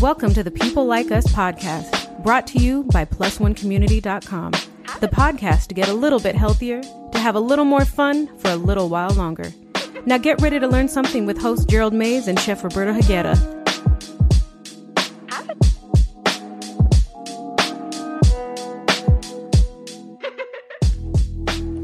Welcome 0.00 0.32
to 0.32 0.42
the 0.42 0.50
People 0.50 0.86
Like 0.86 1.10
Us 1.10 1.26
podcast, 1.26 2.22
brought 2.22 2.46
to 2.46 2.58
you 2.58 2.84
by 2.84 3.04
PlusOneCommunity.com. 3.04 4.52
The 4.98 5.08
podcast 5.08 5.66
to 5.66 5.74
get 5.74 5.90
a 5.90 5.92
little 5.92 6.18
bit 6.18 6.34
healthier, 6.34 6.80
to 6.80 7.18
have 7.18 7.34
a 7.34 7.40
little 7.40 7.66
more 7.66 7.84
fun 7.84 8.34
for 8.38 8.48
a 8.48 8.56
little 8.56 8.88
while 8.88 9.10
longer. 9.10 9.52
Now 10.06 10.16
get 10.16 10.40
ready 10.40 10.58
to 10.58 10.66
learn 10.66 10.88
something 10.88 11.26
with 11.26 11.36
host 11.36 11.68
Gerald 11.68 11.92
Mays 11.92 12.28
and 12.28 12.40
Chef 12.40 12.64
Roberto 12.64 12.94
Higuera. 12.94 13.36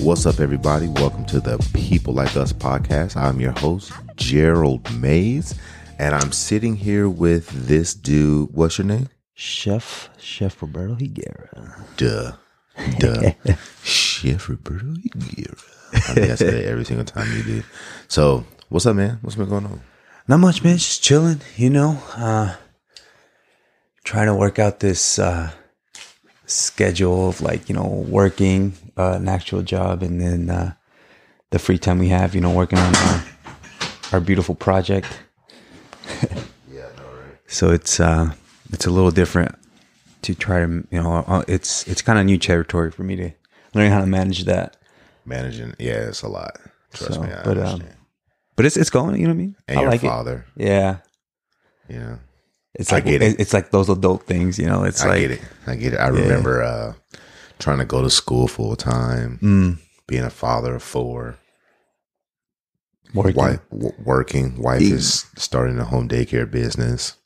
What's 0.00 0.24
up, 0.24 0.40
everybody? 0.40 0.88
Welcome 0.88 1.26
to 1.26 1.40
the 1.40 1.58
People 1.74 2.14
Like 2.14 2.34
Us 2.34 2.52
podcast. 2.54 3.14
I'm 3.16 3.40
your 3.40 3.52
host, 3.52 3.92
Gerald 4.16 4.90
Mays, 4.98 5.54
and 5.98 6.14
I'm 6.14 6.32
sitting 6.32 6.76
here 6.76 7.08
with 7.08 7.48
this 7.66 7.94
dude. 7.94 8.50
What's 8.52 8.78
your 8.78 8.86
name? 8.86 9.08
Chef 9.34 10.08
Chef 10.18 10.60
Roberto 10.62 10.94
Higuera. 10.94 11.84
Duh. 11.96 12.32
Duh. 12.98 13.32
Chef 13.82 14.48
Roberto 14.48 14.86
Higuera. 14.86 15.62
I 15.92 15.98
think 16.14 16.30
I 16.30 16.34
say 16.34 16.50
that 16.50 16.64
every 16.64 16.84
single 16.84 17.04
time 17.04 17.30
you 17.36 17.42
do. 17.42 17.62
So, 18.08 18.44
what's 18.68 18.86
up, 18.86 18.96
man? 18.96 19.18
What's 19.22 19.36
been 19.36 19.48
going 19.48 19.66
on? 19.66 19.80
Not 20.28 20.40
much, 20.40 20.62
man. 20.64 20.76
Just 20.76 21.02
chilling, 21.02 21.40
you 21.56 21.70
know. 21.70 22.00
Uh 22.14 22.56
trying 24.04 24.26
to 24.26 24.34
work 24.34 24.58
out 24.58 24.80
this 24.80 25.18
uh 25.18 25.50
schedule 26.46 27.28
of 27.28 27.40
like, 27.40 27.68
you 27.68 27.74
know, 27.74 27.86
working 28.08 28.72
uh, 28.96 29.12
an 29.12 29.28
actual 29.28 29.62
job 29.62 30.02
and 30.02 30.20
then 30.20 30.48
uh 30.50 30.74
the 31.50 31.58
free 31.58 31.78
time 31.78 31.98
we 31.98 32.08
have, 32.08 32.34
you 32.34 32.40
know, 32.40 32.50
working 32.52 32.78
on 32.78 32.94
our 32.94 33.24
our 34.12 34.20
beautiful 34.20 34.54
project. 34.54 35.06
Yeah, 36.72 36.88
no, 36.98 37.04
right. 37.04 37.38
So 37.46 37.70
it's 37.70 38.00
uh 38.00 38.32
it's 38.72 38.86
a 38.86 38.90
little 38.90 39.10
different 39.10 39.54
to 40.22 40.34
try 40.34 40.60
to, 40.60 40.86
you 40.90 41.02
know, 41.02 41.24
uh, 41.26 41.44
it's 41.48 41.86
it's 41.86 42.02
kind 42.02 42.18
of 42.18 42.26
new 42.26 42.38
territory 42.38 42.90
for 42.90 43.02
me 43.04 43.16
to 43.16 43.30
learn 43.74 43.90
how 43.90 44.00
to 44.00 44.06
manage 44.06 44.44
that. 44.44 44.76
Managing, 45.24 45.74
yeah, 45.78 46.08
it's 46.08 46.22
a 46.22 46.28
lot. 46.28 46.58
Trust 46.92 47.14
So, 47.14 47.22
me, 47.22 47.28
I 47.32 47.42
but, 47.44 47.58
um, 47.58 47.64
understand. 47.66 47.96
But 48.56 48.66
it's 48.66 48.76
it's 48.76 48.90
going, 48.90 49.16
you 49.20 49.26
know 49.26 49.30
what 49.30 49.34
I 49.34 49.38
mean? 49.38 49.56
and 49.68 49.78
I 49.78 49.82
your 49.82 49.90
like 49.90 50.00
father, 50.00 50.46
it. 50.56 50.64
Yeah. 50.66 50.96
yeah. 51.88 52.16
It's 52.74 52.92
I 52.92 52.96
like 52.96 53.04
get 53.06 53.22
it. 53.22 53.40
It's 53.40 53.54
like 53.54 53.70
those 53.70 53.88
adult 53.88 54.24
things, 54.26 54.58
you 54.58 54.66
know. 54.66 54.84
It's 54.84 55.02
I 55.02 55.08
like 55.08 55.20
get 55.20 55.30
it. 55.32 55.40
I 55.66 55.76
get 55.76 55.94
it. 55.94 55.96
I 55.96 56.08
remember 56.08 56.62
uh, 56.62 56.92
trying 57.58 57.78
to 57.78 57.84
go 57.86 58.02
to 58.02 58.10
school 58.10 58.48
full 58.48 58.76
time, 58.76 59.38
mm, 59.42 59.78
being 60.06 60.24
a 60.24 60.30
father 60.30 60.74
of 60.74 60.82
four, 60.82 61.38
working. 63.16 63.36
wife 63.36 63.60
w- 63.70 63.94
working. 64.04 64.60
Wife 64.62 64.82
is 64.82 65.26
starting 65.36 65.78
a 65.78 65.84
home 65.84 66.08
daycare 66.08 66.50
business. 66.50 67.16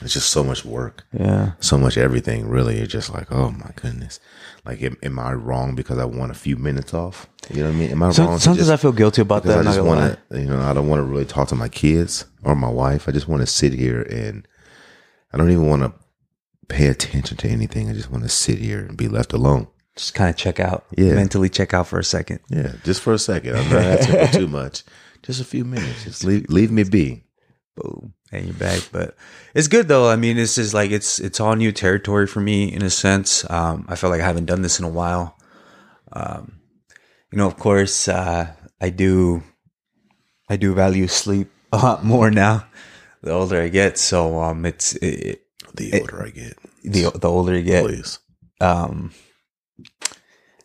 It's 0.00 0.12
just 0.14 0.30
so 0.30 0.44
much 0.44 0.64
work, 0.64 1.04
Yeah. 1.12 1.52
so 1.58 1.76
much 1.76 1.98
everything. 1.98 2.46
Really, 2.48 2.78
it's 2.78 2.92
just 2.92 3.12
like, 3.12 3.32
oh 3.32 3.50
my 3.50 3.70
goodness. 3.74 4.20
Like, 4.64 4.80
am, 4.82 4.96
am 5.02 5.18
I 5.18 5.32
wrong 5.32 5.74
because 5.74 5.98
I 5.98 6.04
want 6.04 6.30
a 6.30 6.34
few 6.36 6.56
minutes 6.56 6.94
off? 6.94 7.26
You 7.50 7.62
know 7.62 7.70
what 7.70 7.74
I 7.74 7.78
mean? 7.78 7.90
Am 7.90 8.02
I 8.04 8.10
So, 8.12 8.24
wrong? 8.24 8.38
sometimes 8.38 8.58
just- 8.68 8.70
I 8.70 8.76
feel 8.76 8.92
guilty 8.92 9.22
about 9.22 9.42
that. 9.44 9.58
I 9.58 9.62
just 9.64 9.80
want 9.80 10.16
to, 10.30 10.38
you 10.38 10.46
know, 10.46 10.60
I 10.60 10.72
don't 10.72 10.86
want 10.86 11.00
to 11.00 11.04
really 11.04 11.24
talk 11.24 11.48
to 11.48 11.56
my 11.56 11.68
kids 11.68 12.26
or 12.44 12.54
my 12.54 12.68
wife. 12.70 13.08
I 13.08 13.12
just 13.12 13.26
want 13.26 13.40
to 13.40 13.46
sit 13.46 13.72
here 13.72 14.02
and 14.02 14.46
I 15.32 15.36
don't 15.36 15.50
even 15.50 15.66
want 15.66 15.82
to 15.82 15.92
pay 16.68 16.86
attention 16.86 17.36
to 17.38 17.48
anything. 17.48 17.90
I 17.90 17.94
just 17.94 18.10
want 18.10 18.22
to 18.22 18.28
sit 18.28 18.58
here 18.58 18.78
and 18.86 18.96
be 18.96 19.08
left 19.08 19.32
alone. 19.32 19.66
Just 19.98 20.14
kind 20.14 20.30
of 20.30 20.36
check 20.36 20.60
out. 20.60 20.86
Yeah. 20.96 21.12
Mentally 21.14 21.48
check 21.50 21.74
out 21.74 21.88
for 21.88 21.98
a 21.98 22.04
second. 22.04 22.38
Yeah, 22.48 22.72
just 22.84 23.02
for 23.02 23.12
a 23.12 23.18
second. 23.18 23.56
I'm 23.56 23.68
not 23.68 23.82
asking 23.82 24.26
for 24.26 24.32
too 24.32 24.48
much. 24.48 24.84
Just 25.24 25.40
a 25.40 25.44
few 25.44 25.64
minutes. 25.64 26.04
Just 26.04 26.22
leave 26.24 26.46
leave 26.48 26.70
me 26.70 26.84
be. 26.84 27.24
Boom. 27.76 28.14
And 28.30 28.44
you're 28.46 28.54
back. 28.54 28.88
But 28.92 29.16
it's 29.52 29.66
good 29.66 29.88
though. 29.88 30.08
I 30.08 30.14
mean, 30.14 30.36
this 30.36 30.56
is 30.56 30.72
like 30.72 30.92
it's 30.92 31.18
it's 31.18 31.40
all 31.40 31.54
new 31.56 31.72
territory 31.72 32.28
for 32.28 32.40
me 32.40 32.72
in 32.72 32.82
a 32.82 32.88
sense. 32.90 33.44
Um, 33.50 33.84
I 33.88 33.96
feel 33.96 34.08
like 34.10 34.20
I 34.20 34.24
haven't 34.24 34.46
done 34.46 34.62
this 34.62 34.78
in 34.78 34.84
a 34.84 34.88
while. 34.88 35.36
Um, 36.12 36.60
you 37.32 37.38
know, 37.38 37.46
of 37.48 37.56
course, 37.58 38.06
uh, 38.08 38.52
I 38.80 38.90
do 38.90 39.42
I 40.48 40.56
do 40.56 40.72
value 40.72 41.08
sleep 41.08 41.50
a 41.72 41.76
lot 41.78 42.04
more 42.04 42.30
now. 42.30 42.66
The 43.22 43.32
older 43.32 43.60
I 43.60 43.68
get, 43.68 43.98
so 43.98 44.40
um, 44.40 44.64
it's 44.64 44.94
it, 45.02 45.42
The 45.74 46.00
older 46.00 46.22
I 46.24 46.30
get, 46.30 46.56
the 46.84 47.10
the 47.10 47.28
older 47.28 47.56
you 47.58 47.64
get, 47.64 47.84
please. 47.84 48.20
um 48.60 49.10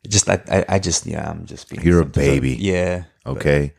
just 0.08 0.30
I, 0.30 0.42
I 0.50 0.66
I 0.76 0.80
just 0.80 1.06
yeah 1.06 1.30
i'm 1.30 1.46
just 1.46 1.70
being 1.70 1.82
You're 1.86 2.02
a 2.02 2.06
I- 2.06 2.10
baby. 2.10 2.56
yeah 2.60 3.04
Okay, 3.26 3.74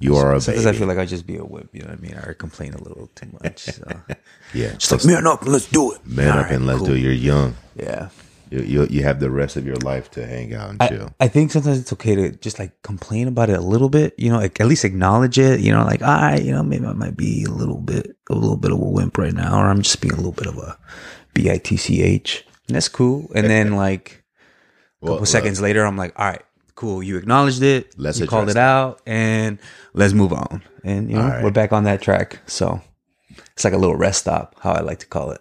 you 0.00 0.16
are 0.16 0.34
a 0.34 0.40
sometimes 0.40 0.66
i 0.66 0.72
feel 0.72 0.88
like 0.88 0.98
i 0.98 1.06
just 1.06 1.26
be 1.26 1.36
a 1.36 1.44
whip 1.44 1.68
you 1.72 1.82
know 1.82 1.88
what 1.90 1.98
i 1.98 2.00
mean 2.02 2.14
or 2.16 2.34
complain 2.34 2.74
a 2.74 2.82
little 2.82 3.06
too 3.14 3.28
much 3.42 3.60
so 3.60 3.84
yeah, 4.54 4.72
just 4.74 4.90
like 4.92 5.04
man 5.04 5.26
up 5.26 5.42
and 5.42 5.52
let's 5.52 5.70
do 5.70 5.92
it 5.92 6.04
man 6.06 6.30
All 6.32 6.38
up 6.38 6.44
right, 6.46 6.54
and 6.54 6.66
let's 6.66 6.78
cool. 6.80 6.88
do. 6.88 6.94
it. 6.94 6.98
You're 7.00 7.12
young. 7.12 7.54
yeah 7.76 8.08
You, 8.50 8.60
you 8.60 8.86
you 8.90 9.02
have 9.04 9.18
the 9.20 9.30
rest 9.30 9.56
of 9.56 9.64
your 9.66 9.76
life 9.90 10.10
to 10.16 10.26
hang 10.26 10.52
out 10.54 10.70
and 10.70 10.82
I, 10.82 10.88
chill. 10.88 11.08
I 11.18 11.28
think 11.28 11.50
sometimes 11.50 11.78
it's 11.80 11.92
okay 11.94 12.14
to 12.14 12.30
just 12.46 12.58
like 12.58 12.72
complain 12.82 13.26
about 13.26 13.48
it 13.50 13.56
a 13.56 13.60
little 13.72 13.88
bit, 13.88 14.14
you 14.18 14.30
know, 14.30 14.38
like 14.38 14.60
at 14.60 14.66
least 14.68 14.84
acknowledge 14.84 15.38
it, 15.38 15.58
you 15.60 15.72
know, 15.72 15.82
like 15.84 16.02
I, 16.02 16.36
you 16.38 16.52
know, 16.52 16.62
maybe 16.62 16.84
I 16.86 16.92
might 16.92 17.16
be 17.16 17.44
a 17.44 17.50
little 17.50 17.78
bit, 17.80 18.14
a 18.30 18.34
little 18.34 18.56
bit 18.58 18.70
of 18.70 18.78
a 18.78 18.84
wimp 18.96 19.16
right 19.18 19.32
now, 19.32 19.58
or 19.58 19.66
I'm 19.70 19.82
just 19.82 20.00
being 20.00 20.12
a 20.14 20.16
little 20.20 20.36
bit 20.40 20.46
of 20.46 20.58
a 20.58 20.76
bitch, 21.34 22.42
and 22.68 22.76
that's 22.76 22.88
cool. 22.88 23.30
And 23.34 23.48
then 23.48 23.76
like 23.76 24.23
a 25.04 25.06
Well, 25.06 25.16
couple 25.16 25.26
seconds 25.26 25.60
later, 25.60 25.84
I'm 25.84 25.96
like, 25.96 26.18
all 26.18 26.26
right, 26.26 26.42
cool, 26.74 27.02
you 27.02 27.16
acknowledged 27.16 27.62
it, 27.62 27.94
Let's 27.98 28.18
you 28.18 28.26
called 28.26 28.48
it 28.48 28.56
out, 28.56 29.00
and 29.06 29.58
let's 29.92 30.14
move 30.14 30.32
on. 30.32 30.62
And 30.82 31.10
you 31.10 31.16
know, 31.16 31.28
right. 31.28 31.44
we're 31.44 31.50
back 31.50 31.72
on 31.72 31.84
that 31.84 32.02
track. 32.02 32.40
So 32.46 32.80
it's 33.52 33.64
like 33.64 33.74
a 33.74 33.78
little 33.78 33.96
rest 33.96 34.20
stop, 34.22 34.56
how 34.60 34.72
I 34.72 34.80
like 34.80 34.98
to 35.00 35.06
call 35.06 35.30
it. 35.30 35.40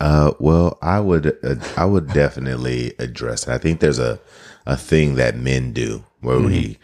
Uh, 0.00 0.32
well, 0.40 0.78
I 0.82 0.98
would, 0.98 1.38
uh, 1.44 1.56
I 1.76 1.84
would 1.84 2.08
definitely 2.08 2.94
address 2.98 3.46
it. 3.46 3.50
I 3.50 3.58
think 3.58 3.78
there's 3.78 4.00
a, 4.00 4.18
a 4.66 4.76
thing 4.76 5.14
that 5.14 5.36
men 5.36 5.72
do 5.72 6.04
where 6.20 6.40
we 6.40 6.78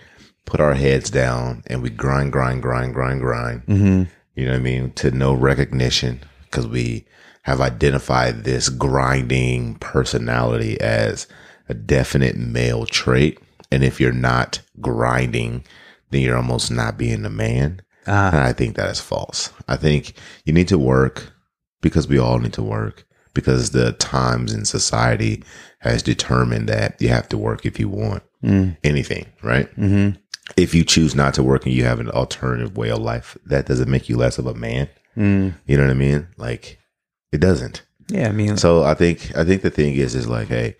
put 0.45 0.61
our 0.61 0.75
heads 0.75 1.11
down 1.11 1.63
and 1.67 1.83
we 1.83 1.91
grind, 1.91 2.33
grind, 2.33 2.63
grind, 2.63 2.95
grind, 2.95 3.21
grind. 3.21 3.67
Mm-hmm. 3.67 4.03
You 4.37 4.45
know 4.45 4.53
what 4.53 4.59
I 4.59 4.63
mean? 4.63 4.93
To 4.93 5.11
no 5.11 5.35
recognition 5.35 6.21
because 6.45 6.69
we 6.69 7.07
have 7.49 7.61
identified 7.61 8.45
this 8.45 8.69
grinding 8.69 9.77
personality 9.77 10.81
as 10.81 11.27
a 11.69 11.75
definite 11.75 12.37
male 12.37 12.87
trait. 12.87 13.39
And 13.71 13.83
if 13.85 14.01
you're 14.01 14.13
not 14.13 14.61
grinding, 14.81 15.65
then 16.11 16.23
you're 16.23 16.37
almost 16.37 16.71
not 16.71 16.97
being 16.99 17.25
a 17.25 17.31
man. 17.31 17.81
Uh, 18.07 18.31
And 18.33 18.41
I 18.43 18.53
think 18.53 18.77
that 18.77 18.91
is 18.91 19.01
false. 19.01 19.51
I 19.67 19.77
think 19.77 20.15
you 20.45 20.53
need 20.53 20.69
to 20.69 20.79
work 20.79 21.33
because 21.81 22.09
we 22.09 22.19
all 22.19 22.39
need 22.39 22.55
to 22.55 22.63
work 22.63 23.05
because 23.35 23.71
the 23.71 23.93
times 23.93 24.53
in 24.53 24.65
society 24.65 25.45
has 25.81 26.03
determined 26.03 26.69
that 26.69 27.01
you 27.01 27.09
have 27.09 27.29
to 27.29 27.39
work 27.39 27.65
if 27.67 27.79
you 27.79 27.89
want 27.89 28.23
mm, 28.43 28.77
anything, 28.83 29.27
right? 29.43 29.71
mm-hmm. 29.77 30.17
If 30.57 30.75
you 30.75 30.83
choose 30.85 31.15
not 31.15 31.35
to 31.35 31.43
work 31.43 31.67
and 31.67 31.75
you 31.75 31.85
have 31.85 32.01
an 32.01 32.11
alternative 32.11 32.77
way 32.77 32.91
of 32.91 32.99
life, 33.01 33.37
that 33.47 33.67
doesn't 33.67 33.91
make 33.91 34.09
you 34.09 34.17
less 34.17 34.39
of 34.39 34.47
a 34.47 34.55
man. 34.55 34.89
mm. 35.17 35.55
You 35.67 35.77
know 35.77 35.85
what 35.85 35.91
I 35.91 35.95
mean? 35.95 36.27
Like 36.39 36.79
it 37.33 37.41
doesn't. 37.41 37.83
Yeah, 38.09 38.29
I 38.29 38.33
mean, 38.33 38.57
So 38.57 38.85
I 38.85 38.95
think 38.95 39.37
I 39.37 39.45
think 39.45 39.63
the 39.63 39.71
thing 39.71 39.95
is 39.95 40.15
is 40.15 40.29
like, 40.29 40.49
hey, 40.49 40.77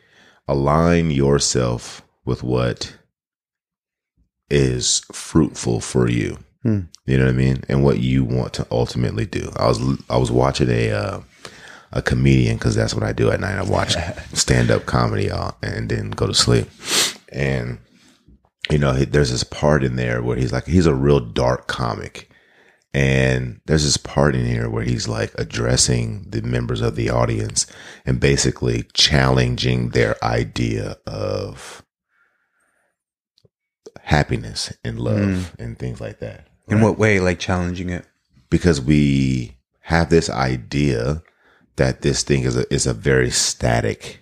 align 0.47 1.11
yourself 1.11 2.03
with 2.25 2.43
what 2.43 2.97
is 4.51 5.03
fruitful 5.13 5.81
for 5.81 6.09
you. 6.09 6.39
Hmm. 6.63 6.81
You 7.07 7.19
know 7.19 7.25
what 7.25 7.35
I 7.35 7.37
mean? 7.37 7.63
And 7.69 7.85
what 7.85 8.01
you 8.01 8.25
want 8.25 8.55
to 8.55 8.67
ultimately 8.71 9.27
do. 9.27 9.51
I 9.57 9.67
was 9.67 9.81
I 10.09 10.17
was 10.17 10.31
watching 10.31 10.71
a 10.71 10.91
uh, 10.91 11.21
a 11.93 12.03
comedian 12.03 12.57
because 12.57 12.75
that's 12.75 12.95
what 12.95 13.05
I 13.05 13.13
do 13.13 13.31
at 13.31 13.41
night. 13.41 13.59
I 13.59 13.63
watch 13.63 13.95
stand 14.33 14.71
up 14.71 14.87
comedy 14.87 15.31
uh, 15.31 15.53
and 15.63 15.89
then 15.89 16.11
go 16.11 16.27
to 16.27 16.35
sleep. 16.35 16.69
And 17.31 17.79
you 18.71 18.79
know, 18.79 18.93
he, 18.93 19.05
there's 19.05 19.31
this 19.31 19.45
part 19.45 19.85
in 19.85 19.97
there 19.97 20.23
where 20.23 20.37
he's 20.37 20.53
like, 20.53 20.67
he's 20.67 20.87
a 20.87 20.95
real 20.95 21.21
dark 21.21 21.67
comic. 21.67 22.28
And 22.95 23.61
there's 23.67 23.85
this 23.85 23.99
part 23.99 24.35
in 24.35 24.47
here 24.47 24.71
where 24.71 24.85
he's 24.85 25.07
like 25.07 25.33
addressing 25.39 26.25
the 26.29 26.41
members 26.43 26.81
of 26.81 26.97
the 26.97 27.11
audience 27.11 27.67
and 28.07 28.19
basically 28.19 28.85
challenging 28.95 29.91
their 29.91 30.23
idea 30.25 30.97
of 31.07 31.85
happiness 34.01 34.73
and 34.83 34.99
love 34.99 35.19
mm. 35.19 35.59
and 35.59 35.79
things 35.79 36.01
like 36.01 36.21
that. 36.21 36.49
in 36.67 36.81
what 36.81 36.99
way? 36.99 37.21
Like 37.21 37.39
challenging 37.39 37.91
it? 37.91 38.07
Because 38.49 38.81
we 38.81 39.59
have 39.81 40.09
this 40.09 40.31
idea 40.31 41.23
that 41.77 42.01
this 42.01 42.23
thing 42.23 42.43
is 42.43 42.57
a 42.57 42.73
is 42.73 42.87
a 42.87 42.95
very 42.95 43.31
static 43.31 44.21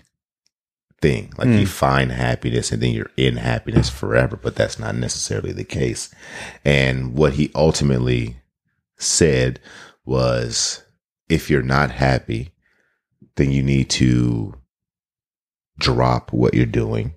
thing. 1.00 1.32
Like 1.38 1.48
you 1.48 1.66
mm. 1.66 1.68
find 1.68 2.10
happiness 2.10 2.72
and 2.72 2.82
then 2.82 2.92
you're 2.92 3.10
in 3.16 3.36
happiness 3.36 3.88
forever, 3.88 4.36
but 4.36 4.56
that's 4.56 4.78
not 4.78 4.96
necessarily 4.96 5.52
the 5.52 5.64
case. 5.64 6.12
And 6.64 7.14
what 7.14 7.34
he 7.34 7.50
ultimately 7.54 8.36
said 8.96 9.60
was 10.04 10.84
if 11.28 11.50
you're 11.50 11.62
not 11.62 11.90
happy, 11.90 12.52
then 13.36 13.50
you 13.50 13.62
need 13.62 13.90
to 13.90 14.54
drop 15.78 16.32
what 16.32 16.54
you're 16.54 16.66
doing 16.66 17.14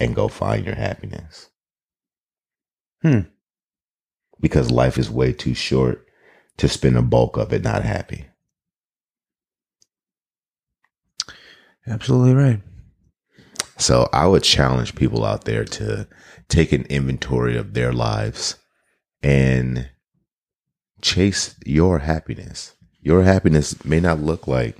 and 0.00 0.14
go 0.14 0.28
find 0.28 0.64
your 0.64 0.74
happiness. 0.74 1.50
Hmm. 3.02 3.20
Because 4.40 4.70
life 4.70 4.98
is 4.98 5.10
way 5.10 5.32
too 5.32 5.54
short 5.54 6.06
to 6.56 6.68
spend 6.68 6.96
a 6.96 7.02
bulk 7.02 7.36
of 7.36 7.52
it 7.52 7.62
not 7.62 7.82
happy. 7.82 8.26
Absolutely 11.86 12.34
right. 12.34 12.60
So 13.76 14.08
I 14.12 14.26
would 14.26 14.42
challenge 14.42 14.94
people 14.94 15.24
out 15.24 15.44
there 15.44 15.64
to 15.64 16.08
take 16.48 16.72
an 16.72 16.84
inventory 16.84 17.56
of 17.56 17.74
their 17.74 17.92
lives 17.92 18.56
and 19.22 19.90
chase 21.04 21.54
your 21.66 21.98
happiness. 22.00 22.74
Your 23.02 23.22
happiness 23.22 23.84
may 23.84 24.00
not 24.00 24.20
look 24.20 24.48
like 24.48 24.78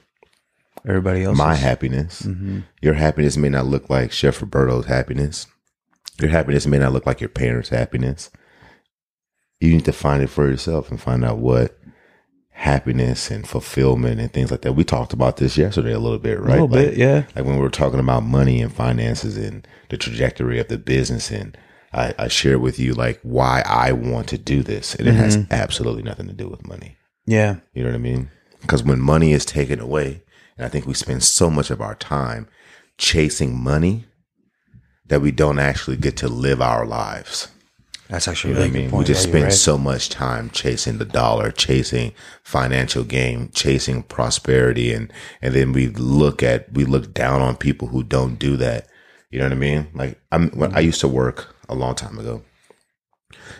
Everybody 0.87 1.23
else. 1.25 1.37
my 1.39 1.55
happiness. 1.55 2.23
hmm 2.23 2.61
Your 2.83 2.95
happiness 2.95 3.37
may 3.37 3.51
not 3.51 3.67
look 3.67 3.89
like 3.91 4.11
Chef 4.13 4.41
Roberto's 4.41 4.87
happiness. 4.87 5.47
Your 6.21 6.31
happiness 6.31 6.67
may 6.67 6.79
not 6.79 6.93
look 6.93 7.07
like 7.07 7.21
your 7.21 7.29
parents' 7.29 7.69
happiness. 7.69 8.31
You 9.61 9.73
need 9.73 9.85
to 9.85 9.93
find 9.93 10.23
it 10.23 10.29
for 10.31 10.49
yourself 10.49 10.91
and 10.91 11.01
find 11.01 11.25
out 11.25 11.39
what 11.39 11.79
happiness 12.51 13.31
and 13.31 13.47
fulfillment 13.49 14.21
and 14.21 14.33
things 14.33 14.51
like 14.51 14.63
that. 14.63 14.75
We 14.75 14.85
talked 14.85 15.13
about 15.13 15.37
this 15.39 15.57
yesterday 15.59 15.93
a 15.93 15.99
little 15.99 16.19
bit, 16.19 16.39
right? 16.41 16.59
A 16.59 16.65
little 16.65 16.69
Like- 16.69 16.91
bit, 16.91 16.97
yeah. 16.97 17.25
like 17.35 17.45
when 17.45 17.57
we 17.57 17.61
were 17.63 17.69
talking 17.71 17.99
about 18.01 18.23
money 18.23 18.63
and 18.63 18.73
finances 18.73 19.37
and 19.37 19.67
the 19.91 19.97
trajectory 19.97 20.59
of 20.61 20.69
the 20.69 20.79
business 20.79 21.31
and 21.31 21.57
I, 21.95 22.15
I 22.19 22.29
shared 22.29 22.61
with 22.61 22.79
you 22.79 22.93
like 22.93 23.21
why 23.23 23.63
I 23.65 23.93
want 23.93 24.29
to 24.29 24.39
do 24.39 24.63
this 24.63 24.95
and 24.95 25.07
it 25.07 25.15
has 25.15 25.37
mm-hmm. 25.37 25.53
absolutely 25.53 26.03
nothing 26.03 26.27
to 26.27 26.33
do 26.33 26.49
with 26.49 26.67
money. 26.67 26.97
Yeah. 27.25 27.57
You 27.73 27.85
know 27.85 27.91
what 27.91 27.97
I 27.97 27.99
mean? 27.99 28.31
Because 28.61 28.83
when 28.83 29.01
money 29.01 29.33
is 29.33 29.45
taken 29.45 29.79
away, 29.79 30.23
and 30.57 30.67
I 30.67 30.69
think 30.69 30.87
we 30.87 30.95
spend 30.95 31.23
so 31.23 31.51
much 31.51 31.71
of 31.71 31.81
our 31.81 31.95
time 31.95 32.49
chasing 32.99 33.63
money 33.63 34.07
that 35.07 35.21
we 35.21 35.31
don't 35.31 35.59
actually 35.59 35.97
get 35.97 36.17
to 36.19 36.29
live 36.29 36.61
our 36.61 36.87
lives. 36.87 37.49
That's 38.09 38.29
actually 38.29 38.51
You 38.51 38.55
know 38.55 38.61
really 38.61 38.71
what 38.71 38.77
I 38.77 38.81
mean? 38.81 38.91
point. 38.91 39.09
We 39.09 39.15
just 39.15 39.27
Yeah, 39.27 39.31
spend 39.31 39.45
right. 39.45 39.53
so 39.53 39.79
much 39.79 40.09
time 40.09 40.51
chasing 40.51 40.99
the 40.99 41.05
dollar, 41.05 41.51
chasing 41.51 42.13
financial 42.43 43.05
gain, 43.05 43.51
chasing 43.55 44.03
prosperity, 44.03 44.93
and 44.93 45.13
and 45.41 45.55
then 45.55 45.73
we 45.73 45.89
look 45.89 46.43
at 46.43 46.73
we 46.73 46.85
look 46.85 47.15
down 47.15 47.41
on 47.41 47.57
people 47.57 47.89
who 47.89 48.03
don't 48.03 48.39
do 48.39 48.57
that. 48.59 48.89
You 49.31 49.39
know 49.39 49.47
what 49.47 49.53
I 49.53 49.57
mean? 49.57 49.89
Like 49.95 50.21
I'm 50.31 50.51
when 50.51 50.73
I 50.73 50.77
mm-hmm. 50.77 50.87
used 50.87 51.01
to 51.01 51.09
work 51.09 51.54
a 51.69 51.75
long 51.75 51.95
time 51.95 52.19
ago. 52.19 52.43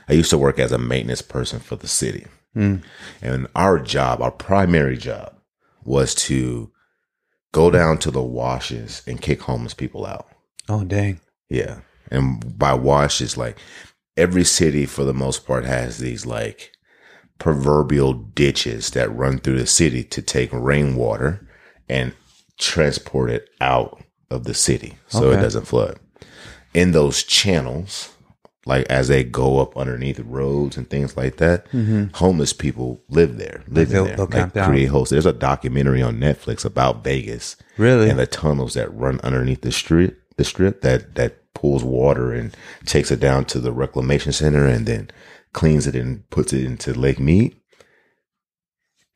I 0.09 0.13
used 0.13 0.31
to 0.31 0.39
work 0.39 0.59
as 0.59 0.73
a 0.73 0.79
maintenance 0.79 1.23
person 1.23 1.61
for 1.61 1.77
the 1.77 1.89
city. 1.89 2.27
Mm. 2.57 2.83
And 3.21 3.49
our 3.55 3.79
job, 3.79 4.23
our 4.23 4.31
primary 4.31 4.97
job, 4.97 5.37
was 5.85 6.15
to 6.15 6.71
go 7.53 7.71
down 7.71 7.99
to 7.99 8.11
the 8.11 8.23
washes 8.23 9.03
and 9.07 9.21
kick 9.21 9.43
homeless 9.43 9.75
people 9.75 10.07
out. 10.07 10.29
Oh 10.69 10.85
dang. 10.85 11.21
Yeah. 11.49 11.81
And 12.11 12.59
by 12.59 12.75
washes, 12.75 13.37
like 13.37 13.59
every 14.17 14.45
city 14.45 14.87
for 14.87 15.05
the 15.05 15.15
most 15.15 15.47
part 15.47 15.65
has 15.65 15.99
these 15.99 16.25
like 16.27 16.73
proverbial 17.39 18.13
ditches 18.13 18.91
that 18.91 19.15
run 19.15 19.39
through 19.39 19.59
the 19.59 19.67
city 19.67 20.05
to 20.05 20.23
take 20.23 20.51
rainwater 20.53 21.47
and 21.89 22.15
transport 22.59 23.31
it 23.31 23.49
out 23.61 24.03
of 24.31 24.45
the 24.45 24.55
city 24.55 24.97
so 25.09 25.31
it 25.31 25.37
doesn't 25.37 25.67
flood. 25.67 25.99
In 26.75 26.93
those 26.93 27.23
channels, 27.23 28.11
like 28.67 28.87
as 28.91 29.09
they 29.09 29.25
go 29.25 29.61
up 29.61 29.77
underneath 29.77 30.19
roads 30.21 30.77
and 30.77 30.89
things 30.89 31.17
like 31.17 31.37
that, 31.37 31.67
mm-hmm. 31.71 32.07
homeless 32.15 32.53
people 32.53 33.01
live 33.09 33.39
there, 33.39 33.63
live 33.69 33.89
they'll- 33.91 34.05
there, 34.07 34.17
they'll 34.17 34.29
like 34.29 34.53
create 34.53 34.87
hosts. 34.87 35.11
There's 35.11 35.27
a 35.27 35.33
documentary 35.33 36.03
on 36.03 36.19
Netflix 36.19 36.65
about 36.65 37.05
Vegas 37.05 37.57
Really? 37.77 38.11
and 38.11 38.19
the 38.19 38.27
tunnels 38.27 38.75
that 38.75 38.95
run 38.95 39.21
underneath 39.23 39.61
the 39.63 39.73
strip, 39.73 40.21
the 40.37 40.45
strip 40.45 40.81
that 40.83 41.15
that 41.15 41.53
pulls 41.55 41.85
water 41.85 42.33
and 42.33 42.55
takes 42.85 43.11
it 43.11 43.21
down 43.21 43.45
to 43.47 43.61
the 43.61 43.73
reclamation 43.73 44.33
center 44.33 44.67
and 44.67 44.87
then 44.87 45.11
cleans 45.53 45.87
it 45.87 45.95
and 45.95 46.29
puts 46.31 46.53
it 46.53 46.65
into 46.65 46.93
Lake 46.93 47.21
Mead. 47.21 47.55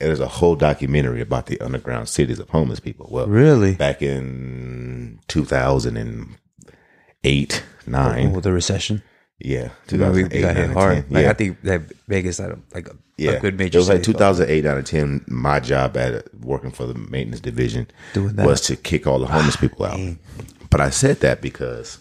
And 0.00 0.08
there's 0.08 0.20
a 0.20 0.28
whole 0.28 0.54
documentary 0.54 1.20
about 1.20 1.46
the 1.46 1.61
underground 1.61 2.08
cities 2.08 2.38
of 2.38 2.49
homeless 2.50 2.78
people. 2.78 3.08
Well, 3.11 3.26
really? 3.26 3.75
back 3.75 4.00
in 4.00 5.19
2008, 7.28 7.64
nine, 7.86 8.32
With 8.32 8.44
the 8.44 8.52
recession. 8.52 9.02
yeah, 9.38 9.70
2008, 9.88 10.40
got 10.40 10.56
hit 10.56 10.70
hard. 10.70 10.94
10. 10.96 11.04
Like 11.10 11.22
yeah. 11.25 11.30
I 11.30 11.32
think 11.34 11.60
that 11.62 11.82
Vegas 12.08 12.38
had 12.38 12.50
a, 12.52 12.58
like 12.75 12.88
a, 12.88 12.96
Yeah, 13.16 13.32
a 13.32 13.40
good 13.40 13.56
major. 13.58 13.78
It 13.78 13.80
was 13.80 13.88
like 13.88 14.02
2008 14.02 14.66
out 14.66 14.78
of 14.78 14.84
10. 14.84 15.25
My 15.28 15.60
job 15.60 15.96
at 15.96 16.34
working 16.40 16.70
for 16.70 16.86
the 16.86 16.94
maintenance 16.94 17.40
division 17.40 17.86
was 18.14 18.60
to 18.62 18.76
kick 18.76 19.06
all 19.06 19.19
the 19.19 19.26
homeless 19.26 19.56
people 19.56 19.84
out. 19.86 20.00
But 20.70 20.80
I 20.80 20.90
said 20.90 21.20
that 21.20 21.40
because 21.40 21.98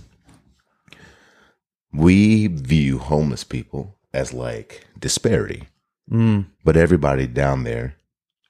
we 1.94 2.48
view 2.48 2.98
homeless 3.00 3.44
people 3.44 3.96
as 4.14 4.34
like 4.34 4.86
disparity, 5.00 5.64
Mm, 6.10 6.46
but 6.64 6.78
everybody 6.78 7.28
down 7.28 7.66
there 7.66 7.96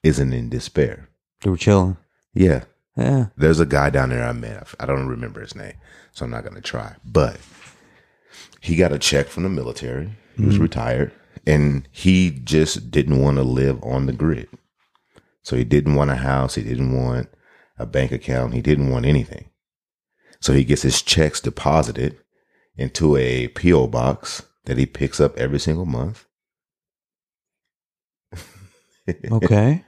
isn't 0.04 0.32
in 0.32 0.48
despair. 0.48 1.08
they 1.40 1.50
were 1.50 1.56
chilling. 1.56 1.96
Yeah, 2.32 2.64
Yeah. 2.98 3.26
there's 3.36 3.60
a 3.60 3.66
guy 3.66 3.90
down 3.90 4.10
there 4.10 4.24
I 4.24 4.32
met. 4.32 4.74
I 4.80 4.86
don't 4.86 5.06
remember 5.06 5.40
his 5.40 5.54
name, 5.54 5.74
so 6.12 6.24
I'm 6.24 6.32
not 6.32 6.42
going 6.42 6.56
to 6.56 6.60
try. 6.60 6.96
But 7.04 7.38
he 8.60 8.74
got 8.74 8.92
a 8.92 8.98
check 8.98 9.28
from 9.28 9.44
the 9.44 9.48
military. 9.48 10.10
He 10.36 10.44
was 10.44 10.56
hmm. 10.56 10.62
retired, 10.62 11.12
and 11.46 11.88
he 11.92 12.30
just 12.30 12.90
didn't 12.90 13.22
want 13.22 13.36
to 13.36 13.44
live 13.44 13.82
on 13.84 14.06
the 14.06 14.12
grid. 14.12 14.48
So 15.42 15.56
he 15.56 15.64
didn't 15.64 15.94
want 15.94 16.10
a 16.10 16.16
house. 16.16 16.56
He 16.56 16.62
didn't 16.62 16.92
want 16.92 17.28
a 17.78 17.86
bank 17.86 18.10
account. 18.10 18.54
He 18.54 18.60
didn't 18.60 18.90
want 18.90 19.06
anything. 19.06 19.48
So 20.40 20.52
he 20.52 20.64
gets 20.64 20.82
his 20.82 21.00
checks 21.00 21.40
deposited 21.40 22.18
into 22.76 23.16
a 23.16 23.48
PO 23.48 23.88
box 23.88 24.42
that 24.64 24.76
he 24.76 24.86
picks 24.86 25.20
up 25.20 25.36
every 25.38 25.58
single 25.58 25.86
month, 25.86 26.26
Okay. 29.32 29.84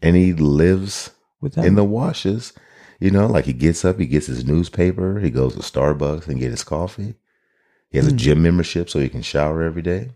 and 0.00 0.16
he 0.16 0.32
lives 0.32 1.10
In 1.56 1.74
the 1.74 1.84
washes. 1.84 2.52
You 3.00 3.10
know, 3.10 3.26
like 3.26 3.46
he 3.46 3.52
gets 3.52 3.84
up, 3.84 3.98
he 3.98 4.06
gets 4.06 4.26
his 4.26 4.44
newspaper, 4.44 5.18
he 5.18 5.28
goes 5.30 5.54
to 5.54 5.60
Starbucks 5.60 6.28
and 6.28 6.38
get 6.38 6.52
his 6.52 6.62
coffee. 6.62 7.14
He 7.90 7.98
has 7.98 8.06
a 8.06 8.10
Hmm. 8.10 8.16
gym 8.16 8.42
membership 8.42 8.88
so 8.88 9.00
he 9.00 9.08
can 9.08 9.22
shower 9.22 9.62
every 9.62 9.82
day. 9.82 10.10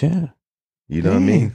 yeah. 0.00 0.28
You 0.88 1.00
know 1.02 1.10
what 1.10 1.16
I 1.16 1.20
mean? 1.20 1.54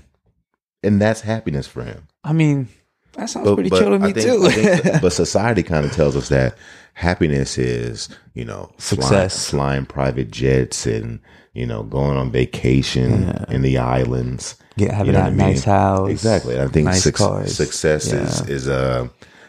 And 0.83 1.01
that's 1.01 1.21
happiness 1.21 1.67
for 1.67 1.83
him. 1.83 2.07
I 2.23 2.33
mean, 2.33 2.69
that 3.13 3.29
sounds 3.29 3.51
pretty 3.53 3.69
chill 3.69 3.89
to 3.91 3.99
me 3.99 4.13
think- 4.13 4.25
too. 4.25 4.49
Think- 4.49 5.01
but 5.01 5.11
society 5.13 5.61
kind 5.63 5.85
of 5.85 5.91
tells 5.91 6.15
us 6.15 6.29
that 6.29 6.57
happiness 6.93 7.57
is, 7.57 8.09
you 8.33 8.45
know, 8.45 8.71
flying, 8.77 9.01
Success. 9.01 9.49
flying 9.49 9.85
private 9.85 10.31
jets 10.31 10.85
and, 10.87 11.19
you 11.53 11.65
know, 11.65 11.83
going 11.83 12.17
on 12.17 12.31
vacation 12.31 13.23
Yeah. 13.23 13.45
in 13.49 13.61
the 13.61 13.77
islands. 13.77 14.55
Get 14.77 14.91
having 14.91 15.07
You 15.07 15.11
know 15.13 15.19
that 15.19 15.27
I 15.27 15.29
mean? 15.31 15.37
nice 15.37 15.63
house. 15.63 16.09
Exactly. 16.09 16.59
I 16.59 16.67
think 16.67 16.85
nice 16.85 17.09
cars. 17.11 17.55
success 17.55 18.11
is 18.13 18.41
Yeah. 18.41 18.53
is 18.55 18.67
uh 18.69 19.07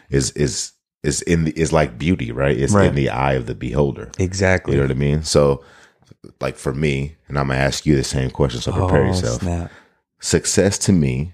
is 0.09 0.31
is 0.31 0.71
is 1.03 1.21
in 1.21 1.45
the, 1.45 1.51
is 1.57 1.71
like 1.71 1.97
beauty, 1.97 2.31
right? 2.31 2.57
It's 2.57 2.73
Right. 2.73 2.87
in 2.89 2.95
the 2.95 3.09
eye 3.09 3.33
of 3.33 3.45
the 3.45 3.55
beholder. 3.55 4.11
Exactly. 4.17 4.73
You 4.73 4.79
know 4.81 4.85
what 4.87 4.91
I 4.91 4.99
mean? 4.99 5.23
So, 5.23 5.63
like 6.41 6.57
for 6.57 6.73
me, 6.73 7.15
and 7.27 7.37
I'm 7.39 7.47
gonna 7.47 7.59
ask 7.59 7.85
you 7.85 7.95
the 7.95 8.03
same 8.03 8.29
question. 8.31 8.59
So 8.59 8.71
prepare 8.73 9.03
Oh, 9.03 9.07
yourself. 9.07 9.41
snap. 9.41 9.71
Success 10.19 10.77
to 10.79 10.91
me 10.91 11.33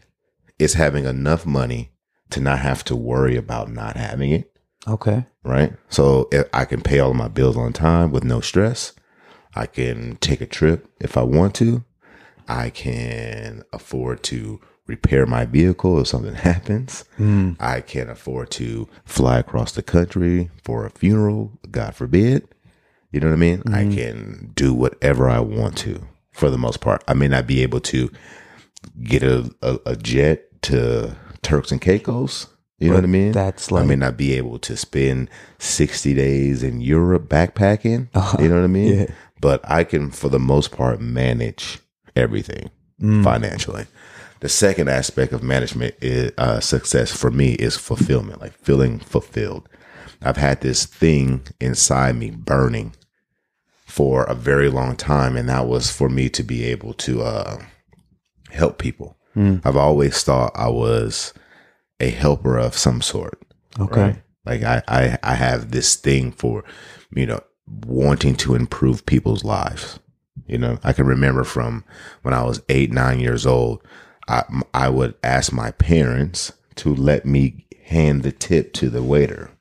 is 0.60 0.74
having 0.76 1.06
enough 1.06 1.46
money 1.46 1.92
to 2.30 2.40
not 2.40 2.60
have 2.60 2.84
to 2.86 2.96
worry 2.96 3.36
about 3.36 3.72
not 3.72 3.98
having 3.98 4.32
it. 4.32 4.52
Okay. 4.88 5.26
Right. 5.44 5.74
So 5.90 6.28
if 6.32 6.48
I 6.54 6.66
can 6.66 6.82
pay 6.82 7.00
all 7.00 7.10
of 7.12 7.16
my 7.16 7.28
bills 7.28 7.58
on 7.58 7.74
time 7.74 8.12
with 8.12 8.24
no 8.24 8.42
stress. 8.42 8.94
I 9.58 9.68
can 9.68 10.18
take 10.20 10.42
a 10.42 10.46
trip 10.46 10.86
if 11.00 11.16
I 11.16 11.24
want 11.24 11.56
to. 11.56 11.86
I 12.48 12.70
can 12.70 13.64
afford 13.74 14.24
to 14.24 14.60
repair 14.88 15.26
my 15.26 15.46
vehicle 15.46 16.00
if 16.00 16.08
something 16.08 16.36
happens. 16.52 17.06
Mm. 17.18 17.56
I 17.60 17.82
can 17.82 18.10
afford 18.10 18.52
to 18.52 18.88
fly 19.06 19.40
across 19.40 19.72
the 19.72 19.84
country 19.84 20.50
for 20.64 20.86
a 20.86 20.90
funeral, 20.92 21.52
God 21.72 21.96
forbid. 21.96 22.48
You 23.12 23.20
know 23.22 23.28
what 23.28 23.34
I 23.34 23.38
mean? 23.38 23.64
I 23.74 23.84
can 23.94 24.52
do 24.56 24.74
whatever 24.74 25.30
I 25.30 25.40
want 25.40 25.78
to 25.80 26.06
for 26.32 26.50
the 26.50 26.58
most 26.58 26.82
part. 26.82 27.04
I 27.08 27.14
may 27.14 27.28
not 27.30 27.48
be 27.48 27.64
able 27.64 27.80
to 27.82 28.12
get 29.02 29.24
a, 29.24 29.50
a, 29.62 29.80
a 29.86 29.96
jet 29.96 30.62
to 30.64 31.16
Turks 31.42 31.72
and 31.72 31.80
Caicos. 31.82 32.48
You 32.78 32.90
know 32.90 32.96
But 32.96 33.04
what 33.04 33.04
I 33.06 33.12
mean? 33.12 33.32
that's 33.32 33.72
like 33.72 33.84
I 33.84 33.86
may 33.88 33.96
not 33.96 34.18
be 34.18 34.34
able 34.34 34.60
to 34.60 34.76
spend 34.76 35.30
60 35.60 36.14
days 36.14 36.62
in 36.62 36.82
Europe 36.82 37.30
backpacking. 37.30 38.10
You 38.42 38.50
know 38.50 38.56
what 38.56 38.64
I 38.66 38.68
mean? 38.68 39.00
Yeah. 39.00 39.06
But 39.40 39.62
I 39.64 39.86
can, 39.86 40.12
for 40.12 40.28
the 40.28 40.40
most 40.40 40.72
part, 40.74 41.00
manage 41.00 41.80
everything 42.16 42.70
Mm. 43.02 43.26
financially. 43.26 43.88
The 44.40 44.48
second 44.48 44.88
aspect 44.90 45.34
of 45.34 45.44
management 45.44 45.96
is 46.02 46.32
uh, 46.38 46.62
success 46.62 47.12
for 47.12 47.30
me 47.30 47.54
is 47.56 47.76
fulfillment, 47.76 48.40
like 48.40 48.54
feeling 48.54 49.00
fulfilled. 49.00 49.68
I've 50.22 50.38
had 50.38 50.62
this 50.62 50.86
thing 50.86 51.42
inside 51.60 52.16
me 52.16 52.32
burning 52.32 52.94
for 53.86 54.24
a 54.24 54.34
very 54.34 54.70
long 54.70 54.96
time, 54.96 55.36
and 55.36 55.50
that 55.50 55.68
was 55.68 55.92
for 55.92 56.08
me 56.08 56.30
to 56.30 56.44
be 56.44 56.64
able 56.66 56.94
to 56.94 57.22
uh, 57.24 57.62
help 58.50 58.78
people. 58.78 59.18
Mm. 59.36 59.62
I've 59.66 59.76
always 59.78 60.24
thought 60.24 60.52
I 60.56 60.70
was 60.70 61.34
a 62.00 62.10
helper 62.10 62.58
of 62.58 62.78
some 62.78 63.02
sort. 63.02 63.42
Okay. 63.80 64.02
Right? 64.02 64.22
Like 64.46 64.64
I, 64.64 64.82
I, 64.88 65.18
I 65.22 65.34
have 65.36 65.72
this 65.72 65.96
thing 65.96 66.32
for, 66.32 66.64
you 67.14 67.26
know, 67.26 67.42
wanting 67.86 68.36
to 68.38 68.56
improve 68.56 69.06
people's 69.06 69.44
lives. 69.44 70.00
You 70.48 70.58
know, 70.58 70.78
I 70.84 70.94
can 70.94 71.06
remember 71.06 71.44
from 71.44 71.84
when 72.22 72.34
I 72.34 72.44
was 72.44 72.62
eight, 72.70 72.92
nine 72.92 73.20
years 73.20 73.46
old, 73.46 73.82
I 74.28 74.44
I 74.74 74.90
would 74.90 75.16
ask 75.24 75.52
my 75.52 75.72
parents 75.72 76.52
to 76.76 76.94
let 76.94 77.26
me 77.26 77.68
hand 77.86 78.24
the 78.24 78.32
tip 78.32 78.74
to 78.74 78.90
the 78.90 79.04
waiter. 79.04 79.52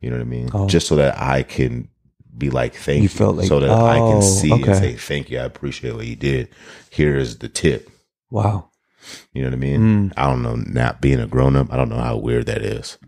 You 0.00 0.10
know 0.10 0.16
what 0.16 0.22
I 0.22 0.26
mean? 0.26 0.68
Just 0.68 0.86
so 0.86 0.96
that 0.96 1.20
I 1.20 1.42
can 1.42 1.88
be 2.36 2.50
like, 2.50 2.74
thank 2.74 2.98
you. 2.98 3.02
You 3.04 3.08
felt 3.08 3.36
like- 3.36 3.48
so 3.48 3.60
that 3.60 3.70
I 3.70 3.98
oh, 3.98 4.12
can 4.12 4.22
see 4.22 4.52
okay. 4.52 4.62
and 4.62 4.76
say, 4.76 4.94
thank 4.94 5.30
you. 5.30 5.38
I 5.38 5.44
appreciate 5.44 5.94
what 5.94 6.06
you 6.06 6.16
did. 6.16 6.48
Here 6.90 7.16
is 7.16 7.38
the 7.38 7.48
tip. 7.48 7.90
Wow. 8.30 8.70
You 9.32 9.42
know 9.42 9.48
what 9.48 9.54
I 9.54 9.58
mean? 9.58 9.80
Mm. 9.80 10.12
I 10.16 10.26
don't 10.26 10.42
know. 10.42 10.54
Not 10.54 11.00
being 11.00 11.18
a 11.18 11.26
grown 11.26 11.56
up, 11.56 11.72
I 11.72 11.76
don't 11.76 11.88
know 11.88 11.96
how 11.96 12.16
weird 12.16 12.46
that 12.46 12.62
is. 12.62 12.98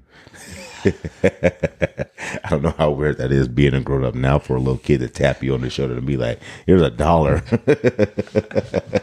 I 2.44 2.49
don't 2.49 2.62
know 2.62 2.75
how 2.76 2.90
weird 2.90 3.18
that 3.18 3.32
is 3.32 3.49
being 3.49 3.75
a 3.75 3.80
grown 3.80 4.04
up 4.04 4.14
now 4.14 4.38
for 4.38 4.56
a 4.56 4.60
little 4.60 4.78
kid 4.78 5.00
to 5.00 5.08
tap 5.08 5.42
you 5.42 5.54
on 5.54 5.60
the 5.60 5.70
shoulder 5.70 5.96
and 5.96 6.06
be 6.06 6.16
like, 6.16 6.40
"Here's 6.66 6.82
a 6.82 6.90
dollar." 6.90 7.42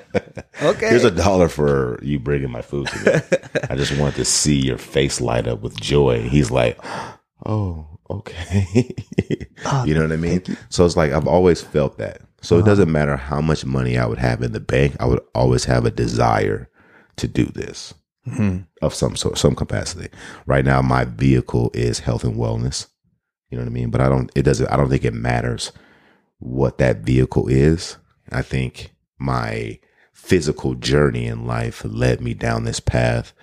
Okay. 0.59 0.89
Here's 0.89 1.03
a 1.03 1.11
dollar 1.11 1.49
for 1.49 1.99
you 2.01 2.17
bringing 2.17 2.49
my 2.49 2.63
food 2.63 2.87
to 2.87 2.97
me. 3.05 3.39
I 3.69 3.75
just 3.75 3.95
want 3.99 4.15
to 4.15 4.25
see 4.25 4.55
your 4.55 4.79
face 4.79 5.21
light 5.21 5.47
up 5.47 5.61
with 5.61 5.79
joy. 5.79 6.27
He's 6.27 6.49
like, 6.49 6.79
"Oh, 7.45 7.99
okay." 8.09 8.95
Uh, 9.65 9.83
you 9.87 9.95
know 9.95 10.01
what 10.01 10.11
I 10.11 10.17
mean? 10.17 10.43
So 10.69 10.85
it's 10.85 10.95
like 10.95 11.11
I've 11.11 11.27
always 11.27 11.61
felt 11.61 11.97
that. 11.97 12.21
So 12.41 12.55
it 12.55 12.59
uh-huh. 12.59 12.69
doesn't 12.69 12.91
matter 12.91 13.17
how 13.17 13.41
much 13.41 13.65
money 13.65 13.97
I 13.97 14.05
would 14.05 14.19
have 14.19 14.43
in 14.43 14.51
the 14.51 14.59
bank. 14.59 14.95
I 14.99 15.05
would 15.07 15.19
always 15.33 15.65
have 15.65 15.83
a 15.83 15.89
desire 15.91 16.69
to 17.15 17.27
do 17.27 17.45
this 17.45 17.95
Mm-hmm. 18.27 18.57
of 18.81 18.93
some 18.93 19.15
sort, 19.15 19.37
some 19.37 19.55
capacity. 19.55 20.09
Right 20.45 20.65
now, 20.65 20.81
my 20.81 21.05
vehicle 21.05 21.71
is 21.73 21.99
health 21.99 22.25
and 22.25 22.35
wellness. 22.35 22.87
You 23.49 23.57
know 23.57 23.63
what 23.63 23.69
I 23.69 23.73
mean? 23.73 23.89
But 23.89 24.01
I 24.01 24.09
don't. 24.09 24.29
It 24.35 24.43
doesn't. 24.43 24.67
I 24.67 24.75
don't 24.75 24.89
think 24.89 25.05
it 25.05 25.13
matters 25.13 25.71
what 26.39 26.77
that 26.79 26.97
vehicle 26.97 27.47
is. 27.47 27.97
I 28.31 28.41
think 28.41 28.91
my 29.17 29.79
physical 30.13 30.73
journey 30.75 31.25
in 31.25 31.45
life 31.45 31.83
led 31.85 32.21
me 32.21 32.33
down 32.33 32.65
this 32.65 32.79
path 32.79 33.33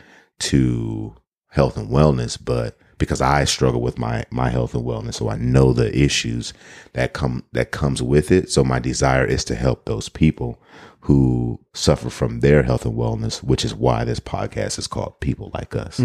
to 0.41 1.15
health 1.49 1.77
and 1.77 1.89
wellness, 1.89 2.39
but 2.43 2.77
because 2.99 3.21
I 3.21 3.45
struggle 3.45 3.81
with 3.81 3.99
my 3.99 4.25
my 4.31 4.51
health 4.51 4.75
and 4.75 4.85
wellness, 4.85 5.15
so 5.15 5.29
I 5.29 5.37
know 5.37 5.73
the 5.73 5.97
issues 5.97 6.53
that 6.93 7.13
come 7.13 7.45
that 7.53 7.71
comes 7.71 8.03
with 8.03 8.31
it. 8.31 8.51
So 8.51 8.65
my 8.65 8.79
desire 8.79 9.25
is 9.25 9.45
to 9.45 9.55
help 9.55 9.85
those 9.85 10.09
people 10.09 10.61
who 11.05 11.61
suffer 11.75 12.09
from 12.09 12.41
their 12.41 12.63
health 12.63 12.87
and 12.87 12.97
wellness, 12.97 13.43
which 13.43 13.63
is 13.63 13.75
why 13.75 14.05
this 14.05 14.21
podcast 14.21 14.79
is 14.79 14.87
called 14.87 15.21
People 15.21 15.51
Like 15.53 15.77
Us. 15.77 16.01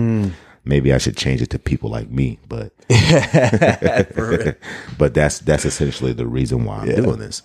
Maybe 0.65 0.91
I 0.91 0.97
should 0.97 1.15
change 1.15 1.41
it 1.41 1.49
to 1.51 1.59
People 1.59 1.89
Like 1.89 2.09
Me, 2.09 2.37
but 2.49 2.73
but 4.97 5.13
that's 5.13 5.39
that's 5.39 5.63
essentially 5.63 6.11
the 6.11 6.27
reason 6.27 6.65
why 6.65 6.79
I'm 6.79 6.95
doing 6.95 7.19
this. 7.19 7.41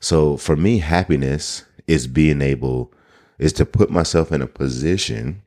So 0.00 0.36
for 0.36 0.56
me, 0.56 0.78
happiness 0.78 1.64
is 1.86 2.08
being 2.08 2.42
able 2.42 2.92
is 3.38 3.52
to 3.52 3.64
put 3.64 3.88
myself 3.88 4.32
in 4.32 4.42
a 4.42 4.48
position 4.48 5.42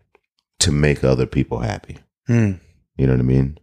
to 0.59 0.71
make 0.71 1.03
other 1.03 1.25
people 1.25 1.59
happy. 1.59 1.97
Mm. 2.29 2.61
You 2.95 3.07
know 3.07 3.13
what 3.13 3.19
I 3.19 3.23
mean? 3.23 3.57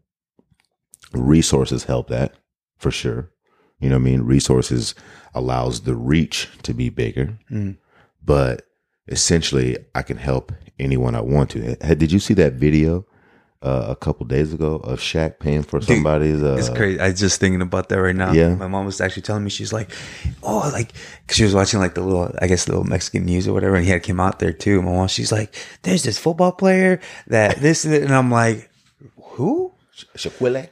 Resources 1.12 1.84
help 1.84 2.08
that 2.08 2.34
for 2.76 2.90
sure. 2.90 3.30
You 3.80 3.88
know 3.88 3.96
what 3.96 4.02
I 4.02 4.10
mean? 4.10 4.22
Resources 4.22 4.94
allows 5.34 5.82
the 5.82 5.94
reach 5.94 6.50
to 6.62 6.74
be 6.74 6.90
bigger. 6.90 7.38
Mm. 7.50 7.78
But 8.26 8.62
essentially, 9.08 9.78
I 9.94 10.02
can 10.02 10.16
help 10.16 10.52
anyone 10.78 11.14
I 11.14 11.20
want 11.20 11.50
to. 11.50 11.76
Hey, 11.80 11.94
Did 11.94 12.12
you 12.12 12.18
see 12.18 12.34
that 12.34 12.54
video 12.54 13.06
uh, 13.62 13.86
a 13.88 13.96
couple 13.96 14.26
days 14.26 14.52
ago 14.52 14.74
of 14.76 14.98
Shaq 15.00 15.38
paying 15.38 15.62
for 15.62 15.80
somebody's? 15.80 16.42
Uh, 16.42 16.56
It's 16.58 16.68
crazy. 16.68 17.00
I 17.00 17.10
was 17.10 17.20
just 17.20 17.40
thinking 17.40 17.62
about 17.62 17.88
that 17.88 18.00
right 18.02 18.14
now. 18.16 18.32
Yeah. 18.32 18.54
My 18.54 18.66
mom 18.66 18.84
was 18.84 19.00
actually 19.00 19.22
telling 19.22 19.44
me, 19.44 19.50
she's 19.50 19.72
like, 19.72 19.90
oh, 20.42 20.68
like, 20.72 20.92
cause 21.28 21.36
she 21.36 21.44
was 21.44 21.54
watching 21.54 21.78
like 21.80 21.94
the 21.94 22.02
little, 22.02 22.30
I 22.42 22.48
guess, 22.48 22.64
the 22.64 22.72
little 22.72 22.84
Mexican 22.84 23.24
news 23.24 23.46
or 23.48 23.52
whatever. 23.54 23.76
And 23.76 23.84
he 23.84 23.90
had 23.92 24.02
came 24.02 24.20
out 24.20 24.40
there 24.40 24.52
too. 24.52 24.82
My 24.82 24.92
mom, 24.92 25.08
she's 25.08 25.32
like, 25.32 25.54
there's 25.82 26.02
this 26.02 26.18
football 26.18 26.52
player 26.52 27.00
that 27.28 27.58
this, 27.58 27.84
and 27.84 27.94
and 27.94 28.12
I'm 28.14 28.30
like, 28.30 28.68
who? 29.22 29.72
Shaquille? 30.16 30.68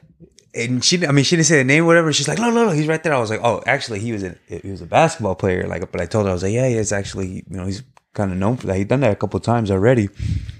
And 0.55 0.83
she, 0.83 1.05
I 1.05 1.11
mean, 1.11 1.25
she 1.25 1.35
didn't 1.35 1.47
say 1.47 1.57
the 1.57 1.63
name, 1.63 1.83
or 1.83 1.87
whatever. 1.87 2.13
She's 2.13 2.27
like, 2.27 2.39
no, 2.39 2.49
no, 2.49 2.65
no, 2.67 2.71
he's 2.71 2.87
right 2.87 3.01
there. 3.03 3.13
I 3.13 3.19
was 3.19 3.29
like, 3.29 3.41
oh, 3.43 3.61
actually, 3.67 3.99
he 3.99 4.11
was 4.13 4.23
a, 4.23 4.35
he 4.47 4.71
was 4.71 4.81
a 4.81 4.85
basketball 4.85 5.35
player. 5.35 5.67
Like, 5.67 5.91
but 5.91 5.99
I 6.01 6.05
told 6.05 6.25
her, 6.25 6.29
I 6.31 6.33
was 6.33 6.43
like, 6.43 6.53
yeah, 6.53 6.67
yeah, 6.67 6.79
it's 6.79 6.91
actually, 6.93 7.27
you 7.49 7.57
know, 7.57 7.65
he's 7.65 7.83
kind 8.13 8.31
of 8.31 8.37
known 8.37 8.55
for 8.55 8.67
that. 8.67 8.77
He's 8.77 8.85
done 8.87 9.01
that 9.01 9.11
a 9.11 9.15
couple 9.17 9.37
of 9.37 9.43
times 9.43 9.69
already. 9.69 10.07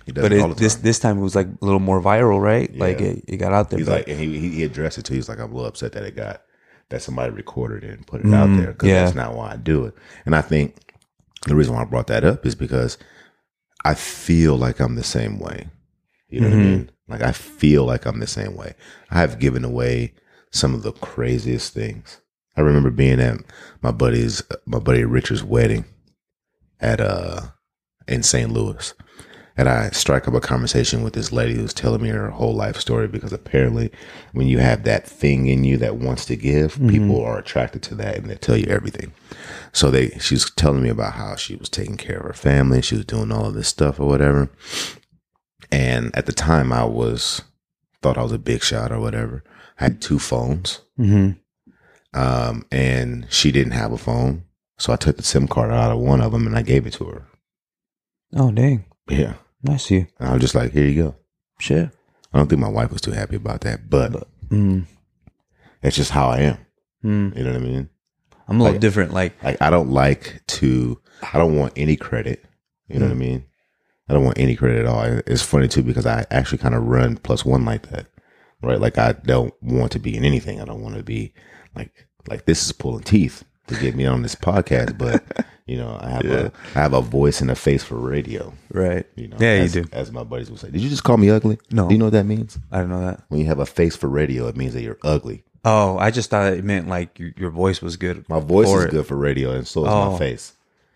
He 0.05 0.11
does 0.11 0.21
But 0.21 0.33
it 0.33 0.41
all 0.41 0.49
the 0.49 0.55
this 0.55 0.75
time. 0.75 0.83
this 0.83 0.99
time 0.99 1.17
it 1.19 1.21
was 1.21 1.35
like 1.35 1.47
a 1.47 1.65
little 1.65 1.79
more 1.79 2.01
viral, 2.01 2.41
right? 2.41 2.75
Like 2.77 2.99
it, 2.99 3.23
it 3.27 3.37
got 3.37 3.53
out 3.53 3.69
there. 3.69 3.79
He's 3.79 3.87
but- 3.87 3.99
like, 3.99 4.07
and 4.09 4.19
he, 4.19 4.37
he 4.49 4.63
addressed 4.63 4.97
it 4.97 5.05
too. 5.05 5.13
He's 5.13 5.29
like, 5.29 5.39
I'm 5.39 5.51
a 5.51 5.55
little 5.55 5.69
upset 5.69 5.93
that 5.93 6.03
it 6.03 6.15
got 6.15 6.41
that 6.89 7.01
somebody 7.01 7.31
recorded 7.31 7.83
it 7.83 7.91
and 7.97 8.05
put 8.05 8.19
it 8.23 8.33
out 8.33 8.47
there 8.57 8.73
because 8.73 8.87
Mm, 8.87 8.91
yeah. 8.91 9.03
that's 9.05 9.15
not 9.15 9.33
why 9.33 9.53
I 9.53 9.55
do 9.55 9.85
it. 9.85 9.95
And 10.25 10.35
I 10.35 10.41
think 10.41 10.75
the 11.47 11.55
reason 11.55 11.73
why 11.73 11.81
I 11.81 11.85
brought 11.85 12.07
that 12.07 12.23
up 12.23 12.45
is 12.45 12.53
because 12.53 12.97
I 13.85 13.93
feel 13.93 14.57
like 14.57 14.79
I'm 14.79 14.95
the 14.95 15.03
same 15.03 15.39
way. 15.39 15.69
You 16.29 16.41
know 16.41 16.49
what 16.49 16.53
I 16.53 16.57
Mm-hmm. 16.59 16.69
mean? 16.71 16.91
Like 17.07 17.21
I 17.21 17.31
feel 17.31 17.85
like 17.85 18.05
I'm 18.05 18.19
the 18.19 18.27
same 18.27 18.55
way. 18.55 18.73
I 19.11 19.19
have 19.19 19.39
given 19.39 19.63
away 19.63 20.13
some 20.51 20.73
of 20.73 20.83
the 20.83 20.91
craziest 20.93 21.73
things. 21.73 22.21
I 22.57 22.61
remember 22.61 22.89
being 22.89 23.19
at 23.19 23.37
my 23.81 23.91
buddy's 23.91 24.41
my 24.65 24.79
buddy 24.79 25.03
Richard's 25.03 25.43
wedding 25.43 25.85
at 26.79 27.01
uh 27.01 27.41
in 28.07 28.23
St. 28.23 28.51
Louis. 28.51 28.93
And 29.57 29.69
I 29.69 29.89
strike 29.91 30.27
up 30.27 30.33
a 30.33 30.41
conversation 30.41 31.01
with 31.01 31.13
this 31.13 31.31
lady 31.31 31.53
who's 31.53 31.73
telling 31.73 32.01
me 32.01 32.09
her 32.09 32.29
whole 32.29 32.53
life 32.53 32.77
story 32.77 33.07
because 33.07 33.31
apparently 33.31 33.89
when 34.33 34.47
you 34.47 34.57
have 34.57 34.83
that 34.83 35.07
thing 35.07 35.47
in 35.47 35.63
you 35.63 35.77
that 35.77 35.95
wants 35.95 36.25
to 36.25 36.35
give, 36.35 36.77
people 36.89 37.23
are 37.23 37.37
attracted 37.39 37.81
to 37.83 37.95
that 37.95 38.17
and 38.17 38.29
they 38.29 38.35
tell 38.35 38.57
you 38.57 38.67
everything. 38.67 39.13
So 39.71 39.91
they 39.91 40.09
she's 40.19 40.49
telling 40.51 40.83
me 40.83 40.89
about 40.89 41.13
how 41.13 41.35
she 41.37 41.55
was 41.55 41.69
taking 41.69 41.95
care 41.95 42.17
of 42.17 42.25
her 42.25 42.33
family, 42.33 42.81
she 42.81 42.95
was 42.95 43.05
doing 43.05 43.31
all 43.31 43.45
of 43.45 43.53
this 43.53 43.69
stuff 43.69 43.97
or 43.99 44.07
whatever. 44.07 44.49
And 45.71 46.15
at 46.15 46.25
the 46.25 46.31
time 46.33 46.71
I 46.73 46.85
was 46.85 47.41
thought 48.01 48.17
I 48.17 48.23
was 48.23 48.31
a 48.31 48.37
big 48.39 48.61
shot 48.63 48.91
or 48.91 48.99
whatever. 48.99 49.43
I 49.79 49.85
had 49.85 50.01
two 50.01 50.19
phones. 50.19 50.81
Mhm. 50.99 51.37
Um, 52.13 52.65
and 52.71 53.27
she 53.29 53.51
didn't 53.51 53.73
have 53.73 53.91
a 53.91 53.97
phone. 53.97 54.43
So 54.77 54.93
I 54.93 54.95
took 54.95 55.17
the 55.17 55.23
SIM 55.23 55.47
card 55.47 55.71
out 55.71 55.91
of 55.91 55.99
one 55.99 56.21
of 56.21 56.31
them 56.31 56.45
and 56.47 56.55
I 56.57 56.61
gave 56.61 56.85
it 56.85 56.93
to 56.93 57.05
her. 57.05 57.27
oh, 58.37 58.51
dang. 58.51 58.85
Yeah. 59.09 59.35
Nice 59.63 59.85
of 59.85 59.91
you. 59.91 60.07
And 60.19 60.29
I 60.29 60.33
was 60.33 60.41
just 60.41 60.55
like, 60.55 60.71
here 60.73 60.85
you 60.85 61.03
go. 61.03 61.15
Sure. 61.59 61.89
I 62.33 62.37
don't 62.37 62.47
think 62.49 62.59
my 62.61 62.67
wife 62.69 62.91
was 62.91 63.01
too 63.01 63.11
happy 63.11 63.37
about 63.37 63.61
that, 63.61 63.89
but 63.89 64.27
Mm. 64.49 64.85
it's 65.81 65.95
just 65.95 66.11
how 66.11 66.27
I 66.27 66.39
am. 66.39 66.57
Mm. 67.03 67.37
You 67.37 67.43
know 67.43 67.51
what 67.53 67.61
I 67.61 67.63
mean? 67.65 67.89
I'm 68.47 68.57
a 68.59 68.63
little 68.63 68.73
Like- 68.73 68.81
different. 68.81 69.13
Like, 69.13 69.41
Like 69.43 69.61
I 69.61 69.69
don't 69.69 69.89
like 69.89 70.41
to. 70.47 70.99
I 71.33 71.37
don't 71.37 71.55
want 71.57 71.73
any 71.77 71.95
credit. 71.95 72.43
You 72.89 72.99
know 72.99 73.05
what 73.05 73.13
I 73.13 73.15
mean? 73.17 73.45
I 74.09 74.13
don't 74.13 74.23
want 74.23 74.37
any 74.39 74.55
credit 74.55 74.79
at 74.79 74.85
all. 74.85 75.03
It's 75.25 75.41
funny 75.41 75.67
too 75.67 75.83
because 75.83 76.05
I 76.05 76.25
actually 76.31 76.59
kind 76.59 76.75
of 76.75 76.83
run 76.83 77.17
plus 77.17 77.43
one 77.45 77.65
like 77.65 77.89
that, 77.89 78.05
right? 78.61 78.79
Like 78.79 78.97
I 78.97 79.13
don't 79.13 79.53
want 79.61 79.91
to 79.93 79.99
be 79.99 80.15
in 80.15 80.23
anything. 80.23 80.61
I 80.61 80.65
don't 80.65 80.81
want 80.81 80.95
to 80.95 81.03
be 81.03 81.33
like 81.75 82.07
like 82.27 82.45
this 82.45 82.63
is 82.65 82.71
pulling 82.71 83.03
teeth 83.03 83.43
to 83.67 83.75
get 83.79 83.95
me 83.95 84.05
on 84.05 84.21
this 84.21 84.35
podcast, 84.35 84.97
but 84.97 85.23
you 85.65 85.77
know 85.77 85.97
I 85.99 86.09
have 86.11 86.25
a 86.25 86.51
I 86.75 86.79
have 86.79 86.93
a 86.93 87.01
voice 87.01 87.41
and 87.41 87.49
a 87.49 87.55
face 87.55 87.83
for 87.83 87.95
radio. 87.95 88.53
right. 88.71 89.05
You 89.15 89.29
know, 89.29 89.37
yeah, 89.39 89.47
as, 89.53 89.75
you 89.75 89.83
do. 89.83 89.89
As 89.91 90.11
my 90.11 90.23
buddies 90.23 90.51
would 90.51 90.59
say, 90.59 90.69
did 90.69 90.81
you 90.81 90.89
just 90.89 91.03
call 91.03 91.17
me 91.17 91.29
ugly? 91.31 91.57
No. 91.71 91.87
Do 91.87 91.93
you 91.95 91.99
know 91.99 92.05
what 92.05 92.13
that 92.13 92.25
means? 92.27 92.59
I 92.71 92.79
don't 92.79 92.89
know 92.89 93.01
that. 93.01 93.21
When 93.29 93.39
you 93.39 93.47
have 93.47 93.59
a 93.59 93.65
face 93.65 93.95
for 93.95 94.07
radio, 94.07 94.47
it 94.47 94.55
means 94.55 94.73
that 94.75 94.81
you're 94.83 94.99
ugly. 95.03 95.43
Oh, 95.67 95.97
I 95.97 96.11
just 96.11 96.29
thought 96.29 96.53
it 96.53 96.63
meant 96.63 96.87
like 96.87 97.17
your, 97.17 97.31
your 97.37 97.49
voice 97.49 97.81
was 97.81 97.97
good. 97.97 98.23
My 98.29 98.39
voice 98.39 98.67
is 98.69 98.83
it, 98.83 98.91
good 98.91 99.07
for 99.07 99.15
radio, 99.15 99.49
and 99.49 99.65
so 99.67 99.83
is 99.83 99.89
Oh. 99.91 100.11
my 100.11 100.19
face, 100.19 100.53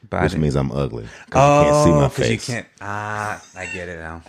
but 0.07 0.23
which 0.23 0.35
means 0.35 0.55
I'm 0.55 0.71
ugly. 0.71 1.07
oh, 1.33 1.61
you 1.65 1.71
can't 1.71 1.85
see 1.85 1.91
my 1.91 2.09
face. 2.09 2.47
You 2.49 2.53
can't. 2.55 2.67
Ah, 2.81 3.43
I 3.55 3.65
get 3.65 3.89
it 3.89 3.97
now. 3.99 4.21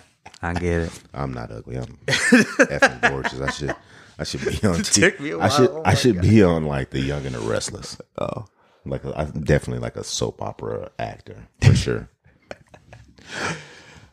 I 0.42 0.54
get 0.54 0.82
it. 0.82 1.02
I'm 1.12 1.32
not 1.34 1.50
ugly. 1.52 1.76
I'm 1.76 1.98
effing 2.06 3.00
gorgeous. 3.10 3.40
I 3.40 3.50
should 3.50 3.76
I 4.18 4.24
should 4.24 4.40
be 4.40 4.66
on. 4.66 4.82
T- 4.82 5.00
took 5.02 5.20
me 5.20 5.30
a 5.30 5.38
I 5.38 5.48
should. 5.48 5.68
Oh 5.70 5.82
I 5.84 5.94
should 5.94 6.20
be 6.20 6.42
on 6.42 6.64
like 6.64 6.90
the 6.90 7.00
Young 7.00 7.26
and 7.26 7.34
the 7.34 7.40
Restless. 7.40 7.98
Oh, 8.18 8.46
Like 8.86 9.04
a, 9.04 9.12
I'm 9.18 9.42
definitely 9.44 9.82
like 9.82 9.96
a 9.96 10.04
soap 10.04 10.40
opera 10.40 10.90
actor 10.98 11.46
for 11.62 11.74
sure. 11.84 12.08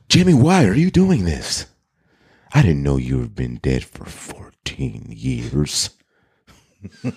Jimmy, 0.09 0.33
why 0.33 0.65
are 0.65 0.73
you 0.75 0.91
doing 0.91 1.23
this? 1.25 1.65
I 2.53 2.61
didn't 2.61 2.83
know 2.83 2.97
you 2.97 3.19
have 3.19 3.35
been 3.35 3.55
dead 3.61 3.83
for 3.83 4.05
14 4.05 5.07
years. 5.09 5.89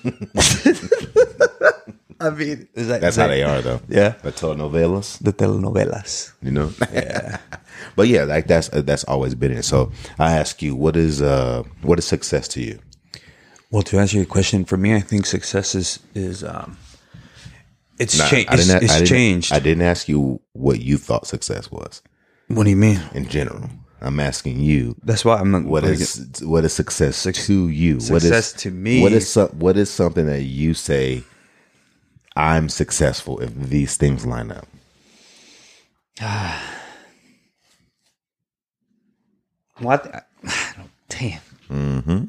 I 2.20 2.30
mean, 2.30 2.68
is 2.74 2.88
that, 2.88 3.00
That's 3.00 3.16
how 3.16 3.28
they 3.28 3.42
are, 3.42 3.62
though. 3.62 3.80
Yeah. 3.88 4.10
the 4.22 4.30
telenovelas. 4.32 5.18
The 5.22 5.32
telenovelas. 5.32 6.32
you 6.42 6.50
know. 6.50 6.70
but 7.96 8.08
yeah, 8.08 8.24
like 8.24 8.46
that's 8.46 8.68
that's 8.68 9.04
always 9.04 9.34
been 9.34 9.52
it. 9.52 9.64
So 9.64 9.90
I 10.18 10.32
ask 10.36 10.60
you, 10.62 10.76
what 10.76 10.96
is 10.96 11.22
uh 11.22 11.62
what 11.82 11.98
is 11.98 12.04
success 12.06 12.46
to 12.48 12.60
you? 12.62 12.78
Well, 13.70 13.82
to 13.84 13.98
answer 13.98 14.16
your 14.16 14.26
question, 14.26 14.64
for 14.64 14.76
me, 14.76 14.94
I 14.94 15.00
think 15.00 15.24
success 15.26 15.74
is 15.74 15.98
is 16.14 16.44
um, 16.44 16.76
it's 17.98 18.18
Nah, 18.18 18.28
changed. 18.28 18.50
I 18.50 18.54
It's, 18.54 18.66
didn't- 18.66 18.82
it's 18.82 18.92
I 18.92 18.98
didn't- 18.98 19.08
changed. 19.08 19.52
I 19.52 19.58
didn't 19.60 19.82
ask 19.82 20.08
you 20.08 20.40
what 20.52 20.80
you 20.80 20.98
thought 20.98 21.26
success 21.26 21.70
was 21.70 22.02
what 22.48 22.64
do 22.64 22.70
you 22.70 22.76
mean? 22.76 23.00
in 23.14 23.28
general. 23.28 23.70
I'm 24.02 24.18
asking 24.18 24.60
you 24.60 24.96
That's 25.04 25.24
why 25.26 25.36
I'm 25.38 25.50
not. 25.50 25.64
what 25.64 25.82
like, 25.84 26.00
is 26.00 26.40
what 26.42 26.64
is 26.64 26.72
success 26.72 27.22
to 27.22 27.68
you? 27.68 27.94
what 27.96 28.22
success 28.22 28.54
is 28.54 28.62
to 28.62 28.70
me- 28.70 29.02
What 29.02 29.12
is 29.12 29.30
some, 29.30 29.48
what 29.58 29.76
is 29.76 29.90
something 29.90 30.26
that 30.26 30.42
you 30.42 30.72
say 30.74 31.22
I'm 32.40 32.68
successful 32.70 33.38
if 33.40 33.54
these 33.54 33.98
things 33.98 34.24
line 34.24 34.50
up? 34.50 34.66
what? 39.78 40.06
I, 40.14 40.22
I 40.44 40.72
don't, 40.76 40.90
damn. 41.10 41.40
Mm-hmm. 41.68 42.24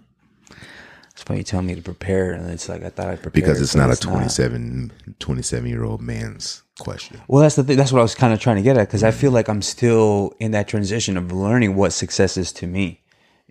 It's 1.12 1.24
funny 1.24 1.40
you 1.40 1.44
tell 1.46 1.62
me 1.62 1.76
to 1.76 1.82
prepare, 1.82 2.34
and 2.34 2.50
it's 2.50 2.68
like 2.68 2.84
I 2.84 2.90
thought 2.90 3.08
I 3.08 3.16
prepared 3.16 3.34
because 3.34 3.62
it's 3.62 3.74
not 3.74 3.90
a 3.90 3.96
27, 3.96 4.92
27 5.20 5.70
year 5.70 5.86
old 5.86 6.02
man's 6.02 6.64
question. 6.80 7.22
Well, 7.30 7.42
that's 7.42 7.56
the 7.56 7.64
thing. 7.64 7.78
That's 7.78 7.94
what 7.94 8.00
I 8.00 8.02
was 8.02 8.16
kind 8.16 8.34
of 8.34 8.40
trying 8.42 8.58
to 8.58 8.62
get 8.62 8.76
at 8.76 8.88
because 8.88 9.04
I 9.04 9.12
feel 9.12 9.32
like 9.32 9.48
I'm 9.48 9.62
still 9.62 10.34
in 10.40 10.52
that 10.52 10.68
transition 10.68 11.16
of 11.16 11.32
learning 11.32 11.76
what 11.76 11.94
success 11.94 12.36
is 12.36 12.52
to 12.54 12.68
me. 12.68 13.02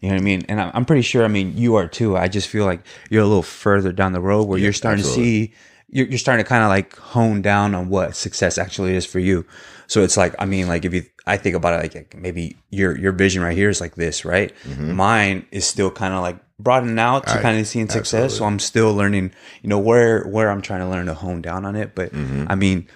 You 0.00 0.09
know 0.09 0.17
what 0.17 0.21
I 0.21 0.25
mean? 0.25 0.45
And 0.49 0.61
I'm 0.61 0.85
pretty 0.85 1.02
sure. 1.02 1.25
I 1.25 1.29
mean, 1.29 1.57
you 1.57 1.76
are 1.76 1.87
too. 1.87 2.19
I 2.19 2.29
just 2.29 2.49
feel 2.49 2.67
like 2.67 2.81
you're 3.09 3.23
a 3.23 3.26
little 3.26 3.43
further 3.43 3.93
down 3.93 4.12
the 4.12 4.21
road 4.21 4.49
where 4.49 4.59
you're 4.59 4.73
starting 4.73 5.00
absolutely. 5.00 5.49
to 5.49 5.52
see. 5.52 5.55
You're, 5.93 6.07
you're 6.07 6.19
starting 6.19 6.45
to 6.45 6.49
kind 6.49 6.63
of 6.63 6.69
like 6.69 6.97
hone 6.97 7.43
down 7.43 7.75
on 7.75 7.89
what 7.89 8.15
success 8.17 8.59
actually 8.59 8.95
is 8.95 9.05
for 9.07 9.19
you. 9.19 9.45
So 9.89 10.03
it's 10.03 10.17
like, 10.17 10.35
I 10.39 10.45
mean, 10.45 10.69
like 10.69 10.85
if 10.85 10.95
you, 10.95 11.03
I 11.27 11.37
think 11.37 11.57
about 11.57 11.85
it, 11.85 11.95
like 11.95 12.17
maybe 12.17 12.57
your 12.71 12.97
your 12.97 13.13
vision 13.13 13.43
right 13.43 13.57
here 13.57 13.69
is 13.69 13.81
like 13.81 13.97
this, 13.97 14.25
right? 14.25 14.55
Mine 14.79 15.47
is 15.51 15.67
still 15.67 15.91
kind 15.91 16.15
of 16.15 16.23
like 16.23 16.39
broadening 16.61 16.99
out 16.99 17.25
to 17.27 17.31
Mm-hmm. 17.31 17.39
I- 17.39 17.43
kind 17.43 17.59
of 17.59 17.67
seeing 17.67 17.89
success. 17.89 18.37
So 18.37 18.45
I'm 18.45 18.59
still 18.61 18.95
learning, 18.95 19.33
you 19.63 19.69
know, 19.69 19.79
where 19.81 20.25
where 20.29 20.49
I'm 20.51 20.63
trying 20.63 20.81
to 20.81 20.89
learn 20.89 21.07
to 21.07 21.15
hone 21.15 21.43
down 21.43 21.65
on 21.65 21.75
it. 21.77 21.95
But 21.97 22.13
Mm-hmm. 22.13 22.47
I 22.49 22.55
mean, 22.55 22.87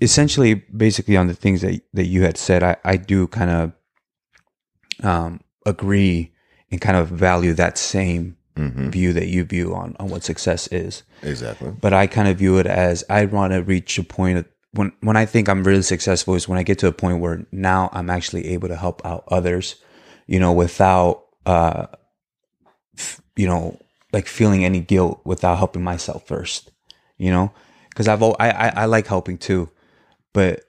essentially, 0.00 0.54
basically 0.54 1.16
on 1.16 1.28
the 1.28 1.34
things 1.34 1.60
that 1.60 1.80
that 1.94 2.06
you 2.06 2.22
had 2.22 2.36
said, 2.36 2.62
I 2.64 2.76
I 2.84 2.96
do 2.96 3.28
kind 3.28 3.50
of 3.50 3.72
um 5.06 5.40
agree 5.66 6.32
and 6.70 6.80
kind 6.80 6.96
of 6.96 7.08
value 7.08 7.52
that 7.54 7.78
same 7.78 8.36
Mm-hmm. 8.56 8.90
view 8.90 9.14
that 9.14 9.28
you 9.28 9.44
view 9.44 9.74
on 9.74 9.96
on 9.98 10.08
what 10.10 10.22
success 10.24 10.66
is 10.68 11.04
Exactly. 11.22 11.72
but 11.80 11.94
I 11.94 12.06
kind 12.06 12.28
of 12.28 12.36
view 12.36 12.58
it 12.58 12.66
as 12.66 13.02
I 13.08 13.24
want 13.24 13.54
to 13.54 13.62
reach 13.62 13.96
a 13.98 14.02
point 14.04 14.38
of, 14.40 14.46
when 14.72 14.92
when 15.00 15.16
I 15.16 15.24
think 15.24 15.48
I'm 15.48 15.64
really 15.64 15.80
successful 15.82 16.34
is 16.34 16.46
when 16.48 16.58
I 16.58 16.62
get 16.62 16.78
to 16.80 16.86
a 16.86 16.92
point 16.92 17.20
where 17.20 17.46
now 17.50 17.88
I'm 17.94 18.10
actually 18.10 18.48
able 18.48 18.68
to 18.68 18.76
help 18.76 19.00
out 19.06 19.24
others, 19.28 19.76
you 20.26 20.38
know, 20.38 20.52
without 20.52 21.24
uh, 21.46 21.86
f- 22.98 23.22
you 23.36 23.46
know, 23.46 23.78
like 24.12 24.26
feeling 24.26 24.64
any 24.66 24.80
guilt 24.80 25.22
without 25.24 25.56
helping 25.56 25.82
myself 25.82 26.26
first, 26.26 26.70
you 27.16 27.30
know, 27.30 27.52
because 27.88 28.06
I've 28.06 28.22
I, 28.22 28.34
I 28.38 28.68
I 28.82 28.84
like 28.84 29.06
helping 29.06 29.38
too, 29.38 29.70
but 30.34 30.64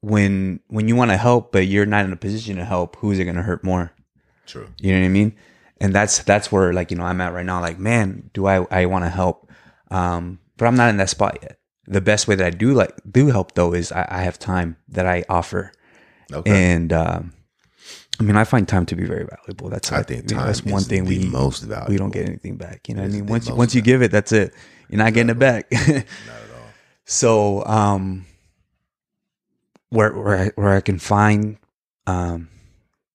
when 0.00 0.60
when 0.68 0.88
you 0.88 0.96
want 0.96 1.10
to 1.10 1.16
help 1.16 1.52
but 1.52 1.66
you're 1.66 1.86
not 1.86 2.04
in 2.04 2.12
a 2.12 2.16
position 2.16 2.56
to 2.56 2.64
help, 2.64 2.96
who's 2.96 3.18
it 3.18 3.24
going 3.24 3.36
to 3.36 3.42
hurt 3.42 3.62
more? 3.62 3.92
True. 4.46 4.66
You 4.80 4.92
know 4.92 5.00
what 5.00 5.06
I 5.06 5.10
mean? 5.10 5.36
And 5.80 5.94
that's 5.94 6.18
that's 6.24 6.52
where 6.52 6.72
like 6.72 6.90
you 6.90 6.96
know 6.98 7.04
I'm 7.04 7.20
at 7.20 7.32
right 7.32 7.46
now. 7.46 7.60
Like, 7.60 7.78
man, 7.78 8.30
do 8.34 8.46
I 8.46 8.66
I 8.70 8.86
want 8.86 9.04
to 9.04 9.08
help? 9.08 9.50
Um, 9.90 10.38
but 10.58 10.66
I'm 10.66 10.76
not 10.76 10.90
in 10.90 10.98
that 10.98 11.08
spot 11.08 11.38
yet. 11.42 11.58
The 11.86 12.00
best 12.02 12.28
way 12.28 12.34
that 12.34 12.46
I 12.46 12.50
do 12.50 12.72
like 12.74 12.92
do 13.10 13.28
help 13.28 13.54
though 13.54 13.72
is 13.72 13.90
I, 13.90 14.06
I 14.10 14.22
have 14.22 14.38
time 14.38 14.76
that 14.88 15.06
I 15.06 15.24
offer, 15.28 15.72
Okay. 16.32 16.50
and 16.74 16.92
um, 16.92 17.32
I 18.20 18.22
mean 18.24 18.36
I 18.36 18.44
find 18.44 18.68
time 18.68 18.84
to 18.86 18.94
be 18.94 19.04
very 19.06 19.24
valuable. 19.24 19.70
That's 19.70 19.90
I 19.90 20.02
think 20.02 20.30
you 20.30 20.36
know, 20.36 20.42
time 20.42 20.46
that's 20.48 20.62
one 20.64 20.82
is 20.82 20.86
thing 20.88 21.04
the 21.06 21.18
we 21.18 21.24
most 21.30 21.62
valuable. 21.62 21.90
we 21.92 21.96
don't 21.96 22.12
get 22.12 22.28
anything 22.28 22.56
back. 22.58 22.86
You 22.88 22.94
know 22.94 23.02
what 23.02 23.08
I 23.10 23.14
mean? 23.14 23.26
Once 23.26 23.48
you 23.48 23.54
once 23.54 23.74
you 23.74 23.80
give 23.80 24.02
it, 24.02 24.10
that's 24.12 24.32
it. 24.32 24.54
You're 24.90 24.98
not 24.98 25.14
getting 25.14 25.30
it 25.30 25.38
back. 25.38 25.70
Not 25.72 25.80
at 25.88 25.96
all. 25.96 26.06
So, 27.06 27.64
um, 27.64 28.26
where 29.88 30.12
where 30.12 30.36
I, 30.36 30.50
where 30.56 30.74
I 30.76 30.80
can 30.80 30.98
find 30.98 31.56
um, 32.06 32.48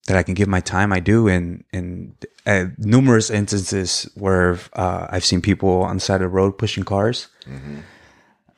that 0.08 0.18
I 0.18 0.24
can 0.24 0.34
give 0.36 0.48
my 0.48 0.60
time, 0.62 0.94
I 0.94 1.00
do, 1.00 1.28
and 1.28 1.64
and 1.74 2.16
uh, 2.46 2.66
numerous 2.78 3.30
instances 3.30 4.08
where 4.16 4.60
uh, 4.74 5.08
I've 5.10 5.26
seen 5.26 5.42
people 5.42 5.82
on 5.84 5.96
the 5.98 6.00
side 6.02 6.16
of 6.22 6.22
the 6.32 6.36
road 6.36 6.58
pushing 6.58 6.84
cars. 6.84 7.28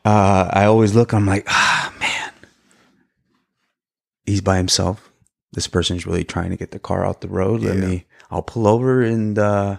Uh, 0.06 0.50
I 0.54 0.66
always 0.66 0.96
look. 0.96 1.14
I'm 1.14 1.26
like, 1.26 1.46
ah, 1.50 1.94
man, 2.00 2.32
he's 4.26 4.42
by 4.42 4.58
himself. 4.58 5.12
This 5.54 5.68
person's 5.68 6.06
really 6.06 6.24
trying 6.24 6.50
to 6.52 6.58
get 6.58 6.72
the 6.72 6.80
car 6.80 7.06
out 7.06 7.22
the 7.22 7.28
road. 7.28 7.62
Let 7.62 7.78
Yeah. 7.78 7.86
me. 7.88 8.06
I'll 8.30 8.42
pull 8.44 8.68
over 8.68 9.02
and 9.02 9.40
uh, 9.40 9.78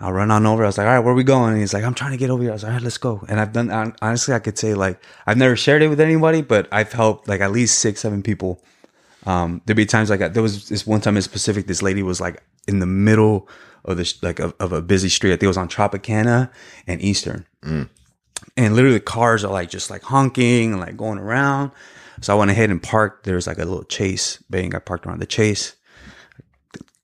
I'll 0.00 0.12
run 0.12 0.30
on 0.32 0.46
over. 0.46 0.64
I 0.64 0.66
was 0.66 0.76
like, 0.78 0.86
all 0.86 0.92
right, 0.94 0.98
where 0.98 1.12
are 1.12 1.16
we 1.16 1.22
going? 1.24 1.52
And 1.52 1.60
he's 1.60 1.72
like, 1.72 1.84
I'm 1.84 1.94
trying 1.94 2.10
to 2.10 2.16
get 2.16 2.28
over 2.30 2.42
here. 2.42 2.50
I 2.50 2.54
was 2.54 2.62
like, 2.64 2.70
all 2.70 2.76
right, 2.76 2.82
let's 2.82 2.98
go. 2.98 3.24
And 3.28 3.38
I've 3.40 3.52
done, 3.52 3.70
honestly, 4.02 4.34
I 4.34 4.40
could 4.40 4.58
say 4.58 4.74
like, 4.74 5.00
I've 5.26 5.36
never 5.38 5.54
shared 5.56 5.82
it 5.82 5.88
with 5.88 6.00
anybody, 6.00 6.42
but 6.42 6.68
I've 6.72 6.92
helped 6.92 7.28
like 7.28 7.40
at 7.40 7.52
least 7.52 7.78
six, 7.78 8.00
seven 8.00 8.22
people. 8.22 8.62
Um, 9.26 9.60
there'd 9.66 9.76
be 9.76 9.86
times 9.86 10.08
like 10.08 10.32
there 10.32 10.42
was 10.42 10.68
this 10.68 10.86
one 10.86 11.00
time 11.00 11.16
in 11.16 11.22
specific, 11.22 11.66
this 11.66 11.82
lady 11.82 12.02
was 12.02 12.20
like 12.20 12.42
in 12.68 12.78
the 12.78 12.86
middle 12.86 13.48
of 13.84 13.96
this, 13.96 14.22
like 14.22 14.38
of, 14.38 14.54
of 14.60 14.72
a 14.72 14.80
busy 14.80 15.08
street. 15.08 15.30
I 15.30 15.34
think 15.34 15.44
it 15.44 15.48
was 15.48 15.56
on 15.56 15.68
Tropicana 15.68 16.50
and 16.86 17.00
Eastern. 17.00 17.46
And 18.56 18.76
literally 18.76 19.00
cars 19.00 19.44
are 19.44 19.52
like 19.52 19.68
just 19.68 19.90
like 19.90 20.02
honking 20.02 20.72
and 20.72 20.80
like 20.80 20.96
going 20.96 21.18
around. 21.18 21.72
So 22.20 22.34
I 22.34 22.38
went 22.38 22.50
ahead 22.50 22.70
and 22.70 22.82
parked. 22.82 23.24
There 23.24 23.34
was 23.34 23.46
like 23.46 23.58
a 23.58 23.64
little 23.64 23.84
Chase 23.84 24.38
bank. 24.48 24.74
I 24.74 24.78
parked 24.78 25.06
around 25.06 25.20
the 25.20 25.26
chase 25.26 25.76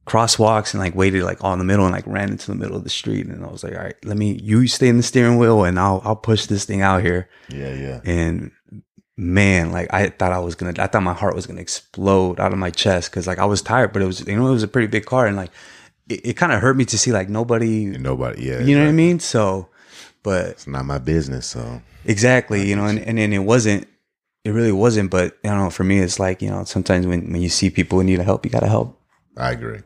crosswalks 0.07 0.75
and 0.75 0.81
like 0.81 0.95
waited 0.95 1.23
like 1.23 1.43
all 1.45 1.53
in 1.53 1.59
the 1.59 1.65
middle 1.65 1.85
and 1.85 1.95
like 1.95 2.07
ran 2.07 2.31
into 2.31 2.51
the 2.51 2.57
middle 2.57 2.77
of 2.77 2.85
the 2.85 2.91
street 2.91 3.27
and 3.27 3.45
I 3.45 3.49
was 3.49 3.63
like, 3.63 3.75
all 3.75 3.83
right, 3.83 3.97
let 4.05 4.17
me 4.17 4.39
you 4.43 4.67
stay 4.67 4.89
in 4.89 4.97
the 4.97 5.03
steering 5.03 5.39
wheel 5.39 5.65
and 5.65 5.79
I'll 5.79 6.03
I'll 6.05 6.17
push 6.17 6.47
this 6.47 6.65
thing 6.65 6.83
out 6.83 7.03
here. 7.03 7.29
Yeah, 7.49 7.73
yeah. 7.75 8.01
And 8.05 8.51
man, 9.17 9.73
like 9.73 9.93
I 9.93 10.09
thought 10.09 10.33
I 10.33 10.39
was 10.39 10.55
gonna 10.55 10.75
I 10.79 10.87
thought 10.87 11.03
my 11.03 11.15
heart 11.15 11.35
was 11.35 11.47
gonna 11.47 11.61
explode 11.61 12.41
out 12.41 12.53
of 12.53 12.59
my 12.59 12.71
chest 12.71 13.11
because 13.11 13.27
like 13.27 13.39
I 13.39 13.45
was 13.45 13.63
tired, 13.63 13.93
but 13.93 14.03
it 14.03 14.07
was 14.07 14.27
you 14.27 14.37
know, 14.37 14.49
it 14.49 14.53
was 14.53 14.63
a 14.63 14.69
pretty 14.69 14.89
big 14.89 15.05
car 15.07 15.27
and 15.27 15.37
like 15.37 15.51
it, 16.09 16.21
it 16.25 16.37
kind 16.37 16.53
of 16.53 16.61
hurt 16.61 16.77
me 16.77 16.85
to 16.87 16.99
see 16.99 17.13
like 17.13 17.29
nobody 17.29 17.87
nobody. 17.87 18.45
Yeah. 18.45 18.61
you 18.61 18.77
know 18.77 18.85
what 18.85 18.91
I 18.91 18.93
mean? 18.93 19.21
So 19.21 19.69
but 20.23 20.47
It's 20.47 20.67
not 20.67 20.85
my 20.85 20.99
business. 20.99 21.47
So 21.47 21.83
Exactly, 22.05 22.69
you 22.69 22.77
know, 22.77 22.87
and, 22.87 22.99
and 22.99 23.19
then 23.19 23.33
it 23.33 23.41
wasn't, 23.41 23.87
it 24.45 24.51
really 24.51 24.73
wasn't, 24.73 25.11
but 25.11 25.39
I 25.45 25.49
don't 25.49 25.59
know, 25.59 25.71
for 25.71 25.85
me, 25.85 25.99
it's 25.99 26.19
like, 26.19 26.43
you 26.43 26.51
know, 26.51 26.65
sometimes 26.65 27.07
when, 27.07 27.33
when 27.33 27.41
you 27.41 27.49
see 27.49 27.71
people 27.71 27.99
who 27.99 28.05
need 28.05 28.19
help, 28.21 28.45
you 28.45 28.51
got 28.51 28.61
to 28.61 28.69
help. 28.69 28.99
I 29.37 29.53
agree. 29.53 29.81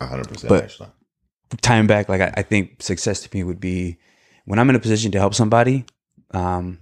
A 0.00 0.06
hundred 0.06 0.28
percent. 0.28 0.52
Actually. 0.52 0.88
Time 1.60 1.86
back, 1.86 2.08
like, 2.08 2.20
I, 2.20 2.32
I 2.38 2.42
think 2.42 2.82
success 2.82 3.20
to 3.22 3.36
me 3.36 3.44
would 3.44 3.60
be 3.60 3.98
when 4.46 4.58
I'm 4.58 4.70
in 4.70 4.76
a 4.76 4.80
position 4.80 5.12
to 5.12 5.18
help 5.18 5.34
somebody, 5.34 5.84
um, 6.30 6.78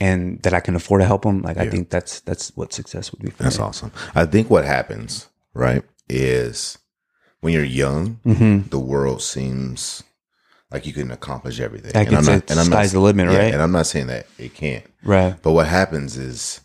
and 0.00 0.42
that 0.42 0.52
I 0.54 0.60
can 0.60 0.74
afford 0.76 1.00
to 1.00 1.06
help 1.06 1.22
them. 1.22 1.42
Like, 1.42 1.56
I 1.56 1.68
think 1.70 1.90
that's, 1.90 2.20
that's 2.20 2.54
what 2.56 2.72
success 2.72 3.12
would 3.12 3.22
be 3.22 3.30
for 3.30 3.42
That's 3.44 3.58
me. 3.58 3.64
awesome. 3.64 3.92
I 4.14 4.26
think 4.26 4.50
what 4.50 4.64
happens, 4.64 5.28
right, 5.54 5.82
is 6.08 6.78
when 7.40 7.52
you're 7.52 7.64
young, 7.64 8.20
Mm-hmm. 8.26 8.68
the 8.70 8.78
world 8.78 9.22
seems 9.22 10.02
like 10.70 10.84
you 10.86 10.92
can 10.92 11.10
accomplish 11.10 11.60
everything. 11.60 11.92
Like 11.94 12.08
it's 12.12 12.28
a- 12.50 12.64
sky's 12.64 12.92
the 12.92 13.00
limit, 13.00 13.30
yeah, 13.30 13.38
right? 13.38 13.52
And 13.54 13.62
I'm 13.62 13.72
not 13.72 13.86
saying 13.86 14.08
that 14.08 14.26
it 14.38 14.54
can't. 14.54 14.84
Right. 15.04 15.34
But 15.42 15.52
what 15.52 15.66
happens 15.66 16.16
is, 16.18 16.60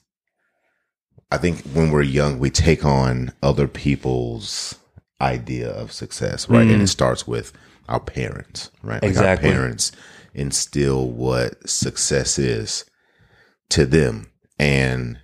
I 1.31 1.37
think 1.37 1.61
when 1.73 1.91
we're 1.91 2.01
young, 2.01 2.39
we 2.39 2.49
take 2.49 2.83
on 2.83 3.31
other 3.41 3.67
people's 3.67 4.75
idea 5.21 5.69
of 5.69 5.91
success, 5.93 6.49
right? 6.49 6.67
And 6.67 6.81
it 6.81 6.87
starts 6.87 7.25
with 7.27 7.53
our 7.87 7.99
parents, 8.01 8.69
right? 8.83 9.01
Like 9.01 9.03
Mm. 9.03 9.07
Exactly. 9.09 9.49
our 9.49 9.55
parents 9.55 9.91
instill 10.33 11.09
what 11.09 11.69
success 11.69 12.37
is 12.39 12.83
to 13.71 13.85
them. 13.85 14.31
And 14.59 15.19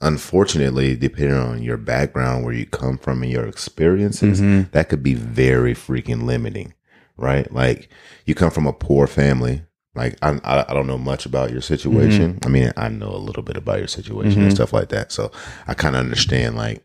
unfortunately, 0.00 0.96
depending 0.96 1.36
on 1.36 1.62
your 1.62 1.76
background, 1.76 2.44
where 2.44 2.54
you 2.54 2.66
come 2.66 2.98
from, 2.98 3.22
and 3.22 3.32
your 3.32 3.46
experiences, 3.46 4.40
Mm-hmm. 4.40 4.70
that 4.72 4.88
could 4.88 5.02
be 5.02 5.14
very 5.14 5.74
freaking 5.74 6.24
limiting, 6.24 6.74
right? 7.16 7.50
Like 7.52 7.88
you 8.26 8.34
come 8.34 8.50
from 8.50 8.66
a 8.66 8.72
poor 8.72 9.06
family. 9.06 9.62
Like 9.94 10.16
I, 10.22 10.38
I, 10.44 10.66
I 10.70 10.74
don't 10.74 10.86
know 10.86 10.98
much 10.98 11.26
about 11.26 11.50
your 11.50 11.62
situation. 11.62 12.34
Mm-hmm. 12.34 12.46
I 12.46 12.48
mean, 12.48 12.72
I 12.76 12.88
know 12.88 13.10
a 13.10 13.16
little 13.16 13.42
bit 13.42 13.56
about 13.56 13.78
your 13.78 13.88
situation 13.88 14.42
and 14.42 14.52
stuff 14.52 14.72
like 14.72 14.90
that. 14.90 15.10
So 15.10 15.32
I 15.66 15.74
kind 15.74 15.96
of 15.96 16.00
understand 16.00 16.56
like 16.56 16.84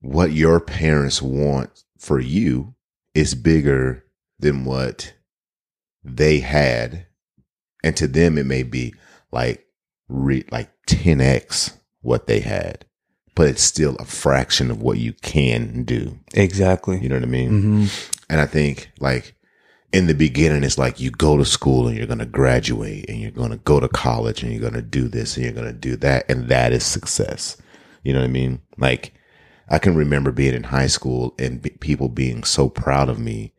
what 0.00 0.32
your 0.32 0.58
parents 0.60 1.22
want 1.22 1.84
for 1.98 2.18
you 2.18 2.74
is 3.14 3.34
bigger 3.34 4.04
than 4.40 4.64
what 4.64 5.14
they 6.02 6.40
had, 6.40 7.06
and 7.84 7.96
to 7.96 8.06
them 8.08 8.36
it 8.36 8.44
may 8.46 8.62
be 8.64 8.92
like 9.34 9.66
re- 10.08 10.46
like 10.50 10.70
ten 10.86 11.20
x 11.20 11.76
what 12.00 12.26
they 12.26 12.40
had, 12.40 12.84
but 13.34 13.48
it's 13.48 13.62
still 13.62 13.96
a 13.96 14.04
fraction 14.04 14.70
of 14.70 14.80
what 14.82 14.98
you 14.98 15.12
can 15.14 15.84
do. 15.84 16.18
Exactly. 16.34 17.00
You 17.00 17.08
know 17.08 17.16
what 17.16 17.24
I 17.24 17.26
mean? 17.26 17.48
hmm 17.48 17.86
And 18.30 18.40
I 18.40 18.46
think 18.46 18.90
like 19.00 19.34
in 19.92 20.06
the 20.06 20.14
beginning, 20.14 20.64
it's 20.64 20.78
like 20.78 21.00
you 21.00 21.10
go 21.10 21.36
to 21.36 21.44
school 21.44 21.86
and 21.86 21.96
you're 21.96 22.06
going 22.06 22.18
to 22.18 22.26
graduate 22.26 23.08
and 23.08 23.18
you're 23.20 23.30
going 23.30 23.50
to 23.52 23.58
go 23.58 23.78
to 23.80 23.88
college 23.88 24.42
and 24.42 24.50
you're 24.52 24.60
going 24.60 24.72
to 24.74 24.82
do 24.82 25.08
this 25.08 25.36
and 25.36 25.44
you're 25.44 25.54
going 25.54 25.66
to 25.66 25.72
do 25.72 25.96
that. 25.96 26.24
And 26.28 26.48
that 26.48 26.72
is 26.72 26.84
success. 26.84 27.56
You 28.02 28.12
know 28.12 28.20
what 28.20 28.26
I 28.28 28.32
mean? 28.32 28.60
Like 28.76 29.14
I 29.68 29.78
can 29.78 29.94
remember 29.94 30.30
being 30.32 30.54
in 30.54 30.64
high 30.64 30.88
school 30.88 31.34
and 31.38 31.62
be- 31.62 31.70
people 31.70 32.08
being 32.08 32.44
so 32.44 32.68
proud 32.68 33.08
of 33.08 33.18
me 33.18 33.52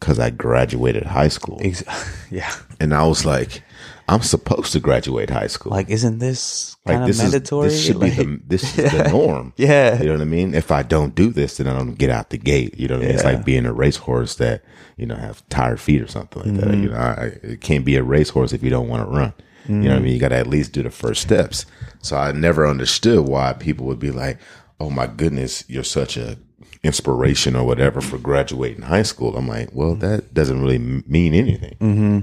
because 0.00 0.18
I 0.18 0.30
graduated 0.30 1.04
high 1.04 1.28
school. 1.28 1.60
Ex- 1.62 1.84
yeah. 2.30 2.52
And 2.80 2.92
I 2.94 3.06
was 3.06 3.24
like, 3.24 3.62
I'm 4.08 4.20
supposed 4.22 4.72
to 4.72 4.80
graduate 4.80 5.30
high 5.30 5.46
school. 5.46 5.70
Like, 5.72 5.88
isn't 5.88 6.18
this 6.18 6.76
Like, 6.84 6.94
kind 6.96 7.02
of 7.04 7.08
this 7.08 7.22
mandatory? 7.22 7.68
is 7.68 7.72
this 7.74 7.84
should 7.86 7.96
Like- 7.96 8.16
be 8.18 8.24
the 8.24 8.40
this 8.46 8.78
is 8.78 8.92
the 8.92 9.08
norm. 9.12 9.52
yeah. 9.56 9.98
You 9.98 10.06
know 10.06 10.12
what 10.12 10.20
I 10.20 10.24
mean? 10.26 10.54
If 10.54 10.70
I 10.70 10.82
don't 10.82 11.14
do 11.14 11.30
this, 11.30 11.56
then 11.56 11.66
I 11.68 11.72
don't 11.78 11.94
get 11.96 12.10
out 12.10 12.28
the 12.30 12.36
gate. 12.38 12.78
You 12.78 12.88
know 12.88 12.96
what 12.96 13.04
I 13.04 13.06
mean? 13.06 13.14
It's 13.14 13.24
like 13.24 13.44
being 13.44 13.64
a 13.64 13.72
racehorse 13.72 14.34
that, 14.36 14.62
you 14.98 15.06
know, 15.06 15.14
have 15.16 15.42
tired 15.48 15.80
feet 15.80 16.02
or 16.02 16.06
something 16.06 16.42
like 16.42 16.60
that. 16.60 16.70
Mm-hmm. 16.70 16.82
You 16.82 16.88
know, 16.90 16.96
I, 16.96 17.24
it 17.42 17.60
can't 17.62 17.84
be 17.84 17.96
a 17.96 18.02
racehorse 18.02 18.52
if 18.52 18.62
you 18.62 18.70
don't 18.70 18.88
want 18.88 19.08
to 19.08 19.10
run. 19.16 19.32
You 19.66 19.74
know 19.76 19.80
what 19.80 19.90
I 19.92 19.94
Mm-hmm. 19.96 20.04
mean? 20.04 20.12
You 20.14 20.20
got 20.20 20.28
to 20.28 20.36
at 20.36 20.46
least 20.48 20.72
do 20.72 20.82
the 20.82 20.90
first 20.90 21.22
steps. 21.22 21.64
So 22.02 22.18
I 22.18 22.32
never 22.32 22.66
understood 22.66 23.26
why 23.26 23.54
people 23.54 23.86
would 23.86 23.98
be 23.98 24.10
like, 24.10 24.38
oh 24.78 24.90
my 24.90 25.06
goodness, 25.06 25.64
you're 25.68 25.82
such 25.82 26.18
a 26.18 26.36
inspiration 26.82 27.56
or 27.56 27.64
whatever 27.64 28.02
for 28.02 28.18
graduating 28.18 28.82
high 28.82 29.02
school. 29.04 29.34
I'm 29.38 29.48
like, 29.48 29.70
well, 29.72 29.94
that 29.94 30.34
doesn't 30.34 30.60
really 30.60 30.76
mean 30.78 31.32
anything. 31.32 31.76
Mm-hmm. 31.80 32.18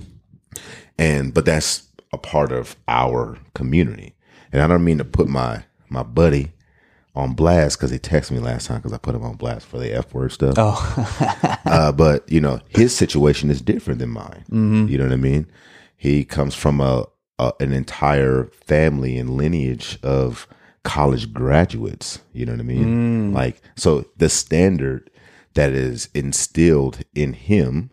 And 0.98 1.34
but 1.34 1.46
that's 1.46 1.88
a 2.14 2.18
part 2.18 2.52
of 2.52 2.76
our 2.88 3.38
community. 3.54 4.16
And 4.52 4.62
I 4.62 4.68
don't 4.68 4.84
mean 4.84 4.98
to 4.98 5.06
put 5.06 5.28
my 5.28 5.64
my 5.90 6.04
buddy 6.04 6.52
on 7.14 7.34
blast 7.34 7.78
because 7.78 7.92
he 7.92 8.00
texted 8.00 8.32
me 8.32 8.40
last 8.40 8.68
time 8.68 8.78
because 8.78 8.94
I 8.94 8.98
put 8.98 9.16
him 9.16 9.24
on 9.24 9.36
blast 9.36 9.66
for 9.66 9.78
the 9.78 9.94
F 9.94 10.14
word 10.14 10.32
stuff. 10.32 10.56
Oh, 10.58 11.58
uh, 11.66 11.92
but 11.92 12.30
you 12.32 12.40
know, 12.40 12.60
his 12.70 12.96
situation 12.96 13.50
is 13.50 13.62
different 13.62 14.00
than 14.00 14.10
mine. 14.10 14.46
You 14.88 14.98
know 14.98 15.06
what 15.06 15.14
I 15.14 15.18
mean? 15.18 15.48
He 15.98 16.24
comes 16.24 16.56
from 16.56 16.80
a, 16.82 17.06
a 17.40 17.54
an 17.60 17.74
entire 17.74 18.46
family 18.66 19.18
and 19.18 19.32
lineage 19.38 20.00
of 20.04 20.48
college 20.84 21.32
graduates. 21.34 22.20
You 22.34 22.46
know 22.46 22.54
what 22.54 22.62
I 22.62 22.64
mean? 22.64 23.34
Like, 23.34 23.62
so 23.76 24.06
the 24.18 24.30
standard 24.30 25.10
that 25.54 25.74
is 25.74 26.10
instilled 26.14 27.00
in 27.14 27.34
him 27.34 27.92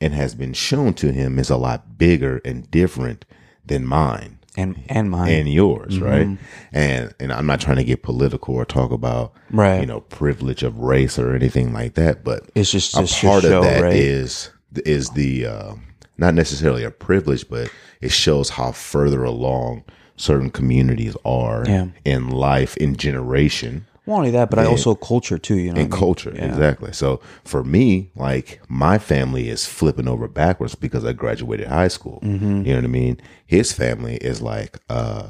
and 0.00 0.14
has 0.14 0.34
been 0.34 0.52
shown 0.52 0.94
to 0.94 1.12
him 1.12 1.38
is 1.38 1.50
a 1.50 1.56
lot 1.56 1.98
bigger 1.98 2.40
and 2.44 2.70
different 2.70 3.24
than 3.64 3.86
mine 3.86 4.38
and 4.56 4.82
and 4.88 5.10
mine. 5.10 5.30
and 5.32 5.48
yours, 5.52 5.98
right? 6.00 6.38
And 6.72 7.14
and 7.20 7.32
I'm 7.32 7.46
not 7.46 7.60
trying 7.60 7.76
to 7.76 7.84
get 7.84 8.02
political 8.02 8.54
or 8.54 8.64
talk 8.64 8.90
about 8.90 9.32
Right. 9.50 9.80
you 9.80 9.86
know 9.86 10.00
privilege 10.00 10.62
of 10.62 10.78
race 10.78 11.18
or 11.18 11.34
anything 11.34 11.72
like 11.72 11.94
that, 11.94 12.24
but 12.24 12.50
It's 12.54 12.72
just- 12.72 12.96
a 12.96 13.00
just 13.00 13.20
part 13.22 13.42
show, 13.42 13.58
of 13.58 13.64
that 13.64 13.82
right? 13.82 13.94
is 13.94 14.50
is 14.84 15.10
the 15.10 15.46
uh, 15.46 15.72
not 16.18 16.34
necessarily 16.34 16.84
a 16.84 16.90
privilege, 16.90 17.48
but 17.48 17.70
it 18.00 18.10
shows 18.12 18.50
how 18.50 18.72
further 18.72 19.22
along 19.24 19.84
certain 20.16 20.50
communities 20.50 21.16
are 21.24 21.64
Yeah. 21.66 21.86
in 22.04 22.28
life 22.30 22.76
in 22.76 22.96
generation 22.96 23.86
Not 24.10 24.16
only 24.18 24.30
that, 24.32 24.50
but 24.50 24.58
I 24.58 24.66
also 24.66 24.94
culture 24.94 25.38
too. 25.38 25.56
You 25.56 25.72
know, 25.72 25.72
what 25.72 25.78
I 25.78 25.82
mean? 25.82 25.90
culture 25.90 26.30
exactly 26.34 26.92
so 26.92 27.20
for 27.44 27.62
me 27.64 28.10
like 28.16 28.60
my 28.68 28.98
family 28.98 29.48
is 29.48 29.66
flipping 29.66 30.08
over 30.08 30.26
backwards 30.28 30.74
because 30.74 31.04
i 31.04 31.12
graduated 31.12 31.66
high 31.68 31.88
school 31.88 32.18
Mm-hmm. 32.22 32.64
you 32.66 32.70
know 32.72 32.76
what 32.80 32.84
i 32.84 32.88
mean 32.88 33.14
his 33.46 33.72
family 33.72 34.16
is 34.16 34.42
like 34.42 34.78
uh 34.90 35.28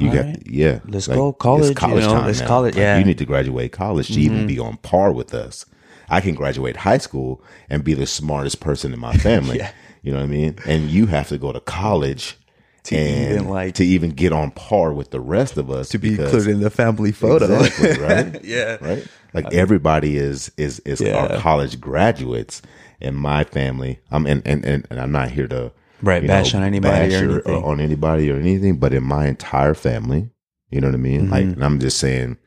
you 0.00 0.08
All 0.08 0.14
got 0.14 0.24
right. 0.26 0.42
yeah 0.46 0.78
Let's 0.86 1.08
like, 1.08 1.16
go 1.16 1.28
it's 1.30 1.38
college, 1.40 1.80
you 1.82 2.00
know, 2.00 2.22
let's 2.26 2.40
now. 2.40 2.46
college, 2.46 2.74
Like, 2.74 2.80
yeah. 2.82 2.92
Mm-hmm. 2.94 3.00
you 3.00 3.06
need 3.06 3.18
to 3.18 3.24
graduate 3.26 3.72
college 3.72 4.08
to 4.14 4.20
even 4.20 4.46
be 4.46 4.58
on 4.58 4.76
par 4.78 5.12
with 5.12 5.32
us 5.34 5.66
i 6.08 6.20
can 6.20 6.34
graduate 6.34 6.76
high 6.78 6.98
school 6.98 7.42
and 7.68 7.84
be 7.84 7.94
the 7.94 8.06
smartest 8.06 8.60
person 8.60 8.92
in 8.92 9.00
my 9.00 9.14
family 9.16 9.58
Yeah. 9.62 9.72
you 10.02 10.10
know 10.12 10.18
what 10.18 10.24
i 10.24 10.38
mean 10.38 10.56
and 10.66 10.90
you 10.90 11.06
have 11.06 11.28
to 11.28 11.38
go 11.38 11.52
to 11.52 11.60
college 11.60 12.36
To 12.84 12.96
and 12.96 13.32
even, 13.32 13.48
like- 13.48 13.74
to 13.74 13.84
even 13.84 14.10
get 14.10 14.32
on 14.32 14.50
par 14.52 14.92
with 14.92 15.10
the 15.10 15.20
rest 15.20 15.58
of 15.58 15.70
us 15.70 15.88
to 15.90 15.98
be 15.98 16.10
because- 16.10 16.32
included 16.32 16.50
in 16.52 16.60
the 16.60 16.70
family 16.70 17.12
photo. 17.12 17.60
Exactly, 17.60 17.98
right? 18.04 18.44
yeah. 18.44 18.76
right? 18.80 19.06
Like 19.34 19.52
everybody 19.52 20.16
is 20.16 20.50
is 20.56 20.80
is 20.80 21.00
Yeah. 21.00 21.16
our 21.16 21.38
college 21.40 21.78
graduates 21.80 22.62
in 23.00 23.14
my 23.14 23.44
family. 23.44 24.00
I'm 24.10 24.26
and 24.26 24.42
and, 24.46 24.64
and, 24.64 24.86
and 24.90 25.00
I'm 25.00 25.12
not 25.12 25.30
here 25.30 25.46
to 25.48 25.72
Right, 26.02 26.26
bash 26.26 26.54
on 26.54 26.62
anybody 26.62 27.14
or 27.14 27.18
anything. 27.34 27.62
on 27.64 27.78
anybody 27.80 28.30
or 28.30 28.36
anything, 28.36 28.78
but 28.78 28.94
in 28.94 29.02
my 29.04 29.26
entire 29.26 29.74
family, 29.74 30.30
you 30.70 30.80
know 30.80 30.88
what 30.88 30.94
I 30.94 30.98
mean? 30.98 31.28
Like 31.28 31.44
Mm-hmm. 31.44 31.52
and 31.54 31.64
I'm 31.64 31.78
just 31.80 31.98
saying 31.98 32.38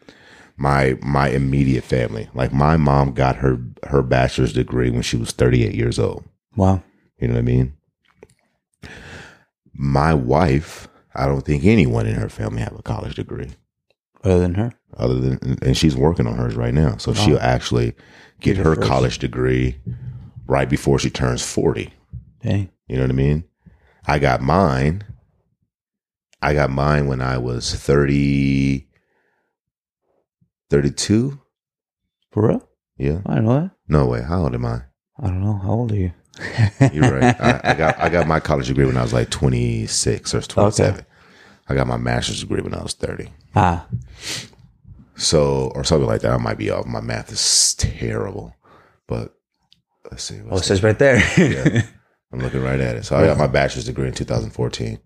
my 0.57 0.97
my 1.03 1.29
immediate 1.29 1.83
family. 1.83 2.27
Like 2.33 2.51
my 2.51 2.75
mom 2.77 3.13
got 3.13 3.35
her 3.37 3.59
her 3.83 4.01
bachelor's 4.01 4.53
degree 4.53 4.89
when 4.89 5.03
she 5.03 5.15
was 5.17 5.31
38 5.31 5.75
years 5.75 5.99
old. 5.99 6.23
Wow. 6.55 6.81
You 7.19 7.27
know 7.27 7.35
what 7.35 7.39
I 7.39 7.43
mean? 7.43 7.73
My 9.73 10.13
wife, 10.13 10.87
I 11.15 11.25
don't 11.25 11.41
think 11.45 11.63
anyone 11.65 12.05
in 12.05 12.15
her 12.15 12.29
family 12.29 12.61
have 12.61 12.77
a 12.77 12.81
college 12.83 13.15
degree 13.15 13.49
Other 14.23 14.39
than 14.39 14.53
her. 14.55 14.71
other 14.97 15.15
than 15.19 15.57
and 15.63 15.75
she's 15.77 15.95
working 15.95 16.27
on 16.27 16.37
hers 16.37 16.55
right 16.55 16.73
now 16.73 16.97
so 16.97 17.11
oh. 17.11 17.13
she'll 17.13 17.39
actually 17.39 17.93
get 18.39 18.55
Get 18.57 18.65
her 18.65 18.75
college 18.75 19.17
degree 19.19 19.77
right 20.47 20.69
before 20.69 20.99
she 20.99 21.09
turns 21.09 21.41
40 21.41 21.91
Dang. 22.41 22.69
you 22.87 22.95
know 22.97 23.03
what 23.03 23.09
i 23.09 23.13
mean 23.13 23.43
i 24.05 24.19
got 24.19 24.41
mine 24.41 25.03
i 26.41 26.53
got 26.53 26.69
mine 26.69 27.07
when 27.07 27.21
i 27.21 27.37
was 27.37 27.73
30 27.73 28.87
32 30.69 31.39
For 32.31 32.47
real? 32.49 32.69
yeah 32.97 33.21
I 33.25 33.35
don't 33.35 33.45
know 33.45 33.61
that. 33.61 33.71
no 33.87 34.05
way 34.05 34.21
how 34.21 34.43
old 34.43 34.53
am 34.55 34.65
i 34.65 34.81
I 35.19 35.27
don't 35.27 35.41
know. 35.41 35.53
How 35.57 35.73
old 35.73 35.91
are 35.91 35.95
you? 35.95 36.11
you're 36.93 37.11
right 37.11 37.39
I, 37.39 37.61
I 37.63 37.73
got 37.75 37.99
i 37.99 38.09
got 38.09 38.27
my 38.27 38.39
college 38.39 38.67
degree 38.67 38.85
when 38.85 38.97
i 38.97 39.01
was 39.03 39.13
like 39.13 39.29
26 39.29 40.33
or 40.33 40.41
27 40.41 41.05
i 41.69 41.75
got 41.75 41.85
my 41.87 41.97
master's 41.97 42.39
degree 42.41 42.61
when 42.61 42.73
i 42.73 42.81
was 42.81 42.93
30 42.93 43.29
Ah. 43.55 43.85
so 45.15 45.71
or 45.75 45.83
something 45.83 46.07
like 46.07 46.21
that 46.21 46.31
i 46.33 46.37
might 46.37 46.57
be 46.57 46.69
off 46.71 46.85
my 46.85 47.01
math 47.01 47.31
is 47.31 47.75
terrible 47.75 48.55
but 49.07 49.35
let's 50.09 50.23
see 50.23 50.39
Oh, 50.49 50.57
it 50.57 50.63
says 50.63 50.81
right 50.83 50.97
there. 50.97 51.17
Yeah. 51.37 51.81
I'm 52.31 52.39
looking 52.39 52.63
right 52.63 52.79
at 52.79 52.95
it. 52.95 53.05
So 53.05 53.15
I 53.15 53.27
got 53.27 53.37
my 53.37 53.45
bachelor's 53.45 53.85
degree 53.85 54.07
in 54.07 54.13
2014. 54.15 54.97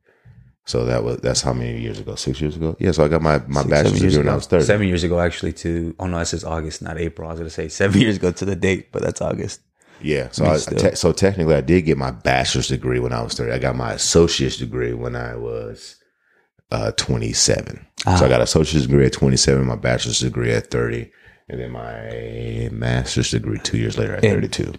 So 0.66 0.86
that 0.86 1.04
was 1.04 1.18
that's 1.18 1.42
how 1.42 1.52
many 1.52 1.82
years 1.82 2.00
ago? 2.00 2.16
Six 2.16 2.40
years 2.40 2.56
ago? 2.56 2.78
Yeah. 2.80 2.92
So 2.94 3.04
I 3.04 3.10
got 3.10 3.22
my 3.22 3.40
my 3.48 3.62
Six, 3.64 3.70
bachelor's 3.70 4.00
degree 4.02 4.18
when 4.20 4.30
I 4.30 4.36
was 4.36 4.48
30. 4.48 4.64
Seven 4.64 4.88
years 4.88 5.04
ago, 5.04 5.20
actually. 5.20 5.52
To 5.54 5.94
oh 6.00 6.08
no, 6.08 6.20
that 6.20 6.28
says 6.28 6.46
August, 6.46 6.82
not 6.82 6.98
April. 6.98 7.28
I 7.28 7.32
was 7.32 7.40
gonna 7.42 7.50
say 7.50 7.68
seven 7.68 8.00
years 8.00 8.16
ago 8.16 8.32
to 8.32 8.46
the 8.46 8.56
date, 8.56 8.94
but 8.94 9.02
that's 9.02 9.20
August. 9.22 9.60
Yeah. 10.02 10.30
So 10.32 10.44
Me 10.44 10.50
I, 10.52 10.58
te- 10.58 10.96
so 10.96 11.12
technically, 11.12 11.56
I 11.56 11.62
did 11.62 11.84
get 11.84 11.98
my 11.98 12.12
bachelor's 12.12 12.68
degree 12.68 13.00
when 13.00 13.14
I 13.14 13.22
was 13.22 13.34
30. 13.34 13.52
I 13.52 13.60
got 13.60 13.76
my 13.76 13.94
associate's 13.94 14.58
degree 14.58 14.94
when 14.94 15.16
I 15.16 15.36
was 15.36 15.96
uh 16.72 16.92
27. 16.92 17.86
So 18.00 18.04
Ah. 18.06 18.24
I 18.24 18.28
got 18.30 18.42
associate's 18.42 18.86
degree 18.86 19.06
at 19.06 19.14
27, 19.14 19.66
my 19.66 19.76
bachelor's 19.76 20.20
degree 20.20 20.52
at 20.52 20.70
30, 20.70 21.10
and 21.50 21.60
then 21.62 21.72
my 21.72 22.70
master's 22.72 23.32
degree 23.32 23.60
two 23.64 23.78
years 23.78 23.98
later 23.98 24.16
at 24.16 24.24
And- 24.26 24.34
32. 24.34 24.74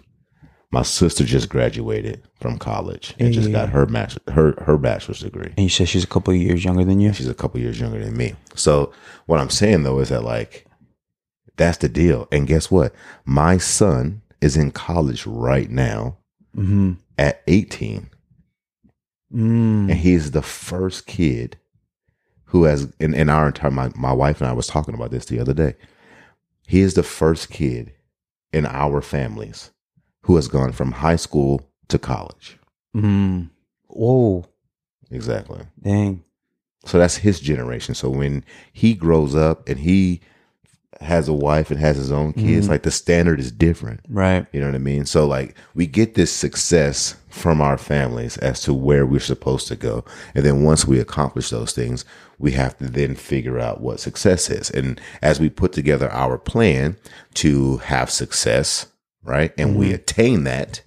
My 0.71 0.83
sister 0.83 1.23
just 1.23 1.49
graduated 1.49 2.21
from 2.39 2.59
college 2.59 3.15
and 3.17 3.33
just 3.33 3.51
got 3.51 3.69
her 3.69 3.87
master 3.87 4.19
her 4.31 4.53
her 4.67 4.77
bachelor's 4.77 5.21
degree. 5.21 5.47
And 5.57 5.63
you 5.63 5.69
said 5.69 5.89
she's 5.89 6.03
a 6.03 6.07
couple 6.07 6.31
of 6.31 6.39
years 6.39 6.63
younger 6.63 6.83
than 6.85 6.99
you. 6.99 7.11
She's 7.11 7.27
a 7.27 7.33
couple 7.33 7.59
years 7.59 7.79
younger 7.79 7.99
than 8.05 8.15
me. 8.15 8.35
So 8.53 8.93
what 9.25 9.39
I'm 9.39 9.49
saying 9.49 9.81
though 9.81 9.99
is 9.99 10.09
that 10.09 10.23
like 10.23 10.67
that's 11.57 11.79
the 11.79 11.89
deal. 11.89 12.27
And 12.31 12.45
guess 12.45 12.69
what? 12.69 12.93
My 13.25 13.57
son 13.57 14.21
is 14.41 14.55
in 14.57 14.71
college 14.71 15.25
right 15.25 15.69
now 15.69 16.17
Mm-hmm. 16.55 16.93
at 17.17 17.41
18, 17.47 18.09
Mm. 19.31 19.89
and 19.89 19.91
he's 19.91 20.31
the 20.31 20.41
first 20.41 21.05
kid 21.05 21.57
who 22.45 22.63
has 22.63 22.91
in, 22.99 23.13
in 23.13 23.29
our 23.29 23.45
entire 23.47 23.69
my, 23.69 23.91
my 23.95 24.11
wife 24.11 24.41
and 24.41 24.49
I 24.49 24.53
was 24.53 24.65
talking 24.65 24.95
about 24.95 25.11
this 25.11 25.25
the 25.25 25.39
other 25.39 25.53
day. 25.53 25.75
He 26.67 26.79
is 26.81 26.95
the 26.95 27.03
first 27.03 27.51
kid 27.51 27.93
in 28.51 28.65
our 28.65 29.01
families 29.01 29.69
who 30.23 30.35
has 30.35 30.47
gone 30.47 30.71
from 30.71 30.91
high 30.93 31.15
school 31.15 31.61
to 31.89 31.99
college. 31.99 32.57
Mm. 32.97 33.51
Whoa. 33.87 34.45
Exactly. 35.11 35.61
Dang. 35.83 36.23
So 36.85 36.97
that's 36.97 37.17
his 37.17 37.39
generation. 37.39 37.93
So 37.93 38.09
when 38.09 38.43
he 38.73 38.95
grows 38.95 39.35
up 39.35 39.69
and 39.69 39.77
he 39.77 40.21
has 41.01 41.29
a 41.29 41.33
wife 41.33 41.71
and 41.71 41.79
has 41.79 41.97
his 41.97 42.11
own 42.11 42.33
kids, 42.33 42.67
like 42.67 42.83
the 42.83 42.91
standard 42.91 43.39
is 43.39 43.51
different. 43.51 44.01
Right. 44.09 44.45
You 44.51 44.59
know 44.59 44.65
what 44.65 44.75
I 44.75 44.79
mean? 44.79 45.05
So 45.05 45.25
like 45.25 45.55
we 45.73 45.87
get 45.87 46.15
this 46.15 46.31
success 46.31 47.15
from 47.29 47.61
our 47.61 47.77
families 47.77 48.37
as 48.39 48.59
to 48.61 48.73
where 48.73 49.05
we're 49.05 49.19
supposed 49.19 49.67
to 49.69 49.75
go. 49.75 50.03
And 50.35 50.43
then 50.43 50.63
once 50.63 50.85
we 50.85 50.99
accomplish 50.99 51.49
those 51.49 51.71
things, 51.71 52.03
we 52.37 52.51
have 52.51 52.77
to 52.79 52.85
then 52.89 53.15
figure 53.15 53.59
out 53.59 53.81
what 53.81 53.99
success 53.99 54.49
is. 54.49 54.69
And 54.71 54.99
as 55.21 55.39
we 55.39 55.49
put 55.49 55.71
together 55.71 56.11
our 56.11 56.37
plan 56.37 56.97
to 57.35 57.77
have 57.77 58.09
success, 58.09 58.87
right? 59.23 59.53
And 59.57 59.77
we 59.77 59.93
attain 59.93 60.43
that, 60.45 60.81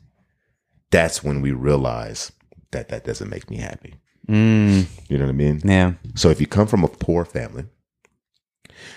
that's 0.90 1.25
when 1.25 1.40
we 1.40 1.53
realize 1.53 2.33
that 2.72 2.88
that 2.88 3.05
doesn't 3.05 3.31
make 3.31 3.48
me 3.48 3.57
happy. 3.57 3.94
Mm. 4.29 4.87
You 5.09 5.18
know 5.18 5.25
what 5.25 5.31
I 5.31 5.35
mean? 5.35 5.61
Yeah. 5.64 5.94
So 6.14 6.29
if 6.29 6.40
you 6.40 6.46
come 6.46 6.66
from 6.66 6.85
a 6.85 6.88
poor 6.88 7.25
family, 7.25 7.64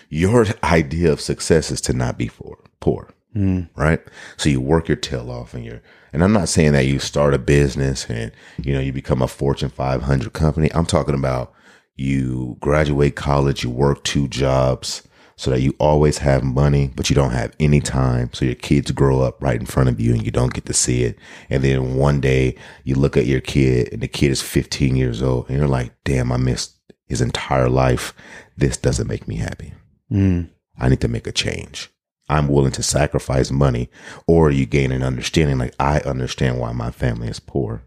your 0.09 0.45
idea 0.63 1.11
of 1.11 1.21
success 1.21 1.71
is 1.71 1.81
to 1.81 1.93
not 1.93 2.17
be 2.17 2.29
poor, 2.29 2.57
poor, 2.79 3.09
Mm. 3.35 3.67
right? 3.75 4.01
So 4.37 4.47
you 4.49 4.61
work 4.61 4.87
your 4.87 4.95
tail 4.95 5.29
off 5.29 5.53
and 5.53 5.65
you're, 5.65 5.81
and 6.13 6.23
I'm 6.23 6.31
not 6.31 6.47
saying 6.47 6.71
that 6.71 6.85
you 6.85 6.99
start 6.99 7.33
a 7.33 7.37
business 7.37 8.05
and, 8.09 8.31
you 8.61 8.73
know, 8.73 8.79
you 8.79 8.93
become 8.93 9.21
a 9.21 9.27
Fortune 9.27 9.69
500 9.69 10.31
company. 10.31 10.69
I'm 10.73 10.85
talking 10.85 11.15
about 11.15 11.53
you 11.97 12.57
graduate 12.61 13.15
college, 13.15 13.63
you 13.63 13.69
work 13.69 14.03
two 14.03 14.27
jobs 14.29 15.05
so 15.37 15.51
that 15.51 15.59
you 15.59 15.75
always 15.79 16.19
have 16.19 16.43
money, 16.43 16.91
but 16.95 17.09
you 17.09 17.15
don't 17.15 17.31
have 17.31 17.53
any 17.59 17.81
time. 17.81 18.29
So 18.31 18.45
your 18.45 18.55
kids 18.55 18.91
grow 18.91 19.19
up 19.19 19.41
right 19.43 19.59
in 19.59 19.65
front 19.65 19.89
of 19.89 19.99
you 19.99 20.13
and 20.13 20.23
you 20.23 20.31
don't 20.31 20.53
get 20.53 20.65
to 20.67 20.73
see 20.73 21.03
it. 21.03 21.17
And 21.49 21.61
then 21.61 21.95
one 21.95 22.21
day 22.21 22.55
you 22.85 22.95
look 22.95 23.17
at 23.17 23.25
your 23.25 23.41
kid 23.41 23.89
and 23.91 24.01
the 24.01 24.07
kid 24.07 24.31
is 24.31 24.41
15 24.41 24.95
years 24.95 25.21
old 25.21 25.49
and 25.49 25.57
you're 25.57 25.67
like, 25.67 25.91
damn, 26.05 26.31
I 26.31 26.37
missed 26.37 26.71
his 27.07 27.19
entire 27.21 27.67
life. 27.69 28.13
This 28.57 28.77
doesn't 28.77 29.07
make 29.07 29.27
me 29.27 29.35
happy. 29.35 29.73
Mm. 30.11 30.49
I 30.77 30.89
need 30.89 31.01
to 31.01 31.07
make 31.07 31.27
a 31.27 31.31
change. 31.31 31.89
I'm 32.27 32.47
willing 32.47 32.71
to 32.71 32.83
sacrifice 32.83 33.51
money, 33.51 33.89
or 34.27 34.49
you 34.49 34.65
gain 34.65 34.91
an 34.91 35.03
understanding 35.03 35.57
like 35.57 35.75
I 35.79 35.99
understand 35.99 36.59
why 36.59 36.71
my 36.71 36.89
family 36.91 37.27
is 37.27 37.39
poor. 37.39 37.83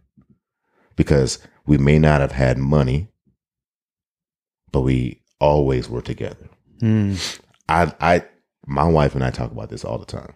Because 0.94 1.38
we 1.66 1.76
may 1.78 1.98
not 1.98 2.20
have 2.20 2.33
had 2.33 2.59
money, 2.59 3.09
but 4.70 4.83
we 4.83 5.22
always 5.40 5.88
were 5.88 6.02
together. 6.02 6.48
Mm. 6.81 7.40
I 7.68 7.92
I 8.00 8.24
my 8.66 8.85
wife 8.85 9.14
and 9.14 9.24
I 9.24 9.31
talk 9.31 9.50
about 9.50 9.70
this 9.70 9.85
all 9.85 9.98
the 9.98 10.07
time. 10.07 10.35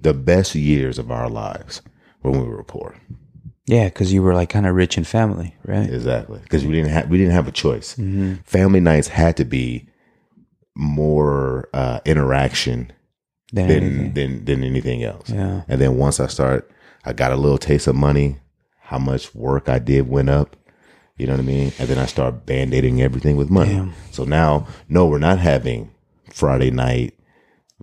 The 0.00 0.14
best 0.14 0.54
years 0.54 0.98
of 0.98 1.10
our 1.10 1.28
lives 1.28 1.82
were 2.22 2.30
when 2.30 2.42
we 2.42 2.48
were 2.48 2.64
poor. 2.64 2.96
Yeah, 3.68 3.84
because 3.84 4.12
you 4.12 4.22
were 4.22 4.34
like 4.34 4.48
kind 4.48 4.66
of 4.66 4.74
rich 4.74 4.96
in 4.96 5.04
family, 5.04 5.54
right? 5.64 5.88
Exactly, 5.88 6.40
because 6.42 6.64
we 6.64 6.72
didn't 6.72 6.90
have 6.90 7.08
we 7.10 7.18
didn't 7.18 7.34
have 7.34 7.46
a 7.48 7.52
choice. 7.52 7.94
Family 8.44 8.80
nights 8.80 9.08
had 9.08 9.36
to 9.36 9.44
be 9.44 9.86
more 10.74 11.68
uh, 11.74 12.00
interaction 12.04 12.92
Than 13.52 13.68
than 13.68 13.82
anything. 13.82 14.14
than 14.14 14.44
than 14.44 14.64
anything 14.64 15.02
else. 15.02 15.28
Yeah. 15.30 15.62
And 15.68 15.80
then 15.80 15.96
once 15.98 16.20
I 16.20 16.26
start, 16.28 16.70
I 17.04 17.12
got 17.12 17.32
a 17.32 17.36
little 17.36 17.58
taste 17.58 17.86
of 17.86 17.94
money. 17.94 18.38
How 18.80 18.98
much 18.98 19.34
work 19.34 19.68
I 19.68 19.78
did 19.78 20.08
went 20.08 20.30
up. 20.30 20.56
You 21.16 21.26
know 21.26 21.32
what 21.34 21.40
I 21.40 21.44
mean? 21.44 21.72
And 21.78 21.88
then 21.88 21.98
I 21.98 22.06
start 22.06 22.46
band 22.46 22.72
aiding 22.72 23.02
everything 23.02 23.36
with 23.36 23.50
money. 23.50 23.74
Damn. 23.74 23.92
So 24.12 24.24
now, 24.24 24.66
no, 24.88 25.06
we're 25.06 25.18
not 25.18 25.38
having 25.40 25.90
Friday 26.32 26.70
night. 26.70 27.14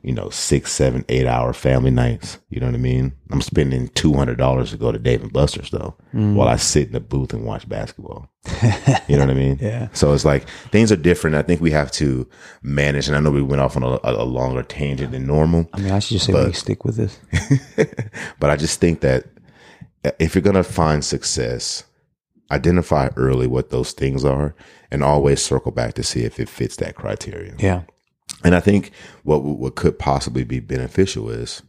You 0.04 0.14
know, 0.14 0.30
six, 0.30 0.72
seven, 0.72 1.04
eight 1.10 1.26
hour 1.26 1.52
family 1.54 1.90
nights. 1.90 2.38
You 2.50 2.60
know 2.60 2.68
what 2.68 2.76
I 2.76 2.80
mean? 2.80 3.14
I'm 3.32 3.42
spending 3.42 3.88
two 3.90 4.14
hundred 4.14 4.38
dollars 4.38 4.72
to 4.72 4.78
go 4.78 4.92
to 4.92 5.00
Dave 5.00 5.24
and 5.24 5.34
Buster's 5.34 5.72
though, 5.72 5.96
Mm. 6.14 6.36
while 6.36 6.48
I 6.48 6.58
sit 6.58 6.88
in 6.88 6.94
the 6.94 7.00
booth 7.00 7.34
and 7.34 7.44
watch 7.46 7.68
basketball. 7.68 8.30
You 9.08 9.16
know 9.18 9.22
what 9.26 9.30
I 9.32 9.34
mean? 9.34 9.58
Yeah. 9.62 9.88
So 9.94 10.14
it's 10.14 10.26
like 10.26 10.48
things 10.72 10.92
are 10.92 10.96
different. 10.98 11.36
I 11.38 11.42
think 11.42 11.60
we 11.62 11.72
have 11.72 11.92
to 11.94 12.30
manage. 12.62 13.08
And 13.08 13.18
I 13.18 13.20
know 13.20 13.32
we 13.32 13.42
went 13.42 13.62
off 13.62 13.76
on 13.78 13.84
a, 13.84 14.00
a 14.04 14.24
longer 14.26 14.62
tangent 14.64 15.12
than 15.14 15.26
normal. 15.26 15.68
I 15.74 15.80
mean, 15.80 15.92
I 15.92 16.00
should 16.00 16.16
just 16.16 16.26
say 16.28 16.34
But- 16.34 16.48
we 16.48 16.54
stick 16.54 16.86
with 16.86 16.98
this. 16.98 17.18
but 18.40 18.50
I 18.50 18.58
just 18.58 18.80
think 18.80 19.00
that 19.02 19.26
if 20.20 20.36
you're 20.36 20.42
going 20.44 20.56
to 20.56 20.64
find 20.64 21.04
success, 21.04 21.84
identify 22.52 23.10
early 23.16 23.48
what 23.48 23.70
those 23.72 23.92
things 23.94 24.24
are 24.24 24.54
and 24.92 25.04
always 25.04 25.42
circle 25.42 25.72
back 25.72 25.96
to 25.96 26.04
see 26.04 26.24
if 26.24 26.40
it 26.40 26.48
fits 26.50 26.76
that 26.76 26.96
criteria. 26.96 27.56
Yeah. 27.58 27.82
And 28.44 28.56
I 28.56 28.60
think 28.60 28.92
what 29.24 29.44
what 29.44 29.76
could 29.76 29.98
possibly 29.98 30.44
be 30.44 30.60
beneficial 30.60 31.30
is 31.30 31.62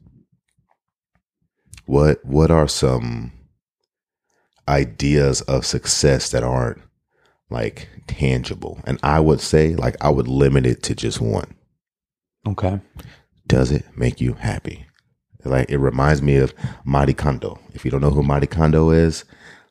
what 1.87 2.25
what 2.25 2.51
are 2.51 2.69
some 2.69 3.33
ideas 4.69 5.41
of 5.43 5.65
success 5.65 6.31
that 6.31 6.43
aren't 6.43 6.81
like 7.51 7.89
tangible? 8.07 8.81
And 8.85 8.99
I 9.03 9.21
would 9.21 9.41
say 9.41 9.75
like 9.75 9.97
I 10.01 10.11
would 10.11 10.29
limit 10.29 10.67
it 10.67 10.83
to 10.85 10.95
just 10.95 11.21
one. 11.21 11.55
Okay. 12.47 12.81
Does 13.47 13.71
it 13.71 13.85
make 13.97 14.21
you 14.21 14.35
happy? 14.35 14.87
Like 15.45 15.71
it 15.71 15.79
reminds 15.79 16.23
me 16.23 16.37
of 16.37 16.53
Marie 16.85 17.15
Kondo. 17.15 17.59
If 17.73 17.85
you 17.85 17.91
don't 17.91 18.01
know 18.01 18.11
who 18.11 18.23
Marie 18.23 18.49
Kondo 18.49 18.91
is, 18.91 19.25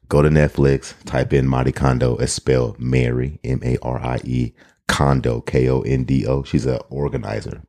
go 0.08 0.22
to 0.22 0.30
Netflix, 0.30 0.94
type 1.06 1.34
in 1.34 1.48
Marie 1.48 1.72
Kondo. 1.74 2.16
It's 2.18 2.32
spelled 2.32 2.80
Mary, 2.80 3.40
M 3.44 3.60
A 3.64 3.78
R 3.82 4.00
I 4.00 4.22
E, 4.24 4.54
Kondo, 4.88 5.42
K 5.42 5.70
O 5.70 5.82
N 5.82 6.04
D 6.04 6.26
O. 6.26 6.44
She's 6.44 6.66
an 6.66 6.80
organizer. 6.90 7.64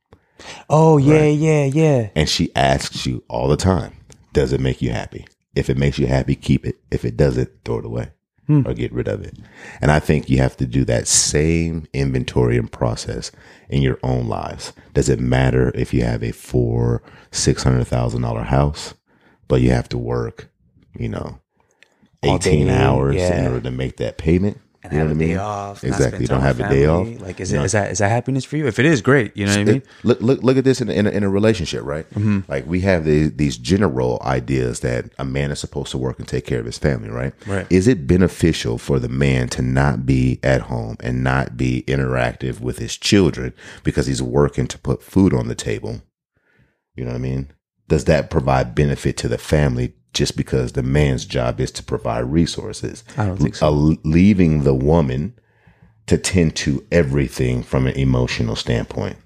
Oh 0.69 0.99
yeah, 0.99 1.27
yeah, 1.27 1.65
yeah. 1.65 2.11
And 2.15 2.29
she 2.29 2.55
asks 2.55 3.07
you 3.07 3.25
all 3.29 3.49
the 3.49 3.57
time, 3.57 3.97
does 4.33 4.53
it 4.53 4.61
make 4.61 4.83
you 4.83 4.91
happy? 4.91 5.27
If 5.55 5.71
it 5.71 5.79
makes 5.79 5.99
you 5.99 6.07
happy, 6.07 6.35
keep 6.35 6.67
it. 6.67 6.77
If 6.91 7.05
it 7.05 7.17
doesn't, 7.17 7.51
throw 7.65 7.79
it 7.79 7.87
away 7.87 8.11
hmm. 8.47 8.63
or 8.67 8.75
get 8.75 8.93
rid 8.93 9.09
of 9.09 9.23
it. 9.23 9.37
And 9.81 9.91
I 9.91 10.01
think 10.01 10.29
you 10.29 10.39
have 10.39 10.57
to 10.59 10.67
do 10.67 10.85
that 10.85 11.09
same 11.09 11.87
inventory 11.93 12.57
and 12.57 12.71
process 12.71 13.33
in 13.69 13.83
your 13.83 13.99
own 14.03 14.29
lives. 14.29 14.73
Does 14.95 15.09
it 15.09 15.21
matter 15.21 15.73
if 15.75 15.93
you 15.93 16.03
have 16.05 16.23
a 16.23 16.33
four, 16.33 17.03
six 17.31 17.63
hundred 17.63 17.87
thousand 17.87 18.23
dollar 18.23 18.43
house, 18.43 18.95
but 19.49 19.61
you 19.61 19.71
have 19.71 19.89
to 19.91 19.99
work, 19.99 20.51
you 20.99 21.09
know, 21.09 21.41
eighteen 22.23 22.69
hours 22.69 23.17
yeah. 23.17 23.41
in 23.41 23.47
order 23.47 23.61
to 23.63 23.71
make 23.71 23.97
that 23.97 24.19
payment? 24.19 24.61
And 24.91 24.93
you 24.93 24.99
know 24.99 25.09
have 25.09 25.17
what 25.17 25.23
I 25.23 25.25
a 25.25 25.29
mean? 25.29 25.37
day 25.37 25.43
off. 25.43 25.85
Exactly. 25.85 26.21
You 26.21 26.27
don't 26.27 26.41
have 26.41 26.61
a 26.61 26.69
day 26.69 26.87
off. 26.87 27.21
Like, 27.21 27.41
is 27.41 27.53
it 27.53 27.61
is 27.63 27.73
that 27.73 27.91
is 27.91 27.99
that 27.99 28.09
happiness 28.09 28.45
for 28.45 28.57
you? 28.57 28.67
If 28.67 28.79
it 28.79 28.85
is, 28.87 29.03
great. 29.03 29.37
You 29.37 29.47
know 29.47 29.53
what 29.53 29.61
I 29.61 29.65
mean? 29.65 29.83
look, 30.05 30.21
look, 30.21 30.43
look 30.43 30.57
at 30.57 30.65
this 30.65 30.81
in 30.81 30.89
a, 30.89 30.93
in 30.93 31.07
a, 31.07 31.11
in 31.11 31.23
a 31.23 31.29
relationship, 31.29 31.83
right? 31.85 32.09
Mm-hmm. 32.11 32.41
Like 32.49 32.67
we 32.67 32.81
have 32.83 33.05
the, 33.05 33.29
these 33.29 33.57
general 33.57 34.21
ideas 34.25 34.81
that 34.81 35.07
a 35.19 35.25
man 35.25 35.51
is 35.51 35.59
supposed 35.59 35.91
to 35.91 35.99
work 35.99 36.19
and 36.19 36.29
take 36.29 36.47
care 36.47 36.61
of 36.61 36.67
his 36.67 36.79
family, 36.79 37.11
right? 37.11 37.33
Right. 37.47 37.67
Is 37.71 37.89
it 37.89 38.07
beneficial 38.07 38.79
for 38.79 38.99
the 38.99 39.09
man 39.09 39.49
to 39.51 39.63
not 39.63 40.07
be 40.07 40.39
at 40.43 40.63
home 40.63 40.97
and 41.01 41.25
not 41.25 41.57
be 41.57 41.85
interactive 41.87 42.61
with 42.61 42.79
his 42.79 42.97
children 42.97 43.53
because 43.83 44.07
he's 44.07 44.23
working 44.23 44.67
to 44.69 44.79
put 44.79 45.03
food 45.03 45.35
on 45.35 45.49
the 45.49 45.55
table? 45.55 46.03
You 46.95 47.05
know 47.05 47.11
what 47.11 47.17
I 47.17 47.21
mean? 47.21 47.51
Does 47.89 48.05
that 48.07 48.31
provide 48.31 48.75
benefit 48.75 49.17
to 49.19 49.29
the 49.29 49.39
family 49.39 49.95
just 50.13 50.37
because 50.37 50.73
the 50.73 50.83
man's 50.83 51.25
job 51.25 51.61
is 51.61 51.71
to 51.73 51.83
provide 51.83 52.25
resources? 52.25 53.05
I 53.17 53.27
don't 53.27 53.37
think 53.37 53.55
so. 53.55 53.69
Uh, 53.69 53.95
leaving 54.05 54.65
the 54.65 54.75
woman 54.75 55.39
to 56.07 56.19
tend 56.19 56.57
to 56.57 56.85
everything 56.91 57.63
from 57.63 57.87
an 57.87 57.95
emotional 57.95 58.57
standpoint. 58.57 59.17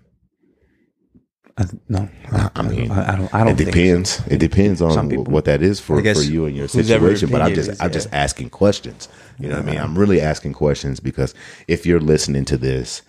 I, 1.59 1.65
no, 1.89 2.09
I, 2.33 2.51
I 2.55 2.63
mean, 2.63 2.91
I, 2.91 3.13
I 3.13 3.17
don't. 3.17 3.35
I 3.35 3.45
don't 3.45 3.53
it 3.53 3.57
think 3.57 3.69
so. 3.69 3.73
depends. 3.73 4.27
It 4.29 4.39
depends 4.39 4.81
on 4.81 5.11
people- 5.11 5.25
what 5.25 5.45
that 5.45 5.63
is 5.63 5.79
for, 5.79 6.03
for 6.03 6.23
you 6.23 6.47
and 6.47 6.57
your 6.57 6.69
situation. 6.69 7.31
But 7.31 7.43
I'm 7.43 7.55
just 7.55 7.71
is, 7.71 7.81
I'm 7.81 7.89
yeah. 7.89 7.93
just 7.93 8.09
asking 8.13 8.51
questions. 8.51 9.09
You 9.39 9.49
know 9.49 9.57
what 9.57 9.69
I 9.69 9.71
mean? 9.71 9.81
I'm 9.81 9.99
really 9.99 10.21
asking 10.21 10.55
questions 10.55 11.01
because 11.01 11.35
if 11.69 11.85
you're 11.85 12.01
listening 12.01 12.45
to 12.47 12.57
this, 12.57 13.03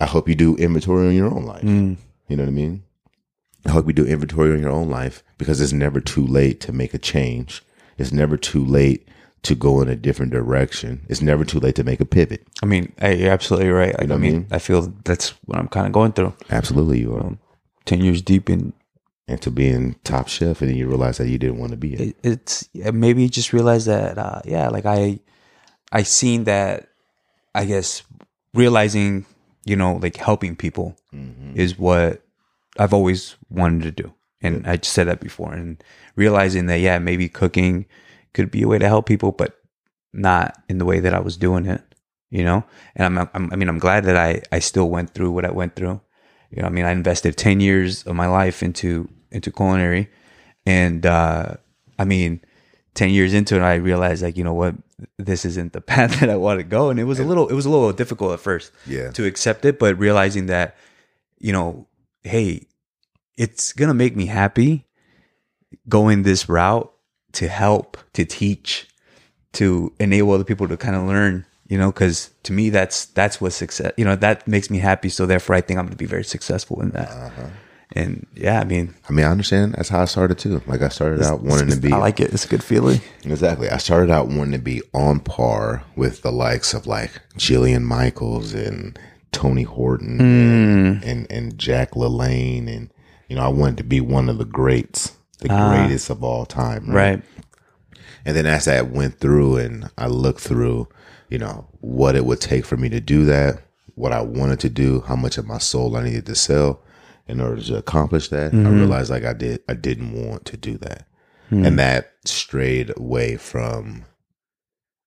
I 0.00 0.06
hope 0.06 0.28
you 0.28 0.34
do 0.34 0.56
inventory 0.56 1.08
on 1.08 1.14
your 1.14 1.26
own 1.26 1.44
life. 1.44 1.62
Mm. 1.62 1.96
You 2.28 2.36
know 2.36 2.44
what 2.44 2.48
I 2.48 2.52
mean? 2.52 2.84
I 3.66 3.70
hope 3.70 3.86
you 3.86 3.92
do 3.92 4.06
inventory 4.06 4.52
on 4.52 4.60
your 4.60 4.70
own 4.70 4.90
life 4.90 5.22
because 5.38 5.60
it's 5.60 5.72
never 5.72 6.00
too 6.00 6.26
late 6.26 6.60
to 6.60 6.72
make 6.72 6.94
a 6.94 6.98
change. 6.98 7.62
It's 7.96 8.12
never 8.12 8.36
too 8.36 8.64
late 8.64 9.08
to 9.42 9.54
go 9.54 9.80
in 9.80 9.88
a 9.88 9.96
different 9.96 10.32
direction. 10.32 11.04
It's 11.08 11.22
never 11.22 11.44
too 11.44 11.60
late 11.60 11.74
to 11.76 11.84
make 11.84 12.00
a 12.00 12.04
pivot. 12.04 12.46
I 12.62 12.66
mean, 12.66 12.92
hey, 12.98 13.20
you're 13.20 13.30
absolutely 13.30 13.70
right. 13.70 13.98
Like, 13.98 14.08
know 14.08 14.14
I 14.16 14.18
mean, 14.18 14.32
mean? 14.32 14.46
I 14.50 14.58
feel 14.58 14.92
that's 15.04 15.30
what 15.44 15.58
I'm 15.58 15.68
kind 15.68 15.86
of 15.86 15.92
going 15.92 16.12
through. 16.12 16.34
Absolutely, 16.50 17.00
you 17.00 17.14
are. 17.14 17.36
Ten 17.84 18.00
years 18.00 18.22
deep 18.22 18.48
in 18.48 18.72
and 19.26 19.40
to 19.42 19.50
being 19.50 19.96
top 20.04 20.28
chef, 20.28 20.60
and 20.60 20.70
then 20.70 20.76
you 20.76 20.86
realize 20.86 21.18
that 21.18 21.28
you 21.28 21.38
didn't 21.38 21.58
want 21.58 21.72
to 21.72 21.76
be 21.78 21.94
it. 21.94 22.00
it, 22.00 22.16
it's 22.22 22.68
maybe 22.74 23.22
you 23.22 23.28
just 23.28 23.52
realize 23.52 23.86
that 23.86 24.18
uh, 24.18 24.42
yeah 24.44 24.68
like 24.68 24.84
i 24.84 25.18
i 25.92 26.02
seen 26.02 26.44
that 26.44 26.88
i 27.54 27.64
guess 27.64 28.02
realizing 28.52 29.24
you 29.64 29.76
know 29.76 29.94
like 29.96 30.16
helping 30.16 30.56
people 30.56 30.96
is 31.54 31.78
what 31.78 32.23
i've 32.78 32.92
always 32.94 33.36
wanted 33.50 33.82
to 33.82 34.02
do. 34.02 34.12
And 34.42 34.66
i 34.66 34.76
just 34.76 34.92
said 34.92 35.06
that 35.08 35.20
before. 35.20 35.52
And 35.54 35.82
realizing 36.16 36.66
that 36.66 36.80
yeah 36.80 36.98
maybe 36.98 37.28
cooking 37.28 37.86
could 38.34 38.50
be 38.50 38.62
a 38.62 38.68
way 38.68 38.78
to 38.78 38.88
help 38.88 39.06
people 39.06 39.32
but 39.32 39.56
not 40.12 40.62
in 40.68 40.78
the 40.78 40.84
way 40.84 41.00
that 41.00 41.14
i 41.14 41.18
was 41.20 41.36
doing 41.36 41.66
it 41.66 41.82
you 42.30 42.42
know? 42.44 42.64
And 42.96 43.18
i'm, 43.18 43.28
I'm 43.34 43.52
i 43.52 43.56
mean 43.56 43.68
i'm 43.68 43.78
glad 43.78 44.04
that 44.04 44.16
i 44.16 44.42
i 44.52 44.58
still 44.58 44.88
went 44.90 45.14
through 45.14 45.30
what 45.32 45.44
i 45.44 45.50
went 45.50 45.76
through. 45.76 46.00
You 46.50 46.62
know 46.62 46.68
i 46.68 46.70
mean 46.70 46.84
i 46.84 46.90
invested 46.92 47.36
10 47.36 47.60
years 47.60 48.02
of 48.04 48.14
my 48.16 48.26
life 48.26 48.62
into 48.62 49.08
into 49.30 49.50
culinary. 49.50 50.10
And 50.66 51.04
uh 51.06 51.54
i 51.98 52.04
mean 52.04 52.40
10 52.94 53.10
years 53.10 53.34
into 53.34 53.56
it 53.56 53.62
i 53.62 53.74
realized 53.74 54.22
like 54.22 54.36
you 54.36 54.44
know 54.44 54.54
what? 54.54 54.74
This 55.18 55.44
isn't 55.44 55.72
the 55.72 55.80
path 55.92 56.20
that 56.20 56.30
i 56.30 56.36
want 56.36 56.58
to 56.60 56.64
go. 56.64 56.90
And 56.90 56.98
it 57.00 57.04
was 57.04 57.18
a 57.18 57.24
little 57.24 57.48
it 57.48 57.54
was 57.54 57.66
a 57.66 57.70
little 57.70 57.92
difficult 57.92 58.32
at 58.32 58.40
first 58.40 58.72
Yeah. 58.86 59.10
to 59.12 59.24
accept 59.26 59.64
it 59.64 59.78
but 59.78 59.98
realizing 59.98 60.46
that 60.46 60.76
you 61.38 61.52
know 61.52 61.86
hey 62.24 62.66
it's 63.36 63.72
gonna 63.72 63.94
make 63.94 64.16
me 64.16 64.26
happy 64.26 64.86
going 65.88 66.22
this 66.22 66.48
route 66.48 66.90
to 67.32 67.48
help 67.48 67.96
to 68.12 68.24
teach 68.24 68.88
to 69.52 69.92
enable 70.00 70.32
other 70.32 70.44
people 70.44 70.66
to 70.68 70.76
kind 70.76 70.96
of 70.96 71.02
learn 71.04 71.44
you 71.68 71.78
know 71.78 71.90
because 71.90 72.30
to 72.42 72.52
me 72.52 72.70
that's 72.70 73.06
that's 73.06 73.40
what 73.40 73.52
success 73.52 73.92
you 73.96 74.04
know 74.04 74.16
that 74.16 74.46
makes 74.48 74.70
me 74.70 74.78
happy 74.78 75.08
so 75.08 75.26
therefore 75.26 75.56
i 75.56 75.60
think 75.60 75.78
i'm 75.78 75.86
gonna 75.86 75.96
be 75.96 76.06
very 76.06 76.24
successful 76.24 76.80
in 76.80 76.90
that 76.90 77.08
Uh-huh. 77.10 77.46
and 77.92 78.26
yeah 78.34 78.60
i 78.60 78.64
mean 78.64 78.94
I 79.08 79.12
mean, 79.12 79.24
I 79.26 79.30
understand. 79.30 79.74
That's 79.74 79.88
how 79.90 80.00
I 80.02 80.06
started 80.06 80.38
too. 80.38 80.62
Like 80.66 80.80
I 80.82 80.88
started 80.88 81.22
out 81.22 81.42
wanting 81.42 81.68
to 81.68 81.76
be 81.76 81.92
i 81.92 81.96
like 81.98 82.18
it 82.20 82.32
it's 82.32 82.44
a 82.46 82.48
good 82.48 82.64
feeling 82.64 83.00
exactly. 83.24 83.68
I 83.68 83.76
started 83.78 84.10
out 84.10 84.28
wanting 84.28 84.52
to 84.52 84.58
be 84.58 84.80
on 84.94 85.20
par 85.20 85.84
with 85.96 86.22
the 86.22 86.32
likes 86.32 86.72
of 86.74 86.86
like 86.86 87.10
Jillian 87.36 87.82
Michaels 87.82 88.54
and 88.54 88.98
Tony 89.34 89.62
Horton 89.64 90.20
and, 90.20 91.02
mm. 91.02 91.06
and 91.06 91.30
and 91.30 91.58
Jack 91.58 91.92
LaLanne, 91.92 92.74
and 92.74 92.92
you 93.28 93.36
know, 93.36 93.42
I 93.42 93.48
wanted 93.48 93.78
to 93.78 93.84
be 93.84 94.00
one 94.00 94.28
of 94.28 94.38
the 94.38 94.44
greats, 94.44 95.16
the 95.40 95.48
ah. 95.52 95.70
greatest 95.70 96.10
of 96.10 96.22
all 96.22 96.46
time. 96.46 96.90
right 96.90 97.22
And 98.24 98.36
then 98.36 98.46
as 98.46 98.68
I 98.68 98.82
went 98.82 99.18
through 99.18 99.56
and 99.56 99.90
I 99.98 100.06
looked 100.06 100.40
through, 100.40 100.88
you 101.28 101.38
know, 101.38 101.66
what 101.80 102.16
it 102.16 102.24
would 102.24 102.40
take 102.40 102.64
for 102.64 102.76
me 102.76 102.88
to 102.88 103.00
do 103.00 103.24
that, 103.26 103.60
what 103.94 104.12
I 104.12 104.22
wanted 104.22 104.60
to 104.60 104.70
do, 104.70 105.00
how 105.02 105.16
much 105.16 105.38
of 105.38 105.46
my 105.46 105.58
soul 105.58 105.96
I 105.96 106.04
needed 106.04 106.26
to 106.26 106.34
sell 106.34 106.82
in 107.26 107.40
order 107.40 107.60
to 107.62 107.76
accomplish 107.76 108.28
that, 108.28 108.52
I 108.52 108.56
mm-hmm. 108.56 108.78
realized 108.80 109.10
like 109.10 109.24
I 109.24 109.32
did 109.32 109.62
I 109.68 109.74
didn't 109.74 110.12
want 110.12 110.44
to 110.46 110.56
do 110.56 110.78
that. 110.78 111.06
Hmm. 111.48 111.64
And 111.64 111.78
that 111.78 112.12
strayed 112.24 112.92
away 112.96 113.36
from 113.36 114.04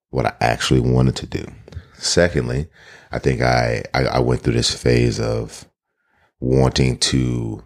what 0.10 0.26
I 0.26 0.34
actually 0.40 0.80
wanted 0.80 1.16
to 1.18 1.28
do. 1.28 1.46
Secondly, 1.98 2.68
I 3.12 3.20
think 3.20 3.42
I, 3.42 3.84
I, 3.94 4.04
I 4.06 4.20
went 4.20 4.42
through 4.42 4.54
this 4.54 4.74
phase 4.74 5.20
of 5.20 5.66
wanting 6.40 6.98
to 6.98 7.64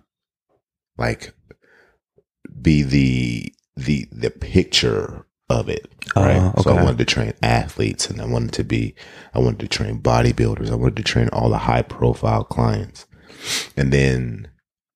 like 0.98 1.34
be 2.62 2.84
the 2.84 3.54
the 3.76 4.08
the 4.12 4.30
picture 4.30 5.26
of 5.50 5.68
it. 5.70 5.92
Right. 6.16 6.54
Oh, 6.56 6.62
So 6.62 6.72
I 6.72 6.84
wanted 6.84 7.00
to 7.00 7.06
train 7.06 7.34
athletes 7.42 8.10
and 8.10 8.22
I 8.22 8.26
wanted 8.26 8.54
to 8.54 8.64
be 8.64 8.96
I 9.34 9.40
wanted 9.40 9.60
to 9.60 9.68
train 9.68 10.02
bodybuilders. 10.02 10.72
I 10.72 10.76
wanted 10.76 10.98
to 10.98 11.04
train 11.04 11.30
all 11.30 11.50
the 11.50 11.58
high 11.58 11.82
profile 11.82 12.44
clients. 12.44 13.06
and 13.76 13.92
then 13.92 14.48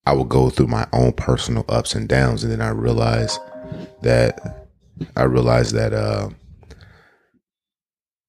I 0.06 0.14
would 0.14 0.30
go 0.30 0.50
through 0.50 0.68
my 0.68 0.88
own 0.94 1.14
personal 1.14 1.66
ups 1.68 1.96
and 1.96 2.08
downs, 2.08 2.44
and 2.44 2.52
then 2.52 2.62
I 2.62 2.70
realized 2.70 3.40
that 4.04 4.68
I 5.16 5.24
realized 5.24 5.74
that 5.74 5.94
uh, 5.94 6.30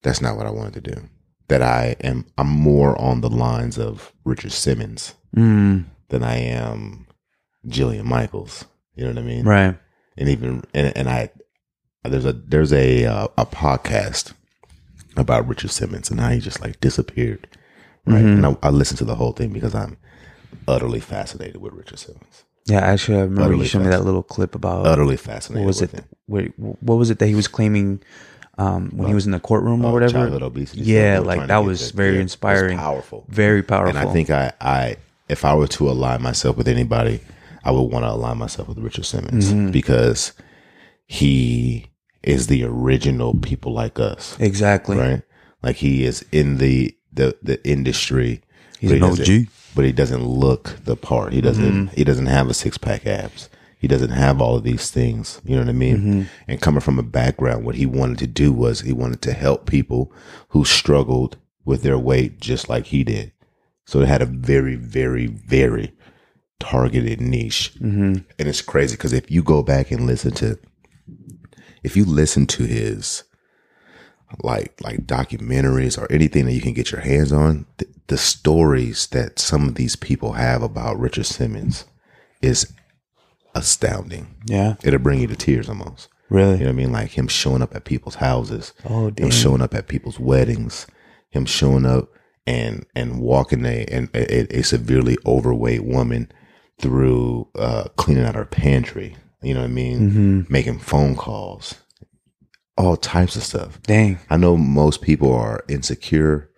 that's 0.06 0.20
not 0.22 0.36
what 0.36 0.46
I 0.46 0.50
wanted 0.50 0.74
to 0.84 0.94
do. 0.94 1.00
That 1.48 1.62
I 1.62 1.96
am 2.02 2.24
I'm 2.38 2.48
more 2.48 3.00
on 3.00 3.20
the 3.20 3.30
lines 3.30 3.78
of 3.78 4.12
Richard 4.24 4.52
Simmons 4.52 5.14
Mm, 5.36 5.84
than 6.08 6.22
I 6.22 6.36
am 6.38 7.06
Jillian 7.66 8.04
Michaels. 8.04 8.64
You 8.94 9.04
know 9.04 9.10
what 9.10 9.18
I 9.18 9.22
mean? 9.22 9.44
right. 9.44 9.76
and 10.16 10.28
even 10.28 10.62
and, 10.72 10.96
and 10.96 11.08
I 11.10 11.30
there's 12.04 12.24
a 12.24 12.32
there's 12.32 12.72
a 12.72 13.04
uh, 13.04 13.28
a 13.36 13.44
podcast 13.46 14.32
about 15.16 15.46
Richard 15.48 15.70
Simmons 15.70 16.10
and 16.10 16.20
how 16.20 16.30
he 16.30 16.40
just 16.40 16.60
like 16.60 16.80
disappeared, 16.80 17.48
right? 18.06 18.24
Mm-hmm. 18.24 18.44
And 18.44 18.46
I, 18.46 18.68
I 18.68 18.70
listened 18.70 18.98
to 18.98 19.04
the 19.04 19.14
whole 19.16 19.32
thing 19.32 19.50
because 19.52 19.74
I'm 19.74 19.96
utterly 20.68 21.00
fascinated 21.00 21.58
with 21.58 21.72
Richard 21.74 21.98
Simmons. 21.98 22.44
Yeah, 22.66 22.80
actually, 22.80 23.18
I 23.18 23.22
remember 23.22 23.54
you 23.56 23.64
showed 23.64 23.82
me 23.82 23.90
that 23.90 24.04
little 24.04 24.22
clip 24.24 24.54
about 24.56 24.86
Utterly 24.86 25.16
fascinated. 25.16 25.64
what 25.64 25.68
was 25.68 25.80
with 25.80 25.94
it? 25.94 26.00
Him. 26.00 26.08
Wait, 26.26 26.52
what 26.58 26.96
was 26.96 27.10
it 27.10 27.18
that 27.20 27.26
he 27.28 27.34
was 27.36 27.46
claiming 27.48 28.02
um, 28.58 28.90
when 28.94 29.08
he 29.08 29.14
was 29.14 29.26
in 29.26 29.32
the 29.32 29.40
courtroom 29.40 29.84
or 29.84 29.88
Oh, 29.90 29.92
whatever? 29.92 30.12
childhood 30.12 30.42
obesity. 30.42 30.82
Yeah, 30.82 31.16
stuff. 31.16 31.24
They 31.24 31.28
were 31.34 31.36
like 31.40 31.48
that 31.48 31.58
was 31.58 31.90
very 31.90 32.08
yeah, 32.14 32.14
was 32.16 32.22
inspiring, 32.22 32.78
powerful, 32.78 33.24
very 33.28 33.62
powerful. 33.62 33.96
And 33.96 34.08
I 34.08 34.12
think 34.12 34.30
I 34.30 34.52
I 34.60 34.96
if 35.28 35.44
I 35.44 35.54
were 35.54 35.66
to 35.68 35.90
align 35.90 36.22
myself 36.22 36.56
with 36.56 36.68
anybody, 36.68 37.20
I 37.64 37.70
would 37.72 37.82
want 37.92 38.04
to 38.04 38.10
align 38.10 38.38
myself 38.38 38.68
with 38.68 38.78
Richard 38.78 39.04
Simmons 39.04 39.48
Mm-hmm. 39.52 39.70
because 39.72 40.32
he 41.06 41.86
is 42.22 42.46
the 42.48 42.64
original 42.64 43.34
people 43.34 43.72
like 43.72 43.98
us. 43.98 44.36
exactly. 44.40 44.96
right? 44.96 45.22
Like 45.62 45.76
he 45.76 46.04
is 46.04 46.24
in 46.32 46.58
the 46.58 46.96
the 47.12 47.36
the 47.42 47.64
industry. 47.68 48.42
He's 48.78 48.90
but 48.90 48.96
he 48.98 49.04
an 49.04 49.10
OG. 49.10 49.18
Mm-hmm. 49.18 49.50
but 49.74 49.84
he 49.84 49.92
doesn't 49.92 50.24
look 50.24 50.76
the 50.84 50.96
part. 50.96 51.32
He 51.32 51.40
doesn't. 51.40 51.88
He 51.88 52.04
doesn't 52.04 52.26
have 52.26 52.48
a 52.48 52.54
six 52.54 52.78
pack 52.78 53.06
abs. 53.06 53.48
He 53.78 53.88
doesn't 53.88 54.10
have 54.10 54.40
all 54.40 54.56
of 54.56 54.64
these 54.64 54.90
things. 54.90 55.40
You 55.44 55.54
know 55.54 55.62
what 55.62 55.68
I 55.68 55.72
mean? 55.72 55.96
Mm-hmm. 55.96 56.22
And 56.48 56.60
coming 56.60 56.80
from 56.80 56.98
a 56.98 57.02
background, 57.02 57.64
what 57.64 57.74
he 57.74 57.86
wanted 57.86 58.18
to 58.18 58.26
do 58.26 58.52
was 58.52 58.80
he 58.80 58.92
wanted 58.92 59.22
to 59.22 59.32
help 59.32 59.66
people 59.66 60.12
who 60.48 60.64
struggled 60.64 61.36
with 61.64 61.82
their 61.82 61.98
weight 61.98 62.40
just 62.40 62.68
like 62.68 62.86
he 62.86 63.04
did. 63.04 63.32
So 63.84 64.00
it 64.00 64.08
had 64.08 64.22
a 64.22 64.26
very, 64.26 64.76
very, 64.76 65.26
very 65.26 65.92
targeted 66.58 67.20
niche. 67.20 67.74
Mm-hmm. 67.76 68.14
And 68.38 68.48
it's 68.48 68.62
crazy 68.62 68.96
because 68.96 69.12
if 69.12 69.30
you 69.30 69.42
go 69.42 69.62
back 69.62 69.90
and 69.90 70.06
listen 70.06 70.32
to, 70.32 70.58
if 71.82 71.96
you 71.96 72.04
listen 72.04 72.46
to 72.46 72.64
his 72.64 73.24
like 74.42 74.74
like 74.82 75.06
documentaries 75.06 75.96
or 75.96 76.10
anything 76.10 76.46
that 76.46 76.52
you 76.52 76.60
can 76.60 76.72
get 76.72 76.90
your 76.90 77.00
hands 77.00 77.32
on, 77.32 77.66
th- 77.78 77.92
the 78.08 78.18
stories 78.18 79.08
that 79.08 79.38
some 79.38 79.68
of 79.68 79.74
these 79.74 79.96
people 79.96 80.32
have 80.32 80.62
about 80.62 80.98
Richard 80.98 81.26
Simmons 81.26 81.84
is 82.42 82.72
astounding. 83.56 84.34
Yeah, 84.46 84.74
It'll 84.84 84.98
bring 85.00 85.20
you 85.20 85.26
to 85.28 85.36
tears 85.36 85.68
almost. 85.68 86.08
really. 86.30 86.54
You 86.58 86.64
know 86.64 86.66
what 86.66 86.80
I 86.80 86.82
mean? 86.84 86.92
Like 86.92 87.10
him 87.18 87.28
showing 87.28 87.62
up 87.62 87.74
at 87.74 87.84
people's 87.84 88.16
houses, 88.16 88.72
Oh, 88.88 89.10
him 89.16 89.30
showing 89.30 89.62
up 89.62 89.74
at 89.74 89.88
people's 89.88 90.18
weddings, 90.20 90.86
him 91.30 91.44
showing 91.46 91.86
up 91.86 92.08
and 92.46 92.86
and 92.94 93.20
walking 93.20 93.64
a 93.64 93.84
and 93.86 94.08
a, 94.14 94.58
a 94.58 94.62
severely 94.62 95.16
overweight 95.26 95.84
woman 95.84 96.30
through 96.80 97.48
uh, 97.56 97.84
cleaning 97.96 98.24
out 98.24 98.34
her 98.34 98.44
pantry. 98.44 99.16
You 99.42 99.54
know 99.54 99.60
what 99.60 99.70
I 99.70 99.72
mean? 99.72 99.98
Mm-hmm. 100.10 100.40
Making 100.52 100.78
phone 100.78 101.14
calls, 101.16 101.74
all 102.76 102.96
types 102.96 103.36
of 103.36 103.42
stuff. 103.42 103.80
Dang. 103.82 104.18
I 104.30 104.36
know 104.36 104.56
most 104.56 105.02
people 105.02 105.32
are 105.34 105.64
insecure, 105.68 106.50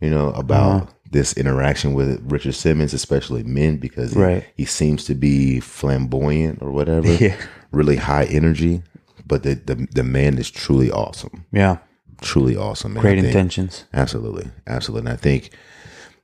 you 0.00 0.10
know, 0.10 0.28
about 0.32 0.82
Uh-huh. 0.82 0.92
This 1.12 1.32
interaction 1.34 1.94
with 1.94 2.20
Richard 2.30 2.54
Simmons, 2.54 2.92
especially 2.92 3.42
men, 3.44 3.76
because 3.76 4.12
he, 4.14 4.20
Right. 4.20 4.44
he 4.56 4.64
seems 4.64 5.04
to 5.04 5.14
be 5.14 5.60
flamboyant 5.60 6.58
or 6.60 6.70
whatever, 6.70 7.12
Yeah. 7.20 7.36
really 7.70 7.96
high 7.96 8.24
energy. 8.24 8.82
But 9.26 9.44
the, 9.44 9.54
the 9.54 9.86
the 9.94 10.02
man 10.02 10.36
is 10.38 10.50
truly 10.50 10.90
awesome, 10.90 11.44
Yeah. 11.52 11.78
truly 12.20 12.56
awesome. 12.56 12.94
Great 12.94 13.16
think- 13.16 13.26
intentions. 13.28 13.84
Absolutely, 13.94 14.50
absolutely. 14.66 15.10
And 15.10 15.18
I 15.18 15.20
think 15.20 15.50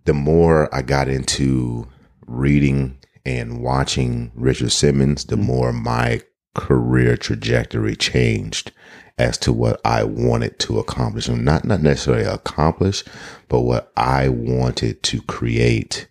the 0.04 0.14
more 0.14 0.74
I 0.74 0.82
got 0.82 1.08
into 1.08 1.86
reading 2.26 2.98
and 3.24 3.62
watching 3.62 4.32
Richard 4.34 4.72
Simmons, 4.72 5.24
the 5.26 5.36
hmm. 5.36 5.44
more 5.44 5.72
my 5.72 6.22
career 6.54 7.16
trajectory 7.16 7.94
changed 7.94 8.72
as 9.18 9.36
to 9.38 9.52
what 9.52 9.80
I 9.84 10.04
wanted 10.04 10.58
to 10.60 10.78
accomplish. 10.78 11.28
And 11.28 11.44
not 11.44 11.64
not 11.64 11.82
necessarily 11.82 12.24
accomplish, 12.24 13.04
but 13.48 13.60
what 13.60 13.92
I 13.96 14.28
wanted 14.28 15.02
to 15.04 15.20
create 15.22 16.06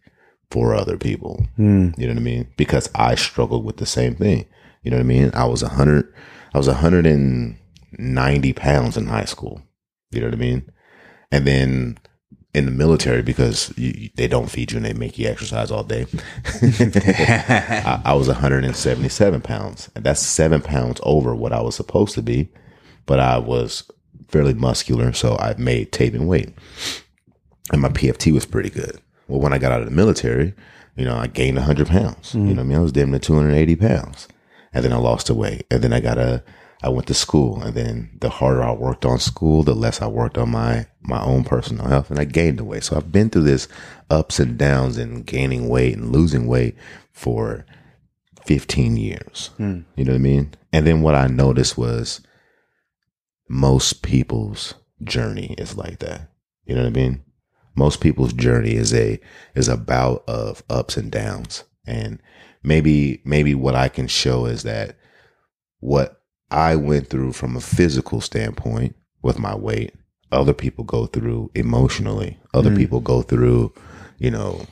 for 0.52 0.74
other 0.76 0.98
people. 0.98 1.46
Hmm. 1.56 1.90
You 1.98 2.08
know 2.08 2.14
what 2.14 2.20
I 2.20 2.24
mean? 2.24 2.48
Because 2.58 2.90
I 2.96 3.16
struggled 3.16 3.66
with 3.66 3.78
the 3.78 3.86
same 3.86 4.16
thing. 4.16 4.46
You 4.84 4.92
know 4.92 4.98
what 4.98 5.04
I 5.04 5.08
mean? 5.08 5.32
I 5.34 5.46
was 5.46 5.64
a 5.64 5.70
hundred 5.70 6.14
I 6.54 6.58
was 6.58 6.68
hundred 6.68 7.06
and 7.06 7.58
ninety 7.98 8.54
pounds 8.54 8.98
in 8.98 9.08
high 9.08 9.26
school. 9.26 9.62
You 10.12 10.22
know 10.22 10.28
what 10.28 10.36
I 10.36 10.38
mean? 10.38 10.72
And 11.32 11.46
then 11.46 11.98
in 12.54 12.66
the 12.66 12.72
military, 12.72 13.22
because 13.22 13.74
you, 13.78 13.94
you- 13.96 14.10
they 14.16 14.28
don't 14.28 14.50
feed 14.50 14.72
you 14.72 14.78
and 14.78 14.86
they 14.86 14.94
make 14.94 15.20
you 15.20 15.28
exercise 15.28 15.70
all 15.70 15.84
day, 15.84 16.06
I, 16.62 18.02
I 18.06 18.14
was 18.14 18.28
177 18.28 19.42
pounds. 19.42 19.90
And 19.96 20.04
that's 20.04 20.22
seven 20.22 20.62
pounds 20.62 21.00
over 21.04 21.36
what 21.36 21.52
I 21.54 21.62
was 21.62 21.76
supposed 21.76 22.16
to 22.16 22.22
be. 22.22 22.50
But 23.08 23.20
I 23.20 23.40
was 23.40 23.84
fairly 24.28 24.54
muscular, 24.54 25.14
so 25.14 25.36
I 25.38 25.56
made 25.58 25.92
taping 25.92 26.28
weight. 26.28 26.54
And 27.72 27.82
my 27.82 27.90
PFT 27.90 28.32
was 28.32 28.46
pretty 28.46 28.70
good. 28.70 29.02
Well, 29.28 29.42
when 29.42 29.54
I 29.54 29.58
got 29.58 29.72
out 29.72 29.82
of 29.82 29.90
the 29.90 29.96
military, 29.96 30.54
you 30.96 31.06
know, 31.06 31.16
I 31.16 31.28
gained 31.28 31.58
100 31.58 31.88
pounds. 31.88 32.34
You 32.34 32.42
know 32.42 32.50
what 32.54 32.60
I 32.60 32.64
mean? 32.64 32.78
I 32.78 32.82
was 32.82 32.92
damn 32.92 33.12
near 33.12 33.20
280 33.20 33.76
pounds. 33.76 34.28
And 34.74 34.84
then 34.84 34.94
I 34.94 34.98
lost 34.98 35.28
the 35.28 35.34
weight. 35.34 35.66
And 35.72 35.84
then 35.84 35.94
I 35.94 36.00
got 36.00 36.18
a, 36.18 36.44
I 36.84 36.90
went 36.90 37.08
to 37.08 37.14
school. 37.14 37.62
And 37.62 37.74
then 37.76 38.10
the 38.20 38.30
harder 38.30 38.64
I 38.64 38.72
worked 38.72 39.06
on 39.06 39.20
school, 39.20 39.64
the 39.64 39.76
less 39.76 40.02
I 40.02 40.08
worked 40.08 40.38
on 40.38 40.50
my, 40.50 40.88
my 41.02 41.22
own 41.24 41.44
personal 41.44 41.88
health. 41.88 42.10
And 42.10 42.20
I 42.20 42.26
gained 42.26 42.60
the 42.60 42.64
weight. 42.64 42.84
So 42.84 42.96
I've 42.96 43.12
been 43.12 43.30
through 43.30 43.44
this 43.44 43.68
ups 44.10 44.40
and 44.40 44.58
downs 44.58 44.98
and 44.98 45.26
gaining 45.26 45.70
weight 45.70 45.96
and 45.96 46.12
losing 46.12 46.48
weight 46.48 46.76
for 47.12 47.66
15 48.46 48.98
years. 48.98 49.52
Hmm. 49.58 49.82
You 49.96 50.06
know 50.06 50.14
what 50.14 50.20
I 50.20 50.22
mean? 50.22 50.54
And 50.74 50.88
then 50.88 51.02
what 51.02 51.16
I 51.16 51.28
noticed 51.28 51.78
was 51.78 52.22
most 53.48 54.02
people's 54.02 54.76
journey 55.04 55.56
is 55.58 55.78
like 55.78 56.00
that. 56.00 56.30
You 56.66 56.76
know 56.76 56.82
what 56.82 56.90
I 56.90 56.92
mean? 56.92 57.24
Most 57.76 58.02
people's 58.02 58.34
journey 58.34 58.74
is 58.74 58.94
a 58.94 59.20
is 59.56 59.68
a 59.68 59.78
bout 59.78 60.24
of 60.28 60.64
ups 60.70 60.98
and 60.98 61.12
downs. 61.12 61.64
And 61.86 62.22
maybe 62.64 63.22
maybe 63.24 63.54
what 63.56 63.76
I 63.76 63.88
can 63.90 64.08
show 64.08 64.46
is 64.46 64.64
that 64.64 64.98
what 65.80 66.22
I 66.50 66.76
went 66.76 67.08
through 67.10 67.34
from 67.34 67.56
a 67.56 67.62
physical 67.62 68.22
standpoint 68.22 68.96
with 69.22 69.40
my 69.40 69.56
weight, 69.56 69.94
other 70.32 70.54
people 70.54 70.84
go 70.84 71.06
through 71.06 71.52
emotionally. 71.56 72.40
Other 72.54 72.72
mm. 72.72 72.78
people 72.78 73.00
go 73.00 73.22
through, 73.22 73.74
you 74.18 74.32
know, 74.32 74.66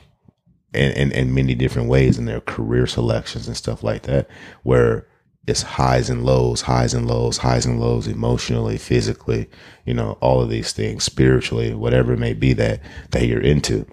in, 0.74 0.92
in, 0.92 1.12
in 1.12 1.34
many 1.34 1.54
different 1.54 1.88
ways 1.88 2.18
in 2.18 2.26
their 2.26 2.40
career 2.40 2.86
selections 2.86 3.46
and 3.46 3.56
stuff 3.56 3.82
like 3.82 4.02
that, 4.02 4.28
where 4.62 5.06
it's 5.46 5.62
highs 5.62 6.10
and 6.10 6.24
lows, 6.24 6.62
highs 6.62 6.92
and 6.92 7.06
lows, 7.06 7.38
highs 7.38 7.66
and 7.66 7.78
lows, 7.80 8.08
emotionally, 8.08 8.78
physically, 8.78 9.48
you 9.84 9.94
know, 9.94 10.18
all 10.20 10.40
of 10.40 10.50
these 10.50 10.72
things, 10.72 11.04
spiritually, 11.04 11.72
whatever 11.72 12.14
it 12.14 12.18
may 12.18 12.34
be 12.34 12.52
that 12.54 12.80
that 13.10 13.26
you're 13.26 13.40
into. 13.40 13.86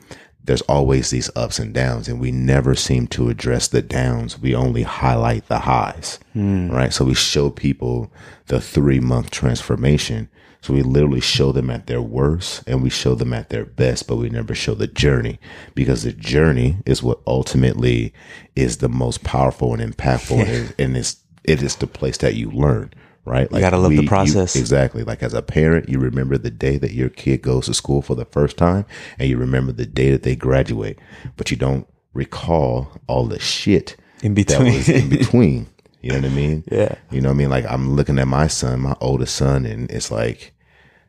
There's 0.45 0.61
always 0.63 1.09
these 1.09 1.29
ups 1.35 1.59
and 1.59 1.73
downs, 1.73 2.09
and 2.09 2.19
we 2.19 2.31
never 2.31 2.75
seem 2.75 3.07
to 3.07 3.29
address 3.29 3.67
the 3.67 3.81
downs. 3.81 4.39
We 4.39 4.53
only 4.55 4.83
highlight 4.83 5.47
the 5.47 5.59
highs, 5.59 6.19
hmm. 6.33 6.69
right? 6.69 6.91
So 6.91 7.05
we 7.05 7.13
show 7.13 7.49
people 7.49 8.11
the 8.47 8.59
three 8.59 8.99
month 8.99 9.31
transformation. 9.31 10.29
So 10.61 10.73
we 10.73 10.81
literally 10.81 11.19
show 11.19 11.51
them 11.51 11.69
at 11.69 11.87
their 11.87 12.01
worst 12.01 12.63
and 12.67 12.81
we 12.81 12.89
show 12.89 13.15
them 13.15 13.33
at 13.33 13.49
their 13.49 13.65
best, 13.65 14.07
but 14.07 14.15
we 14.15 14.29
never 14.29 14.55
show 14.55 14.73
the 14.73 14.87
journey 14.87 15.37
because 15.75 16.03
the 16.03 16.13
journey 16.13 16.77
is 16.85 17.03
what 17.03 17.19
ultimately 17.27 18.13
is 18.55 18.77
the 18.77 18.87
most 18.87 19.25
powerful 19.25 19.73
and 19.73 19.95
impactful, 19.95 20.39
and, 20.39 20.73
and 20.79 20.95
it's 20.95 21.22
it 21.43 21.61
is 21.63 21.75
the 21.77 21.87
place 21.87 22.17
that 22.17 22.35
you 22.35 22.49
learn. 22.51 22.91
Right, 23.25 23.49
like 23.49 23.61
gotta 23.61 23.77
love 23.77 23.91
the 23.91 24.05
process. 24.05 24.53
exactly. 24.57 25.03
Like 25.03 25.23
as 25.23 25.33
a 25.33 25.41
parent, 25.41 25.87
you 25.87 25.97
remember 25.97 26.37
the 26.37 26.51
day 26.51 26.77
that 26.77 26.91
your 26.91 27.07
kid 27.07 27.41
goes 27.41 27.67
to 27.67 27.73
school 27.73 28.01
for 28.01 28.15
the 28.15 28.25
first 28.25 28.57
time, 28.57 28.85
and 29.17 29.29
you 29.29 29.37
remember 29.37 29.71
the 29.71 29.85
day 29.85 30.11
that 30.11 30.23
they 30.23 30.35
graduate, 30.35 30.99
but 31.37 31.49
you 31.49 31.55
don't 31.55 31.87
recall 32.13 32.91
all 33.07 33.25
the 33.25 33.39
shit 33.39 33.95
In 34.21 34.33
that 34.33 34.45
between. 34.47 34.73
was 34.73 34.89
in 34.89 35.09
between. 35.17 35.67
You 36.01 36.09
know 36.11 36.15
what 36.17 36.25
I 36.25 36.29
mean? 36.33 36.63
Yeah. 36.69 36.95
You 37.11 37.21
know 37.21 37.29
what 37.29 37.35
I 37.35 37.37
mean? 37.37 37.49
Like 37.49 37.65
I'm 37.69 37.95
looking 37.95 38.19
at 38.19 38.27
my 38.27 38.47
son, 38.47 38.81
my 38.81 38.95
oldest 38.99 39.37
son, 39.37 39.65
and 39.65 39.89
it's 39.89 40.11
like, 40.11 40.52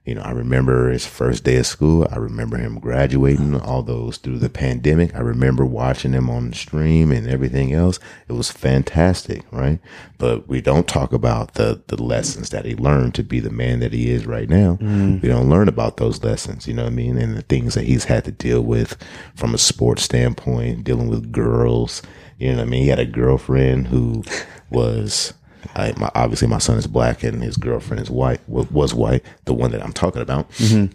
You 0.04 0.14
know, 0.14 0.20
I 0.20 0.32
remember 0.32 0.90
his 0.90 1.06
first 1.06 1.44
day 1.44 1.56
of 1.56 1.66
school. 1.66 2.06
I 2.10 2.16
remember 2.16 2.58
him 2.58 2.78
graduating, 2.78 3.58
all 3.58 3.82
those 3.82 4.18
through 4.18 4.38
the 4.38 4.50
pandemic. 4.50 5.14
I 5.14 5.20
remember 5.20 5.64
watching 5.64 6.12
him 6.12 6.28
on 6.28 6.52
stream 6.52 7.10
and 7.10 7.26
everything 7.26 7.72
else. 7.72 7.98
It 8.28 8.34
was 8.34 8.50
fantastic, 8.50 9.44
right? 9.50 9.78
But 10.18 10.46
we 10.46 10.60
don't 10.60 10.86
talk 10.86 11.14
about 11.14 11.54
the, 11.54 11.80
the 11.86 12.02
lessons 12.02 12.50
that 12.50 12.66
he 12.66 12.74
learned 12.74 13.14
to 13.14 13.22
be 13.22 13.40
the 13.40 13.48
man 13.48 13.80
that 13.80 13.94
he 13.94 14.10
is 14.10 14.26
right 14.26 14.48
now. 14.48 14.76
Mm. 14.82 15.22
We 15.22 15.28
don't 15.28 15.48
learn 15.48 15.68
about 15.68 15.96
those 15.96 16.22
lessons, 16.22 16.68
you 16.68 16.74
know 16.74 16.84
what 16.84 16.92
I 16.92 16.96
mean? 16.96 17.16
And 17.16 17.34
the 17.34 17.42
things 17.42 17.72
that 17.72 17.84
he's 17.84 18.04
had 18.04 18.26
to 18.26 18.32
deal 18.32 18.60
with 18.60 19.02
from 19.34 19.54
a 19.54 19.58
sports 19.58 20.02
standpoint, 20.02 20.84
dealing 20.84 21.08
with 21.08 21.32
girls. 21.32 22.02
You 22.38 22.50
know 22.50 22.56
what 22.58 22.66
I 22.66 22.66
mean? 22.66 22.82
He 22.82 22.88
had 22.88 22.98
a 22.98 23.06
girlfriend 23.06 23.86
who 23.86 24.22
was 24.68 25.32
I, 25.74 25.92
my, 25.96 26.10
obviously 26.14 26.48
my 26.48 26.58
son 26.58 26.78
is 26.78 26.86
black 26.86 27.22
and 27.22 27.42
his 27.42 27.56
girlfriend 27.56 28.02
is 28.02 28.10
white 28.10 28.40
wa- 28.48 28.66
was 28.70 28.94
white 28.94 29.24
the 29.44 29.54
one 29.54 29.70
that 29.72 29.82
i'm 29.82 29.92
talking 29.92 30.22
about. 30.22 30.50
Mm-hmm. 30.52 30.94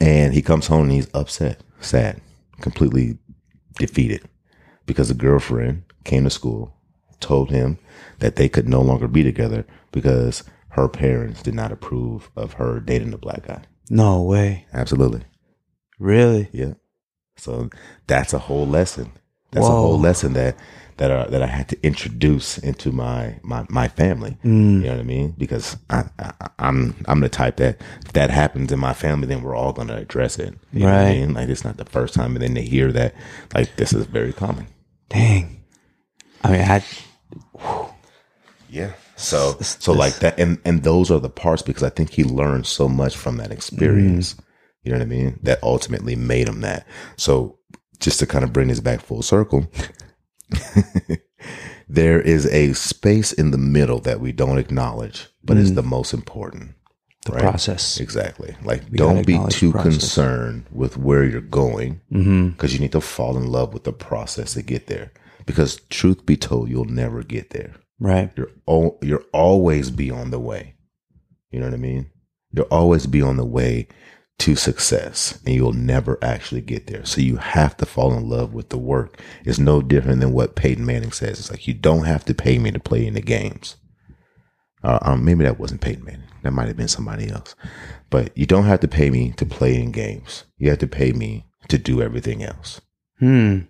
And 0.00 0.32
he 0.32 0.42
comes 0.42 0.66
home 0.66 0.84
and 0.84 0.92
he's 0.92 1.08
upset 1.14 1.60
sad 1.80 2.20
completely 2.60 3.18
defeated 3.78 4.22
because 4.86 5.08
the 5.08 5.14
girlfriend 5.14 5.82
came 6.04 6.24
to 6.24 6.30
school 6.30 6.74
told 7.20 7.50
him 7.50 7.78
that 8.18 8.36
they 8.36 8.48
could 8.48 8.68
no 8.68 8.80
longer 8.80 9.08
be 9.08 9.22
together 9.22 9.66
because 9.92 10.44
her 10.70 10.88
parents 10.88 11.42
did 11.42 11.54
not 11.54 11.72
approve 11.72 12.30
of 12.36 12.54
her 12.54 12.80
dating 12.80 13.12
a 13.12 13.18
black 13.18 13.46
guy. 13.46 13.62
No 13.88 14.22
way. 14.22 14.66
absolutely. 14.72 15.22
Really? 15.98 16.48
yeah. 16.52 16.74
So 17.36 17.70
that's 18.06 18.32
a 18.32 18.38
whole 18.38 18.66
lesson. 18.66 19.12
That's 19.50 19.66
a 19.66 19.70
whole 19.70 19.98
lesson 19.98 20.32
that 20.34 20.56
that 20.98 21.10
I, 21.10 21.26
that 21.26 21.42
I 21.42 21.46
had 21.46 21.68
to 21.70 21.78
introduce 21.82 22.58
into 22.58 22.92
my 22.92 23.38
my 23.42 23.66
my 23.68 23.88
family. 23.88 24.36
Mm. 24.44 24.76
You 24.78 24.80
know 24.84 24.90
what 24.92 25.00
I 25.00 25.04
mean? 25.04 25.34
Because 25.36 25.76
I, 25.90 26.04
I 26.18 26.32
I'm 26.58 26.94
I'm 27.06 27.20
the 27.20 27.28
type 27.28 27.56
that 27.56 27.80
if 28.04 28.12
that 28.12 28.30
happens 28.30 28.72
in 28.72 28.78
my 28.78 28.94
family, 28.94 29.26
then 29.26 29.42
we're 29.42 29.56
all 29.56 29.72
gonna 29.72 29.96
address 29.96 30.38
it. 30.38 30.54
You 30.72 30.80
know 30.80 30.86
what 30.86 30.94
I 30.94 31.04
Right. 31.04 31.18
mean? 31.18 31.34
Like 31.34 31.48
it's 31.48 31.64
not 31.64 31.76
the 31.76 31.84
first 31.84 32.14
time, 32.14 32.34
and 32.36 32.42
then 32.42 32.54
they 32.54 32.62
hear 32.62 32.92
that 32.92 33.14
like 33.54 33.76
this 33.76 33.92
is 33.92 34.06
very 34.06 34.32
common. 34.32 34.66
Dang. 35.08 35.62
I 36.42 36.50
mean, 36.52 36.60
I 36.62 36.84
Yeah. 38.68 38.92
So 39.16 39.56
so 39.60 39.92
like 39.92 40.14
that, 40.20 40.38
and 40.38 40.58
and 40.64 40.82
those 40.82 41.10
are 41.10 41.20
the 41.20 41.30
parts 41.30 41.62
because 41.62 41.82
I 41.84 41.90
think 41.90 42.10
he 42.10 42.24
learned 42.24 42.66
so 42.66 42.88
much 42.88 43.16
from 43.16 43.36
that 43.36 43.52
experience. 43.52 44.34
You 44.82 44.92
know 44.92 44.98
what 44.98 45.04
I 45.04 45.08
mean? 45.08 45.38
That 45.42 45.62
ultimately 45.62 46.16
made 46.16 46.48
him 46.48 46.60
that. 46.62 46.86
So 47.16 47.58
just 48.00 48.18
to 48.18 48.26
kind 48.26 48.44
of 48.44 48.52
bring 48.52 48.68
this 48.68 48.80
back 48.80 49.00
full 49.00 49.22
circle, 49.22 49.70
there 51.88 52.20
is 52.20 52.46
a 52.46 52.72
space 52.72 53.32
in 53.32 53.50
the 53.50 53.58
middle 53.58 54.00
that 54.00 54.20
we 54.20 54.32
don't 54.32 54.58
acknowledge, 54.58 55.28
but 55.42 55.56
is 55.56 55.74
the 55.74 55.82
most 55.82 56.12
important. 56.14 56.74
the 57.26 57.32
right? 57.32 57.40
process. 57.42 58.00
Exactly. 58.00 58.54
Like, 58.64 58.82
We 58.90 58.98
don't 58.98 59.26
be 59.26 59.38
too 59.50 59.72
concerned 59.72 60.66
with 60.70 60.96
where 60.96 61.24
you're 61.24 61.40
going 61.40 62.00
Mm-hmm. 62.12 62.48
because 62.50 62.74
you 62.74 62.80
need 62.80 62.92
to 62.92 63.00
fall 63.00 63.36
in 63.36 63.46
love 63.50 63.72
with 63.74 63.84
the 63.84 63.92
process 63.92 64.54
to 64.54 64.62
get 64.62 64.86
there. 64.86 65.12
Because 65.46 65.76
truth 65.90 66.24
be 66.24 66.36
told, 66.36 66.68
you'll 66.70 66.84
never 66.86 67.22
get 67.22 67.50
there 67.50 67.74
Right. 68.00 68.30
you're 68.36 68.50
al- 68.68 68.98
you're 69.02 69.24
always 69.32 69.90
be 69.90 70.10
on 70.10 70.30
the 70.30 70.38
way. 70.40 70.74
You 71.50 71.60
know 71.60 71.66
what 71.66 71.74
I 71.74 71.78
mean? 71.78 72.10
You'll 72.52 72.66
always 72.70 73.06
be 73.06 73.20
on 73.22 73.36
the 73.36 73.44
way 73.44 73.88
to 74.40 74.56
success 74.56 75.38
and 75.46 75.54
you'll 75.54 75.72
never 75.72 76.18
actually 76.22 76.60
get 76.60 76.86
there. 76.86 77.04
So 77.04 77.20
you 77.20 77.36
have 77.36 77.76
to 77.78 77.86
fall 77.86 78.12
in 78.14 78.28
love 78.28 78.52
with 78.52 78.68
the 78.70 78.78
work. 78.78 79.20
It's 79.44 79.58
no 79.58 79.80
different 79.80 80.20
than 80.20 80.32
what 80.32 80.56
Peyton 80.56 80.84
Manning 80.84 81.12
says. 81.12 81.38
It's 81.38 81.50
like 81.50 81.66
you 81.68 81.74
don't 81.74 82.04
have 82.04 82.24
to 82.26 82.34
pay 82.34 82.58
me 82.58 82.70
to 82.72 82.80
play 82.80 83.06
in 83.06 83.14
the 83.14 83.22
games. 83.22 83.76
Uh, 84.82 84.98
um, 85.02 85.24
maybe 85.24 85.44
that 85.44 85.58
wasn't 85.58 85.80
Peyton 85.80 86.04
Manning. 86.04 86.28
That 86.42 86.52
might 86.52 86.68
have 86.68 86.76
been 86.76 86.88
somebody 86.88 87.30
else. 87.30 87.54
But 88.10 88.36
you 88.36 88.44
don't 88.44 88.64
have 88.64 88.80
to 88.80 88.88
pay 88.88 89.08
me 89.08 89.32
to 89.32 89.46
play 89.46 89.76
in 89.80 89.92
games. 89.92 90.44
You 90.58 90.68
have 90.70 90.78
to 90.80 90.86
pay 90.86 91.12
me 91.12 91.46
to 91.68 91.78
do 91.78 92.02
everything 92.02 92.42
else 92.42 92.80
Hmm. 93.18 93.60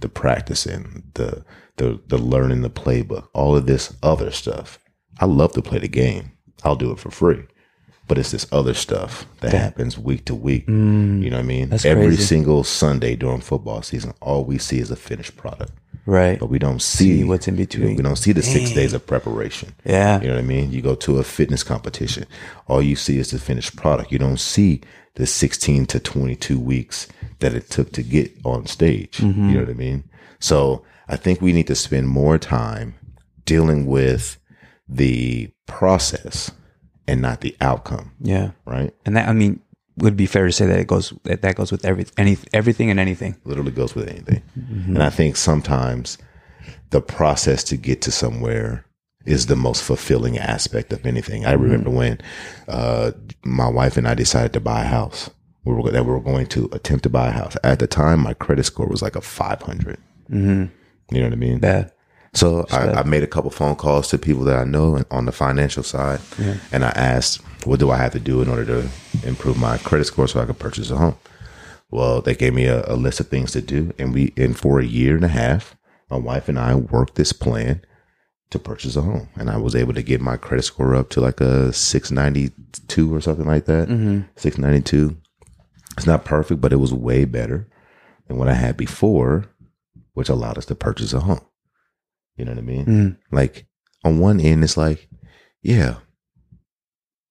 the 0.00 0.08
practicing, 0.08 1.04
the 1.14 1.44
the 1.76 2.00
the 2.08 2.18
learning 2.18 2.62
the 2.62 2.70
playbook, 2.70 3.28
all 3.32 3.56
of 3.56 3.66
this 3.66 3.96
other 4.02 4.30
stuff. 4.30 4.78
I 5.20 5.26
love 5.26 5.52
to 5.52 5.62
play 5.62 5.78
the 5.78 5.88
game. 5.88 6.32
I'll 6.64 6.76
do 6.76 6.90
it 6.92 6.98
for 6.98 7.10
free. 7.10 7.44
But 8.08 8.18
it's 8.18 8.32
this 8.32 8.46
other 8.52 8.74
stuff 8.74 9.26
that 9.40 9.52
happens 9.52 9.98
week 9.98 10.24
to 10.26 10.34
week. 10.34 10.68
You 10.68 10.74
know 10.74 11.36
what 11.36 11.44
I 11.44 11.46
mean? 11.46 11.72
Every 11.72 12.08
crazy. 12.08 12.22
single 12.22 12.64
Sunday 12.64 13.16
during 13.16 13.40
football 13.40 13.82
season, 13.82 14.12
all 14.20 14.44
we 14.44 14.58
see 14.58 14.80
is 14.80 14.90
a 14.90 14.96
finished 14.96 15.36
product. 15.36 15.72
Right. 16.04 16.38
But 16.38 16.46
we 16.46 16.58
don't 16.58 16.82
see, 16.82 17.18
See 17.18 17.24
what's 17.24 17.46
in 17.46 17.56
between. 17.56 17.96
We 17.96 18.02
don't 18.02 18.16
see 18.16 18.32
the 18.32 18.42
six 18.42 18.72
days 18.72 18.92
of 18.92 19.06
preparation. 19.06 19.74
Yeah. 19.84 20.20
You 20.20 20.28
know 20.28 20.34
what 20.34 20.40
I 20.40 20.46
mean? 20.46 20.72
You 20.72 20.82
go 20.82 20.94
to 20.96 21.18
a 21.18 21.24
fitness 21.24 21.62
competition, 21.62 22.26
all 22.66 22.82
you 22.82 22.96
see 22.96 23.18
is 23.18 23.30
the 23.30 23.38
finished 23.38 23.76
product. 23.76 24.10
You 24.10 24.18
don't 24.18 24.40
see 24.40 24.80
the 25.14 25.26
16 25.26 25.86
to 25.86 26.00
22 26.00 26.58
weeks 26.58 27.06
that 27.38 27.54
it 27.54 27.70
took 27.70 27.92
to 27.92 28.02
get 28.02 28.32
on 28.44 28.66
stage. 28.66 29.18
Mm-hmm. 29.18 29.48
You 29.48 29.54
know 29.54 29.60
what 29.60 29.70
I 29.70 29.74
mean? 29.74 30.04
So 30.40 30.84
I 31.08 31.16
think 31.16 31.40
we 31.40 31.52
need 31.52 31.68
to 31.68 31.76
spend 31.76 32.08
more 32.08 32.38
time 32.38 32.94
dealing 33.44 33.86
with 33.86 34.38
the 34.88 35.52
process 35.66 36.50
and 37.08 37.20
not 37.22 37.40
the 37.40 37.56
outcome, 37.60 38.12
Yeah. 38.20 38.50
right? 38.64 38.94
And 39.04 39.16
that 39.16 39.28
I 39.28 39.32
mean 39.32 39.60
would 39.98 40.16
be 40.16 40.26
fair 40.26 40.46
to 40.46 40.52
say 40.52 40.66
that 40.66 40.78
it 40.78 40.86
goes 40.86 41.12
that 41.24 41.42
that 41.42 41.54
goes 41.56 41.70
with 41.70 41.84
every 41.84 42.06
any 42.16 42.38
everything 42.52 42.90
and 42.90 42.98
anything. 42.98 43.36
literally 43.44 43.70
goes 43.72 43.94
with 43.94 44.08
anything. 44.08 44.42
And 44.86 45.02
I 45.02 45.10
think 45.10 45.36
sometimes 45.36 46.18
the 46.90 47.00
process 47.00 47.62
to 47.64 47.76
get 47.76 48.00
to 48.02 48.10
somewhere 48.10 48.84
is 49.24 49.46
the 49.46 49.56
most 49.56 49.82
fulfilling 49.84 50.38
aspect 50.38 50.92
of 50.92 51.04
anything. 51.06 51.44
I 51.46 51.52
remember 51.52 51.90
when 51.90 52.18
uh, 52.68 53.12
my 53.44 53.68
wife 53.68 53.96
and 53.96 54.08
I 54.08 54.14
decided 54.14 54.52
to 54.54 54.60
buy 54.60 54.82
a 54.82 54.86
house. 54.86 55.30
We 55.64 55.74
were 55.74 55.90
that 55.92 56.04
we 56.04 56.10
were 56.10 56.20
going 56.20 56.46
to 56.48 56.68
attempt 56.72 57.04
to 57.04 57.10
buy 57.10 57.28
a 57.28 57.32
house. 57.32 57.56
At 57.62 57.78
the 57.78 57.86
time, 57.86 58.20
my 58.20 58.34
credit 58.34 58.64
score 58.64 58.86
was 58.88 59.00
like 59.02 59.14
a 59.14 59.20
five 59.20 59.62
hundred. 59.62 59.98
Mm-hmm. 60.30 60.64
You 61.14 61.20
know 61.20 61.26
what 61.26 61.32
I 61.34 61.36
mean? 61.36 61.58
Bad. 61.60 61.92
So 62.34 62.66
I, 62.70 62.92
I 62.92 63.02
made 63.04 63.22
a 63.22 63.26
couple 63.26 63.50
phone 63.50 63.76
calls 63.76 64.08
to 64.08 64.18
people 64.18 64.44
that 64.44 64.58
I 64.58 64.64
know 64.64 65.02
on 65.10 65.26
the 65.26 65.32
financial 65.32 65.82
side, 65.82 66.20
and 66.72 66.84
I 66.84 66.90
asked, 66.90 67.42
"What 67.66 67.78
do 67.78 67.90
I 67.90 67.98
have 67.98 68.12
to 68.12 68.20
do 68.20 68.40
in 68.40 68.48
order 68.48 68.64
to 68.64 68.88
improve 69.26 69.58
my 69.58 69.76
credit 69.78 70.06
score 70.06 70.26
so 70.26 70.40
I 70.40 70.46
could 70.46 70.58
purchase 70.58 70.90
a 70.90 70.96
home?" 70.96 71.16
Well, 71.90 72.22
they 72.22 72.34
gave 72.34 72.54
me 72.54 72.64
a, 72.64 72.84
a 72.86 72.96
list 72.96 73.20
of 73.20 73.28
things 73.28 73.52
to 73.52 73.60
do, 73.60 73.92
and 73.98 74.14
we, 74.14 74.32
and 74.38 74.58
for 74.58 74.80
a 74.80 74.84
year 74.84 75.14
and 75.14 75.24
a 75.26 75.28
half, 75.28 75.76
my 76.08 76.16
wife 76.16 76.48
and 76.48 76.58
I 76.58 76.74
worked 76.74 77.16
this 77.16 77.34
plan 77.34 77.82
to 78.48 78.58
purchase 78.58 78.96
a 78.96 79.02
home, 79.02 79.28
and 79.36 79.50
I 79.50 79.58
was 79.58 79.76
able 79.76 79.92
to 79.92 80.02
get 80.02 80.22
my 80.22 80.38
credit 80.38 80.62
score 80.62 80.94
up 80.94 81.10
to 81.10 81.20
like 81.20 81.40
a 81.42 81.70
six 81.72 82.10
ninety 82.10 82.50
two 82.88 83.14
or 83.14 83.20
something 83.20 83.46
like 83.46 83.66
that. 83.66 83.88
Mm-hmm. 83.88 84.22
Six 84.36 84.56
ninety 84.56 84.80
two. 84.80 85.18
It's 85.98 86.06
not 86.06 86.24
perfect, 86.24 86.62
but 86.62 86.72
it 86.72 86.76
was 86.76 86.94
way 86.94 87.26
better 87.26 87.68
than 88.26 88.38
what 88.38 88.48
I 88.48 88.54
had 88.54 88.78
before, 88.78 89.44
which 90.14 90.30
allowed 90.30 90.56
us 90.56 90.64
to 90.66 90.74
purchase 90.74 91.12
a 91.12 91.20
home. 91.20 91.42
You 92.36 92.44
know 92.44 92.52
what 92.52 92.58
I 92.58 92.62
mean? 92.62 92.86
Mm. 92.86 93.16
Like 93.30 93.66
on 94.04 94.18
one 94.18 94.40
end, 94.40 94.64
it's 94.64 94.76
like, 94.76 95.08
yeah, 95.62 95.96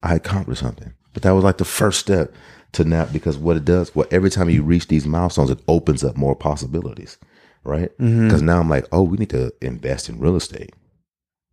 I 0.04 0.16
accomplished 0.16 0.62
something, 0.62 0.93
but 1.14 1.24
that 1.24 1.32
was 1.32 1.43
like 1.43 1.58
the 1.58 1.66
first 1.66 1.99
step 1.99 2.34
to 2.74 2.84
now 2.84 3.06
because 3.06 3.38
what 3.38 3.58
it 3.58 3.66
does, 3.66 3.93
what 3.95 4.12
every 4.14 4.30
time 4.30 4.49
you 4.49 4.64
reach 4.64 4.88
these 4.88 5.06
milestones, 5.06 5.49
it 5.49 5.60
opens 5.68 6.04
up 6.04 6.16
more 6.18 6.36
possibilities, 6.36 7.18
right? 7.64 7.89
Mm-hmm. 7.97 8.26
Because 8.28 8.41
now 8.41 8.60
I'm 8.60 8.70
like, 8.70 8.86
oh, 8.91 9.04
we 9.04 9.18
need 9.18 9.30
to 9.32 9.54
invest 9.62 10.08
in 10.10 10.20
real 10.20 10.36
estate. 10.36 10.74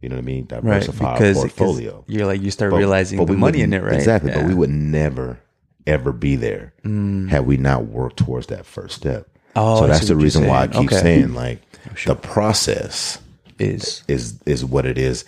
You 0.00 0.08
know 0.08 0.14
what 0.16 0.22
I 0.22 0.26
mean? 0.26 0.42
Right. 0.42 0.62
Diversify 0.62 1.12
Because, 1.14 1.38
our 1.38 1.44
because 1.44 1.56
portfolio. 1.58 2.04
you're 2.06 2.26
like 2.26 2.40
you 2.40 2.50
start 2.52 2.70
But- 2.70 2.76
realizing 2.78 3.18
but 3.18 3.26
the 3.26 3.32
money 3.32 3.62
in 3.62 3.72
it, 3.72 3.82
right? 3.82 3.94
Exactly. 3.94 4.30
But 4.32 4.44
we 4.46 4.54
would 4.54 4.70
never, 4.70 5.40
ever 5.86 6.12
be 6.12 6.36
there 6.36 6.72
Mm. 6.84 7.28
had 7.28 7.46
we 7.46 7.56
not 7.56 7.86
worked 7.86 8.18
towards 8.18 8.46
that 8.46 8.64
first 8.64 8.94
step. 8.94 9.26
Oh, 9.56 9.80
so 9.80 9.86
that's 9.88 10.06
the 10.06 10.14
reason 10.14 10.46
why 10.46 10.62
I 10.62 10.66
keep 10.68 10.92
Okay. 10.92 11.00
saying 11.00 11.34
like 11.34 11.60
Sure. 11.96 12.14
the 12.14 12.20
process 12.20 13.18
is. 13.58 14.02
is 14.08 14.40
is 14.46 14.64
what 14.64 14.86
it 14.86 14.98
is 14.98 15.24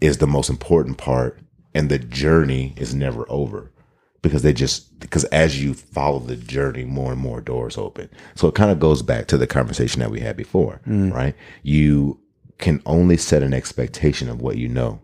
is 0.00 0.18
the 0.18 0.26
most 0.26 0.48
important 0.50 0.96
part 0.98 1.38
and 1.74 1.88
the 1.90 1.98
journey 1.98 2.72
is 2.76 2.94
never 2.94 3.24
over 3.30 3.70
because 4.22 4.42
they 4.42 4.52
just 4.52 4.98
because 5.00 5.24
as 5.26 5.62
you 5.62 5.74
follow 5.74 6.18
the 6.18 6.36
journey 6.36 6.84
more 6.84 7.12
and 7.12 7.20
more 7.20 7.40
doors 7.40 7.76
open. 7.78 8.08
So 8.34 8.48
it 8.48 8.54
kind 8.54 8.70
of 8.70 8.78
goes 8.80 9.02
back 9.02 9.26
to 9.28 9.38
the 9.38 9.46
conversation 9.46 10.00
that 10.00 10.10
we 10.10 10.20
had 10.20 10.36
before 10.36 10.80
Mm. 10.86 11.12
right? 11.12 11.34
You 11.62 12.20
can 12.58 12.82
only 12.86 13.16
set 13.16 13.42
an 13.42 13.54
expectation 13.54 14.28
of 14.28 14.40
what 14.40 14.56
you 14.56 14.68
know 14.68 15.00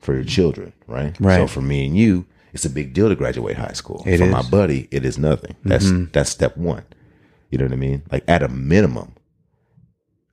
for 0.00 0.14
your 0.14 0.24
children 0.24 0.72
right? 0.86 1.16
Right. 1.18 1.36
so 1.36 1.46
for 1.46 1.62
me 1.62 1.86
and 1.86 1.96
you 1.96 2.26
it's 2.52 2.64
a 2.64 2.70
big 2.70 2.92
deal 2.94 3.08
to 3.08 3.16
graduate 3.16 3.56
high 3.56 3.72
school. 3.72 4.04
It 4.06 4.18
for 4.18 4.24
is. 4.24 4.30
my 4.30 4.42
buddy 4.42 4.86
it 4.92 5.04
is 5.04 5.18
nothing. 5.18 5.56
That's 5.64 5.86
Mm-hmm. 5.86 6.12
that's 6.12 6.30
step 6.30 6.56
one. 6.56 6.84
You 7.50 7.58
know 7.58 7.64
what 7.64 7.72
i 7.72 7.76
mean? 7.76 8.02
Like 8.12 8.24
at 8.28 8.42
a 8.42 8.48
minimum 8.48 9.14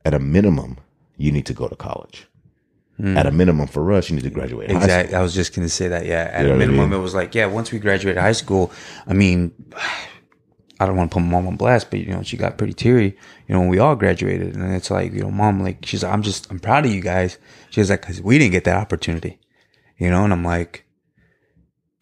at 0.05 0.13
a 0.13 0.19
minimum 0.19 0.77
you 1.21 1.31
need 1.31 1.45
to 1.45 1.53
go 1.53 1.67
to 1.67 1.75
college 1.75 2.27
hmm. 2.97 3.17
at 3.17 3.25
a 3.25 3.31
minimum 3.31 3.67
for 3.67 3.91
us, 3.93 4.09
you 4.09 4.15
need 4.15 4.23
to 4.23 4.29
graduate 4.29 4.69
Exactly. 4.69 5.15
I 5.15 5.21
was 5.21 5.33
just 5.33 5.55
going 5.55 5.65
to 5.65 5.73
say 5.73 5.87
that. 5.87 6.05
Yeah. 6.05 6.29
At 6.31 6.41
You 6.41 6.47
know 6.47 6.53
a 6.53 6.57
what 6.57 6.63
I 6.63 6.65
minimum, 6.65 6.89
mean? 6.89 6.99
it 6.99 7.03
was 7.03 7.15
like, 7.15 7.35
yeah, 7.35 7.45
once 7.45 7.71
we 7.71 7.79
graduated 7.79 8.21
high 8.21 8.31
school, 8.31 8.71
I 9.07 9.13
mean, 9.13 9.53
I 10.79 10.85
don't 10.85 10.95
want 10.95 11.11
to 11.11 11.15
put 11.15 11.23
mom 11.23 11.47
on 11.47 11.57
blast, 11.57 11.91
but 11.91 11.99
you 11.99 12.07
know, 12.07 12.23
she 12.23 12.37
got 12.37 12.57
pretty 12.57 12.73
teary, 12.73 13.17
you 13.47 13.53
know, 13.53 13.59
when 13.59 13.69
we 13.69 13.79
all 13.79 13.95
graduated. 13.95 14.55
And 14.55 14.73
it's 14.73 14.89
like, 14.89 15.13
you 15.13 15.21
know, 15.21 15.31
mom, 15.31 15.61
like, 15.61 15.85
she's 15.85 16.03
like, 16.03 16.11
I'm 16.11 16.23
just, 16.23 16.49
I'm 16.49 16.59
proud 16.59 16.85
of 16.85 16.91
you 16.91 17.01
guys. 17.01 17.37
She 17.69 17.79
was 17.79 17.89
like, 17.89 18.01
cause 18.01 18.21
we 18.21 18.37
didn't 18.37 18.53
get 18.53 18.63
that 18.63 18.77
opportunity, 18.77 19.39
you 19.97 20.09
know? 20.09 20.23
And 20.23 20.33
I'm 20.33 20.43
like, 20.43 20.85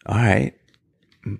all 0.06 0.16
right. 0.16 0.54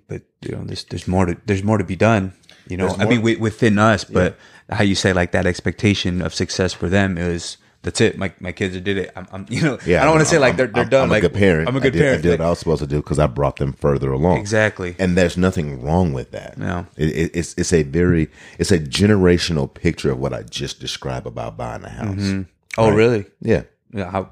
but 0.07 0.21
you 0.41 0.55
know, 0.55 0.63
there's 0.63 0.83
there's 0.85 1.07
more 1.07 1.25
to 1.25 1.37
there's 1.45 1.63
more 1.63 1.77
to 1.77 1.83
be 1.83 1.95
done. 1.95 2.33
You 2.67 2.77
know, 2.77 2.89
I 2.99 3.05
mean, 3.05 3.21
within 3.21 3.79
us, 3.79 4.03
but 4.03 4.37
how 4.69 4.83
you 4.83 4.95
say 4.95 5.13
like 5.13 5.31
that 5.31 5.45
expectation 5.45 6.21
of 6.21 6.33
success 6.33 6.73
for 6.73 6.87
them 6.87 7.17
is 7.17 7.57
that's 7.83 7.99
it. 8.01 8.17
My 8.17 8.31
my 8.39 8.51
kids 8.51 8.79
did 8.79 8.97
it. 8.97 9.11
I'm, 9.15 9.27
I'm 9.31 9.45
you 9.49 9.61
know, 9.61 9.77
Yeah, 9.85 10.01
I 10.01 10.05
don't 10.05 10.15
want 10.15 10.21
to 10.25 10.29
say 10.29 10.35
I'm- 10.37 10.41
like 10.41 10.57
they're 10.57 10.67
they're 10.67 10.83
I'm- 10.83 10.89
done. 10.89 11.03
I'm 11.03 11.09
like 11.09 11.23
a 11.23 11.29
good 11.29 11.37
parent. 11.37 11.67
I'm 11.67 11.75
a 11.75 11.79
good 11.79 11.93
I 11.95 11.97
did, 11.97 12.01
parent. 12.01 12.19
I 12.19 12.21
did 12.21 12.39
what 12.39 12.45
I 12.45 12.49
was 12.49 12.59
supposed 12.59 12.81
to 12.81 12.87
do 12.87 12.97
because 12.97 13.19
I 13.19 13.27
brought 13.27 13.55
them 13.57 13.73
further 13.73 14.11
along. 14.11 14.37
Exactly. 14.37 14.95
and 14.99 15.17
there's 15.17 15.37
nothing 15.37 15.81
wrong 15.83 16.13
with 16.13 16.31
that. 16.31 16.57
No. 16.57 16.85
It, 16.97 17.09
it, 17.09 17.31
it's 17.33 17.53
it's 17.57 17.73
a 17.73 17.83
very 17.83 18.29
it's 18.59 18.71
a 18.71 18.79
generational 18.79 19.73
picture 19.73 20.11
of 20.11 20.19
what 20.19 20.33
I 20.33 20.43
just 20.43 20.79
described 20.79 21.25
about 21.27 21.57
buying 21.57 21.83
a 21.83 21.89
house. 21.89 22.45
oh, 22.77 22.91
really? 22.91 23.25
Yeah, 23.41 23.63
Yeah. 23.93 24.11
How? 24.11 24.29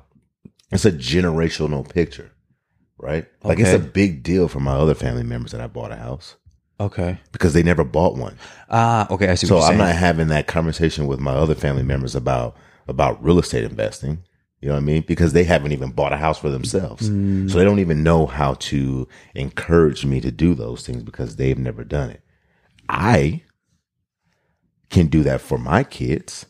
it's 0.72 0.86
a 0.86 0.92
generational 0.92 1.88
picture, 1.90 2.32
right? 3.00 3.26
Like 3.44 3.60
it's 3.60 3.74
a 3.74 3.80
big 3.80 4.22
deal 4.24 4.48
for 4.48 4.60
my 4.60 4.74
other 4.74 4.94
family 4.94 5.24
members 5.24 5.52
that 5.54 5.62
I 5.62 5.68
bought 5.68 5.92
a 5.92 5.96
house 5.96 6.36
Okay. 6.80 7.18
because 7.32 7.54
they 7.54 7.64
never 7.64 7.84
bought 7.84 8.16
one. 8.16 8.38
Ah. 8.70 9.08
okay. 9.10 9.30
I 9.30 9.36
see. 9.36 9.48
So 9.48 9.56
what 9.56 9.62
you're 9.62 9.72
I'm 9.72 9.78
saying. 9.80 9.90
not 9.90 9.96
having 9.96 10.28
that 10.28 10.46
conversation 10.48 11.08
with 11.08 11.20
my 11.20 11.34
other 11.34 11.56
family 11.56 11.82
members 11.84 12.16
about 12.16 12.56
about 12.90 13.24
real 13.24 13.40
estate 13.40 13.64
investing. 13.64 14.24
You 14.62 14.68
know 14.68 14.74
what 14.74 14.82
I 14.82 14.86
mean? 14.86 15.04
Because 15.08 15.32
they 15.32 15.46
haven't 15.46 15.72
even 15.72 15.92
bought 15.92 16.12
a 16.12 16.18
house 16.18 16.38
for 16.38 16.50
themselves. 16.50 17.10
Mm. 17.10 17.50
So 17.50 17.58
they 17.58 17.64
don't 17.64 17.80
even 17.80 18.04
know 18.04 18.26
how 18.26 18.56
to 18.56 19.08
encourage 19.34 20.06
me 20.06 20.20
to 20.20 20.32
do 20.32 20.54
those 20.54 20.86
things 20.86 21.02
because 21.02 21.38
they've 21.38 21.58
never 21.58 21.86
done 21.86 22.10
it. 22.10 22.22
I 22.90 23.44
can 24.90 25.08
do 25.08 25.24
that 25.24 25.40
for 25.40 25.58
my 25.58 25.84
kids. 25.84 26.46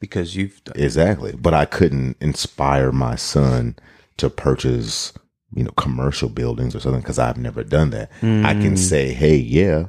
because 0.00 0.34
you've 0.34 0.64
done. 0.64 0.82
Exactly. 0.82 1.32
But 1.36 1.54
I 1.54 1.66
couldn't 1.66 2.16
inspire 2.20 2.90
my 2.90 3.16
son 3.16 3.76
to 4.16 4.30
purchase, 4.30 5.12
you 5.54 5.62
know, 5.62 5.70
commercial 5.72 6.28
buildings 6.28 6.74
or 6.74 6.80
something 6.80 7.02
because 7.02 7.18
I've 7.18 7.36
never 7.36 7.62
done 7.62 7.90
that. 7.90 8.10
I 8.22 8.54
can 8.54 8.74
mm. 8.74 8.78
say, 8.78 9.12
hey, 9.12 9.36
yeah, 9.36 9.86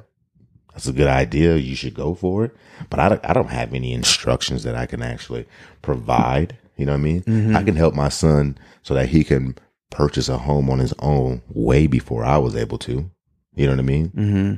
that's 0.73 0.87
a 0.87 0.93
good 0.93 1.07
idea. 1.07 1.55
You 1.57 1.75
should 1.75 1.93
go 1.93 2.13
for 2.15 2.45
it. 2.45 2.55
But 2.89 2.99
I 2.99 3.09
don't, 3.09 3.25
I 3.25 3.33
don't 3.33 3.49
have 3.49 3.73
any 3.73 3.93
instructions 3.93 4.63
that 4.63 4.75
I 4.75 4.85
can 4.85 5.01
actually 5.01 5.45
provide. 5.81 6.57
You 6.77 6.85
know 6.85 6.93
what 6.93 6.99
I 6.99 7.01
mean? 7.01 7.55
I 7.55 7.63
can 7.63 7.75
help 7.75 7.93
my 7.93 8.09
son 8.09 8.57
so 8.83 8.93
that 8.93 9.09
he 9.09 9.23
can 9.23 9.55
purchase 9.89 10.29
a 10.29 10.37
home 10.37 10.69
on 10.69 10.79
his 10.79 10.93
own 10.99 11.41
way 11.49 11.85
before 11.87 12.23
I 12.23 12.37
was 12.37 12.55
able 12.55 12.77
to. 12.79 13.09
You 13.55 13.65
know 13.67 13.73
what 13.73 13.79
I 13.79 13.83
mean? 13.83 14.09
Mm-hmm. 14.09 14.53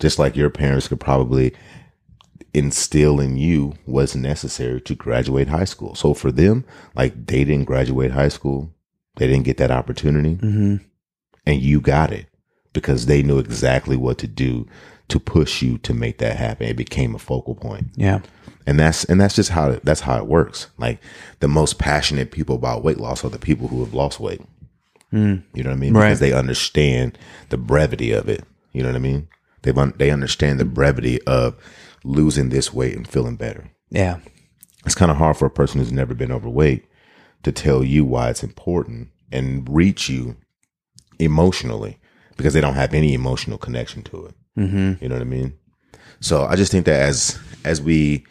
just 0.00 0.18
like 0.18 0.34
your 0.36 0.50
parents 0.50 0.88
could 0.88 0.98
probably 1.00 1.54
instill 2.52 3.20
in 3.20 3.36
you 3.36 3.74
what's 3.84 4.14
necessary 4.16 4.80
to 4.80 4.94
graduate 4.94 5.48
high 5.48 5.64
school. 5.64 5.94
So 5.94 6.14
for 6.14 6.32
them, 6.32 6.64
like 6.96 7.26
they 7.26 7.44
didn't 7.44 7.66
graduate 7.66 8.10
high 8.10 8.28
school, 8.28 8.74
they 9.16 9.26
didn't 9.28 9.44
get 9.44 9.58
that 9.58 9.70
opportunity, 9.70 10.34
Mm-hmm. 10.36 10.76
and 11.46 11.60
you 11.62 11.80
got 11.80 12.12
it 12.12 12.26
because 12.72 13.06
they 13.06 13.22
knew 13.22 13.38
exactly 13.38 13.96
what 13.96 14.18
to 14.18 14.26
do 14.26 14.66
to 15.10 15.20
push 15.20 15.62
you 15.62 15.78
to 15.78 15.92
make 15.92 16.18
that 16.18 16.36
happen. 16.36 16.66
It 16.66 16.76
became 16.76 17.14
a 17.14 17.18
focal 17.18 17.54
point. 17.54 17.88
Yeah. 17.96 18.20
And 18.66 18.78
that's 18.78 19.04
and 19.04 19.20
that's 19.20 19.34
just 19.34 19.50
how 19.50 19.78
that's 19.82 20.00
how 20.00 20.18
it 20.18 20.26
works. 20.26 20.68
Like 20.78 21.00
the 21.40 21.48
most 21.48 21.78
passionate 21.78 22.30
people 22.30 22.56
about 22.56 22.84
weight 22.84 22.98
loss 22.98 23.24
are 23.24 23.30
the 23.30 23.38
people 23.38 23.68
who 23.68 23.84
have 23.84 23.94
lost 23.94 24.20
weight. 24.20 24.40
Hmm. 25.10 25.36
You 25.54 25.64
know 25.64 25.70
what 25.70 25.76
I 25.76 25.80
mean? 25.80 25.94
Right. 25.94 26.06
Because 26.06 26.20
they 26.20 26.32
understand 26.32 27.18
the 27.48 27.56
brevity 27.56 28.12
of 28.12 28.28
it. 28.28 28.44
You 28.72 28.82
know 28.82 28.88
what 28.88 28.96
I 28.96 29.00
mean? 29.00 29.28
They 29.62 29.72
un- 29.72 29.94
they 29.96 30.10
understand 30.10 30.60
the 30.60 30.64
brevity 30.64 31.20
of 31.22 31.56
losing 32.04 32.50
this 32.50 32.72
weight 32.72 32.96
and 32.96 33.08
feeling 33.08 33.36
better. 33.36 33.70
Yeah. 33.90 34.18
It's 34.86 34.94
kind 34.94 35.10
of 35.10 35.16
hard 35.16 35.36
for 35.36 35.46
a 35.46 35.50
person 35.50 35.80
who's 35.80 35.92
never 35.92 36.14
been 36.14 36.32
overweight 36.32 36.84
to 37.42 37.52
tell 37.52 37.82
you 37.82 38.04
why 38.04 38.30
it's 38.30 38.42
important 38.42 39.08
and 39.32 39.68
reach 39.68 40.08
you 40.08 40.36
emotionally 41.18 41.98
because 42.36 42.54
they 42.54 42.60
don't 42.60 42.74
have 42.74 42.94
any 42.94 43.12
emotional 43.12 43.58
connection 43.58 44.02
to 44.02 44.26
it. 44.26 44.34
Mm-hmm. 44.60 45.02
You 45.02 45.08
know 45.08 45.14
what 45.14 45.22
I 45.22 45.24
mean? 45.24 45.54
So 46.20 46.44
I 46.44 46.56
just 46.56 46.70
think 46.70 46.86
that 46.86 47.00
as 47.00 47.38
as 47.64 47.80
we 47.80 48.24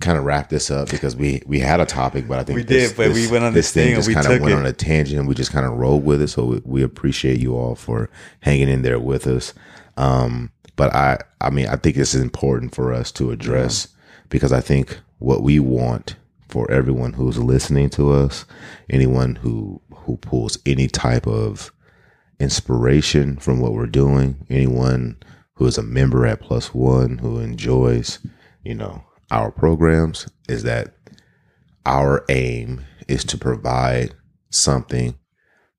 kind 0.00 0.18
of 0.18 0.24
wrap 0.24 0.48
this 0.48 0.70
up 0.70 0.90
because 0.90 1.14
we 1.14 1.42
we 1.46 1.58
had 1.60 1.80
a 1.80 1.86
topic, 1.86 2.26
but 2.26 2.38
I 2.38 2.44
think 2.44 2.56
We 2.56 2.64
did, 2.64 2.96
but 2.96 3.12
we 3.12 3.30
went 3.30 3.44
on 3.44 3.52
this 3.52 3.72
this 3.72 3.74
thing 3.74 3.94
and 3.94 3.96
just 3.96 4.08
we 4.08 4.14
kind 4.14 4.26
of 4.26 4.40
went 4.40 4.54
it. 4.54 4.58
on 4.58 4.66
a 4.66 4.72
tangent. 4.72 5.18
and 5.18 5.28
We 5.28 5.34
just 5.34 5.52
kind 5.52 5.66
of 5.66 5.72
rolled 5.72 6.04
with 6.04 6.20
it. 6.22 6.28
So 6.28 6.44
we, 6.44 6.62
we 6.64 6.82
appreciate 6.82 7.38
you 7.38 7.54
all 7.56 7.74
for 7.74 8.10
hanging 8.40 8.68
in 8.68 8.82
there 8.82 8.98
with 8.98 9.26
us. 9.26 9.54
Um, 9.96 10.50
but 10.76 10.94
I 10.94 11.18
I 11.40 11.50
mean 11.50 11.66
I 11.68 11.76
think 11.76 11.96
this 11.96 12.14
is 12.14 12.22
important 12.22 12.74
for 12.74 12.92
us 12.92 13.12
to 13.12 13.30
address 13.30 13.88
because 14.28 14.52
I 14.52 14.60
think 14.60 14.98
what 15.18 15.42
we 15.42 15.60
want 15.60 16.16
for 16.48 16.70
everyone 16.70 17.12
who's 17.14 17.38
listening 17.38 17.88
to 17.90 18.10
us, 18.12 18.44
anyone 18.90 19.36
who 19.36 19.80
who 19.94 20.16
pulls 20.16 20.58
any 20.66 20.88
type 20.88 21.26
of 21.26 21.72
inspiration 22.40 23.36
from 23.36 23.60
what 23.60 23.72
we're 23.72 23.86
doing. 23.86 24.44
Anyone 24.50 25.16
who 25.62 25.68
is 25.68 25.78
a 25.78 25.82
member 25.82 26.26
at 26.26 26.40
Plus 26.40 26.74
One 26.74 27.18
who 27.18 27.38
enjoys, 27.38 28.18
you 28.64 28.74
know, 28.74 29.04
our 29.30 29.52
programs 29.52 30.28
is 30.48 30.64
that 30.64 30.96
our 31.86 32.24
aim 32.28 32.84
is 33.06 33.22
to 33.22 33.38
provide 33.38 34.12
something 34.50 35.16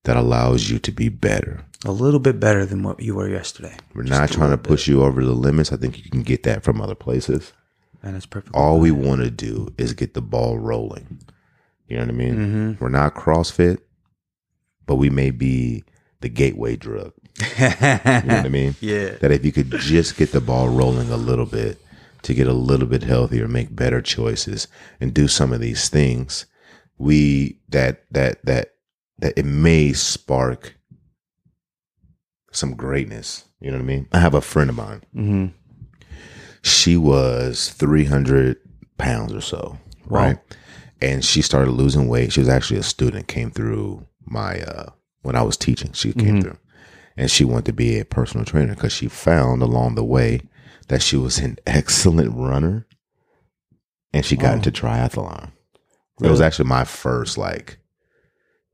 that 0.05 0.15
allows 0.15 0.69
you 0.69 0.79
to 0.79 0.91
be 0.91 1.09
better. 1.09 1.65
A 1.83 1.91
little 1.91 2.21
bit 2.21 2.39
better 2.39 2.65
than 2.65 2.81
what 2.81 3.01
you 3.01 3.15
were 3.15 3.27
yesterday. 3.27 3.75
We're 3.93 4.03
not 4.03 4.31
trying 4.31 4.51
to 4.51 4.57
push 4.57 4.87
you 4.87 5.03
over 5.03 5.21
the 5.21 5.33
limits. 5.33 5.73
I 5.73 5.75
think 5.75 5.97
you 5.97 6.09
can 6.09 6.23
get 6.23 6.43
that 6.43 6.63
from 6.63 6.79
other 6.79 6.95
places. 6.95 7.51
And 8.01 8.15
it's 8.15 8.25
perfect. 8.25 8.55
All 8.55 8.79
we 8.79 8.91
want 8.91 9.21
to 9.21 9.29
do 9.29 9.73
is 9.77 9.91
get 9.91 10.13
the 10.13 10.21
ball 10.21 10.59
rolling. 10.59 11.19
You 11.89 11.97
know 11.97 12.03
what 12.03 12.09
I 12.09 12.17
mean? 12.17 12.35
Mm-hmm. 12.35 12.83
We're 12.83 12.89
not 12.89 13.15
CrossFit, 13.15 13.79
but 14.85 14.95
we 14.95 15.09
may 15.09 15.29
be 15.29 15.83
the 16.21 16.29
gateway 16.29 16.77
drug. 16.77 17.11
You 17.39 17.45
know 17.67 18.21
what 18.21 18.45
I 18.45 18.49
mean? 18.49 18.75
Yeah. 18.81 19.11
That 19.17 19.31
if 19.31 19.43
you 19.45 19.51
could 19.51 19.71
just 19.71 20.17
get 20.17 20.31
the 20.31 20.41
ball 20.41 20.69
rolling 20.69 21.09
a 21.11 21.17
little 21.17 21.45
bit 21.45 21.79
to 22.23 22.33
get 22.33 22.47
a 22.47 22.53
little 22.53 22.87
bit 22.87 23.03
healthier, 23.03 23.47
make 23.47 23.75
better 23.75 24.01
choices, 24.01 24.67
and 25.01 25.13
do 25.13 25.27
some 25.27 25.51
of 25.51 25.59
these 25.59 25.89
things, 25.89 26.45
we 26.97 27.59
that 27.69 28.03
that 28.11 28.43
that 28.45 28.75
that 29.19 29.33
it 29.37 29.45
may 29.45 29.93
spark 29.93 30.75
some 32.51 32.75
greatness. 32.75 33.45
You 33.59 33.71
know 33.71 33.77
what 33.77 33.83
I 33.83 33.87
mean? 33.87 34.07
I 34.11 34.19
have 34.19 34.33
a 34.35 34.41
friend 34.41 34.69
of 34.69 34.75
mine. 34.75 35.01
Mm-hmm. 35.15 35.45
She 36.61 36.95
was 36.97 37.69
three 37.71 38.05
hundred 38.05 38.57
pounds 38.97 39.33
or 39.33 39.41
so, 39.41 39.77
Wow. 40.07 40.19
right? 40.19 40.37
And 41.01 41.25
she 41.25 41.41
started 41.41 41.71
losing 41.71 42.07
weight. 42.07 42.31
She 42.31 42.39
was 42.39 42.47
actually 42.49 42.79
a 42.79 42.83
student, 42.83 43.27
came 43.27 43.51
through 43.51 44.05
my 44.25 44.61
uh 44.61 44.91
when 45.23 45.35
I 45.35 45.41
was 45.41 45.57
teaching. 45.57 45.91
She 45.93 46.13
came 46.13 46.41
through 46.41 46.57
and 47.17 47.29
she 47.31 47.45
wanted 47.45 47.65
to 47.65 47.73
be 47.73 47.99
a 47.99 48.05
personal 48.05 48.45
trainer 48.45 48.75
because 48.75 48.91
she 48.93 49.07
found 49.07 49.61
along 49.61 49.95
the 49.95 50.03
way 50.03 50.41
that 50.87 51.01
she 51.01 51.15
was 51.17 51.37
an 51.39 51.57
excellent 51.65 52.35
runner 52.35 52.85
and 54.13 54.25
she 54.25 54.35
got 54.35 54.55
into 54.55 54.71
triathlon. 54.71 55.51
It 56.21 56.29
was 56.29 56.41
actually 56.41 56.69
my 56.69 56.83
first 56.83 57.37
like 57.37 57.77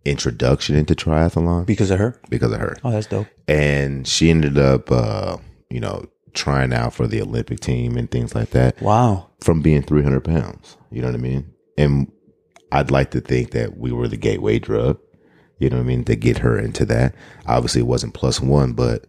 introduction 0.06 0.76
into 0.76 0.96
triathlon 0.96 1.66
Because 1.66 1.92
of 1.92 2.00
her? 2.00 2.20
because 2.30 2.52
of 2.52 2.60
her. 2.60 2.78
Oh, 2.84 2.92
that's 2.92 3.08
dope. 3.08 3.28
And 3.48 4.08
she 4.08 4.30
ended 4.30 4.58
up 4.58 4.92
uh, 4.92 5.38
you 5.70 5.80
know, 5.80 6.06
trying 6.34 6.74
out 6.74 6.94
for 6.94 7.08
the 7.08 7.22
Olympic 7.22 7.60
team 7.60 7.98
and 7.98 8.10
things 8.10 8.36
like 8.36 8.52
that 8.52 8.82
Wow. 8.82 9.30
from 9.42 9.62
being 9.62 9.82
300 9.82 10.22
pounds. 10.24 10.78
You 10.92 11.02
know 11.02 11.08
what 11.08 11.16
I 11.16 11.20
mean? 11.20 11.52
And 11.78 12.12
I'd 12.72 12.92
like 12.92 13.12
to 13.12 13.22
think 13.22 13.52
that 13.52 13.78
we 13.78 13.92
were 13.92 14.08
the 14.08 14.18
gateway 14.18 14.60
drug, 14.60 15.00
you 15.60 15.70
know 15.70 15.78
what 15.78 15.84
I 15.84 15.86
mean, 15.88 16.04
to 16.06 16.16
get 16.16 16.40
her 16.40 16.58
into 16.58 16.86
that. 16.86 17.14
Obviously, 17.46 17.82
it 17.82 17.88
wasn't 17.88 18.14
plus 18.14 18.40
one, 18.42 18.74
but, 18.74 19.06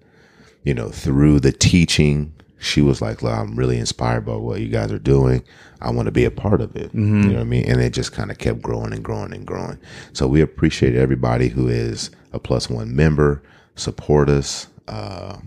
you 0.65 0.75
know, 0.75 0.91
through 0.91 1.41
the 1.41 1.53
teaching, 1.53 2.33
she 2.59 2.83
was 2.83 3.01
like, 3.01 3.23
I'm 3.23 3.57
really 3.57 3.79
inspired 3.79 4.27
by 4.27 4.35
what 4.37 4.61
you 4.61 4.69
guys 4.69 4.93
are 4.93 4.99
doing. 4.99 5.43
I 5.81 5.91
want 5.91 6.07
to 6.07 6.13
be 6.13 6.27
a 6.27 6.31
part 6.31 6.61
of 6.61 6.77
it. 6.77 6.93
You 6.93 7.01
know 7.01 7.33
what 7.35 7.41
I 7.41 7.45
mean? 7.45 7.65
And 7.71 7.81
it 7.81 7.95
just 7.95 8.13
kind 8.13 8.31
of 8.31 8.37
kept 8.37 8.61
growing 8.61 8.93
and 8.93 9.03
growing 9.03 9.33
and 9.33 9.47
growing. 9.47 9.79
So 10.13 10.27
we 10.27 10.43
appreciate 10.43 10.95
everybody 10.95 11.49
who 11.49 11.69
is 11.69 12.11
a 12.35 12.39
plus 12.39 12.69
one 12.69 12.95
member, 12.95 13.43
support 13.77 14.29
us, 14.29 14.67
uh, 14.89 15.39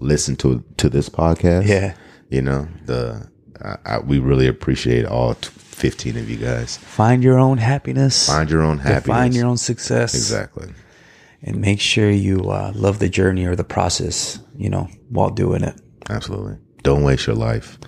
listen 0.00 0.34
to 0.34 0.64
to 0.78 0.88
this 0.90 1.08
podcast 1.08 1.64
Yeah. 1.68 1.94
you 2.28 2.42
know 2.42 2.66
the 2.86 3.28
I, 3.64 3.76
I, 3.84 3.98
we 4.00 4.18
really 4.18 4.48
appreciate 4.48 5.04
all 5.04 5.34
t- 5.36 5.48
15 5.82 6.16
of 6.16 6.30
you 6.30 6.36
guys 6.36 6.76
Find 6.78 7.24
your 7.24 7.40
own 7.40 7.58
happiness. 7.58 8.28
find 8.28 8.48
your 8.48 8.62
own 8.62 8.78
happiness 8.78 9.02
Define 9.04 9.32
your 9.32 9.46
own 9.46 9.56
success. 9.56 10.14
exactly 10.14 10.68
And 11.42 11.60
make 11.60 11.80
sure 11.80 12.08
you 12.08 12.50
uh, 12.50 12.70
love 12.76 13.00
the 13.00 13.08
journey 13.08 13.44
or 13.46 13.56
the 13.56 13.64
process, 13.64 14.38
you 14.56 14.70
know, 14.70 14.88
while 15.10 15.30
doing 15.30 15.64
it. 15.64 15.74
absolutely 16.08 16.56
don't 16.84 17.02
waste 17.02 17.26
your 17.26 17.34
life 17.36 17.78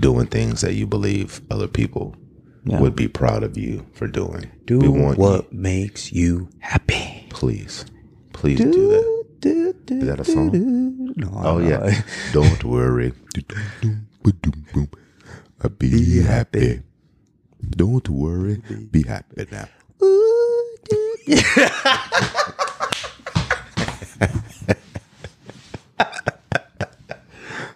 doing 0.00 0.26
things 0.26 0.62
that 0.62 0.74
you 0.74 0.84
believe 0.86 1.40
other 1.50 1.68
people 1.68 2.16
Yeah. 2.64 2.80
would 2.80 2.96
be 2.96 3.06
proud 3.06 3.44
of 3.44 3.56
you 3.56 3.86
for 3.98 4.08
doing 4.08 4.50
Do 4.64 4.78
what 4.90 5.52
you, 5.52 5.58
makes 5.70 6.10
you 6.12 6.48
happy. 6.58 7.26
please 7.30 7.84
please 8.32 8.58
do 8.58 8.88
that 8.94 9.06
is 9.46 9.74
that 10.08 10.18
a 10.18 10.24
song 10.24 10.50
No, 11.22 11.28
oh 11.34 11.58
know. 11.58 11.68
yeah 11.70 12.02
don't 12.32 12.64
worry 12.64 13.12
be 15.78 16.22
happy 16.22 16.80
don't 17.70 18.08
worry 18.08 18.62
be 18.90 19.02
happy 19.02 19.46
now 19.50 19.68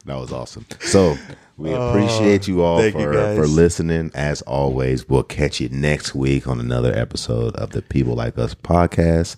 that 0.09 0.16
was 0.18 0.32
awesome. 0.32 0.66
So 0.80 1.16
we 1.57 1.70
oh, 1.70 1.89
appreciate 1.89 2.49
you 2.49 2.62
all 2.62 2.78
thank 2.78 2.95
you, 2.95 3.03
for, 3.03 3.12
guys. 3.12 3.36
for 3.36 3.47
listening. 3.47 4.11
As 4.14 4.43
always, 4.43 5.09
we'll 5.09 5.22
catch 5.22 5.61
you 5.61 5.68
next 5.68 6.14
week 6.14 6.49
on 6.49 6.61
another 6.61 6.97
episode 6.97 7.55
of 7.57 7.70
the 7.70 7.82
People 7.82 8.14
Like 8.14 8.39
Us 8.39 8.55
podcast. 8.55 9.36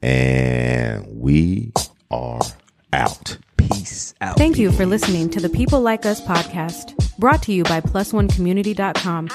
And 0.00 1.06
we 1.20 1.72
are 2.10 2.40
out. 2.92 3.36
Peace 3.74 4.14
out. 4.20 4.36
Thank 4.36 4.58
you 4.58 4.70
for 4.72 4.86
listening 4.86 5.30
to 5.30 5.40
the 5.40 5.48
People 5.48 5.80
Like 5.80 6.04
Us 6.06 6.20
podcast, 6.20 7.18
brought 7.18 7.42
to 7.44 7.52
you 7.52 7.64
by 7.64 7.80
PlusOneCommunity.com. 7.80 9.30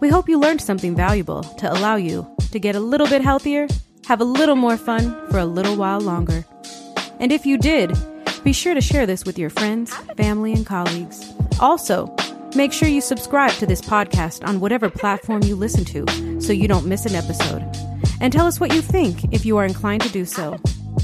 We 0.00 0.08
hope 0.08 0.28
you 0.28 0.38
learned 0.38 0.60
something 0.60 0.94
valuable 0.94 1.42
to 1.42 1.70
allow 1.72 1.96
you 1.96 2.26
to 2.52 2.58
get 2.58 2.76
a 2.76 2.80
little 2.80 3.06
bit 3.06 3.22
healthier, 3.22 3.66
have 4.06 4.20
a 4.20 4.24
little 4.24 4.56
more 4.56 4.76
fun 4.76 5.10
for 5.30 5.38
a 5.38 5.44
little 5.44 5.76
while 5.76 6.00
longer. 6.00 6.44
And 7.18 7.32
if 7.32 7.44
you 7.44 7.58
did, 7.58 7.92
be 8.44 8.52
sure 8.52 8.74
to 8.74 8.80
share 8.80 9.06
this 9.06 9.24
with 9.24 9.38
your 9.38 9.50
friends, 9.50 9.94
family, 10.16 10.52
and 10.52 10.64
colleagues. 10.64 11.30
Also, 11.60 12.14
make 12.56 12.72
sure 12.72 12.88
you 12.88 13.00
subscribe 13.00 13.52
to 13.52 13.66
this 13.66 13.80
podcast 13.80 14.46
on 14.46 14.60
whatever 14.60 14.88
platform 14.88 15.42
you 15.42 15.54
listen 15.54 15.84
to 15.86 16.40
so 16.40 16.52
you 16.52 16.66
don't 16.66 16.86
miss 16.86 17.04
an 17.06 17.14
episode. 17.14 17.62
And 18.20 18.32
tell 18.32 18.46
us 18.46 18.58
what 18.60 18.72
you 18.72 18.80
think 18.80 19.32
if 19.32 19.44
you 19.44 19.56
are 19.58 19.64
inclined 19.64 20.02
to 20.02 20.08
do 20.10 20.24
so. 20.24 20.56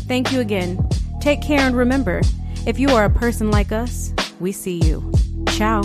Thank 0.08 0.32
you 0.32 0.40
again. 0.40 0.88
Take 1.20 1.42
care 1.42 1.60
and 1.60 1.76
remember, 1.76 2.22
if 2.66 2.78
you 2.78 2.90
are 2.90 3.04
a 3.04 3.10
person 3.10 3.50
like 3.50 3.72
us, 3.72 4.12
we 4.40 4.52
see 4.52 4.80
you. 4.84 5.12
Ciao. 5.48 5.82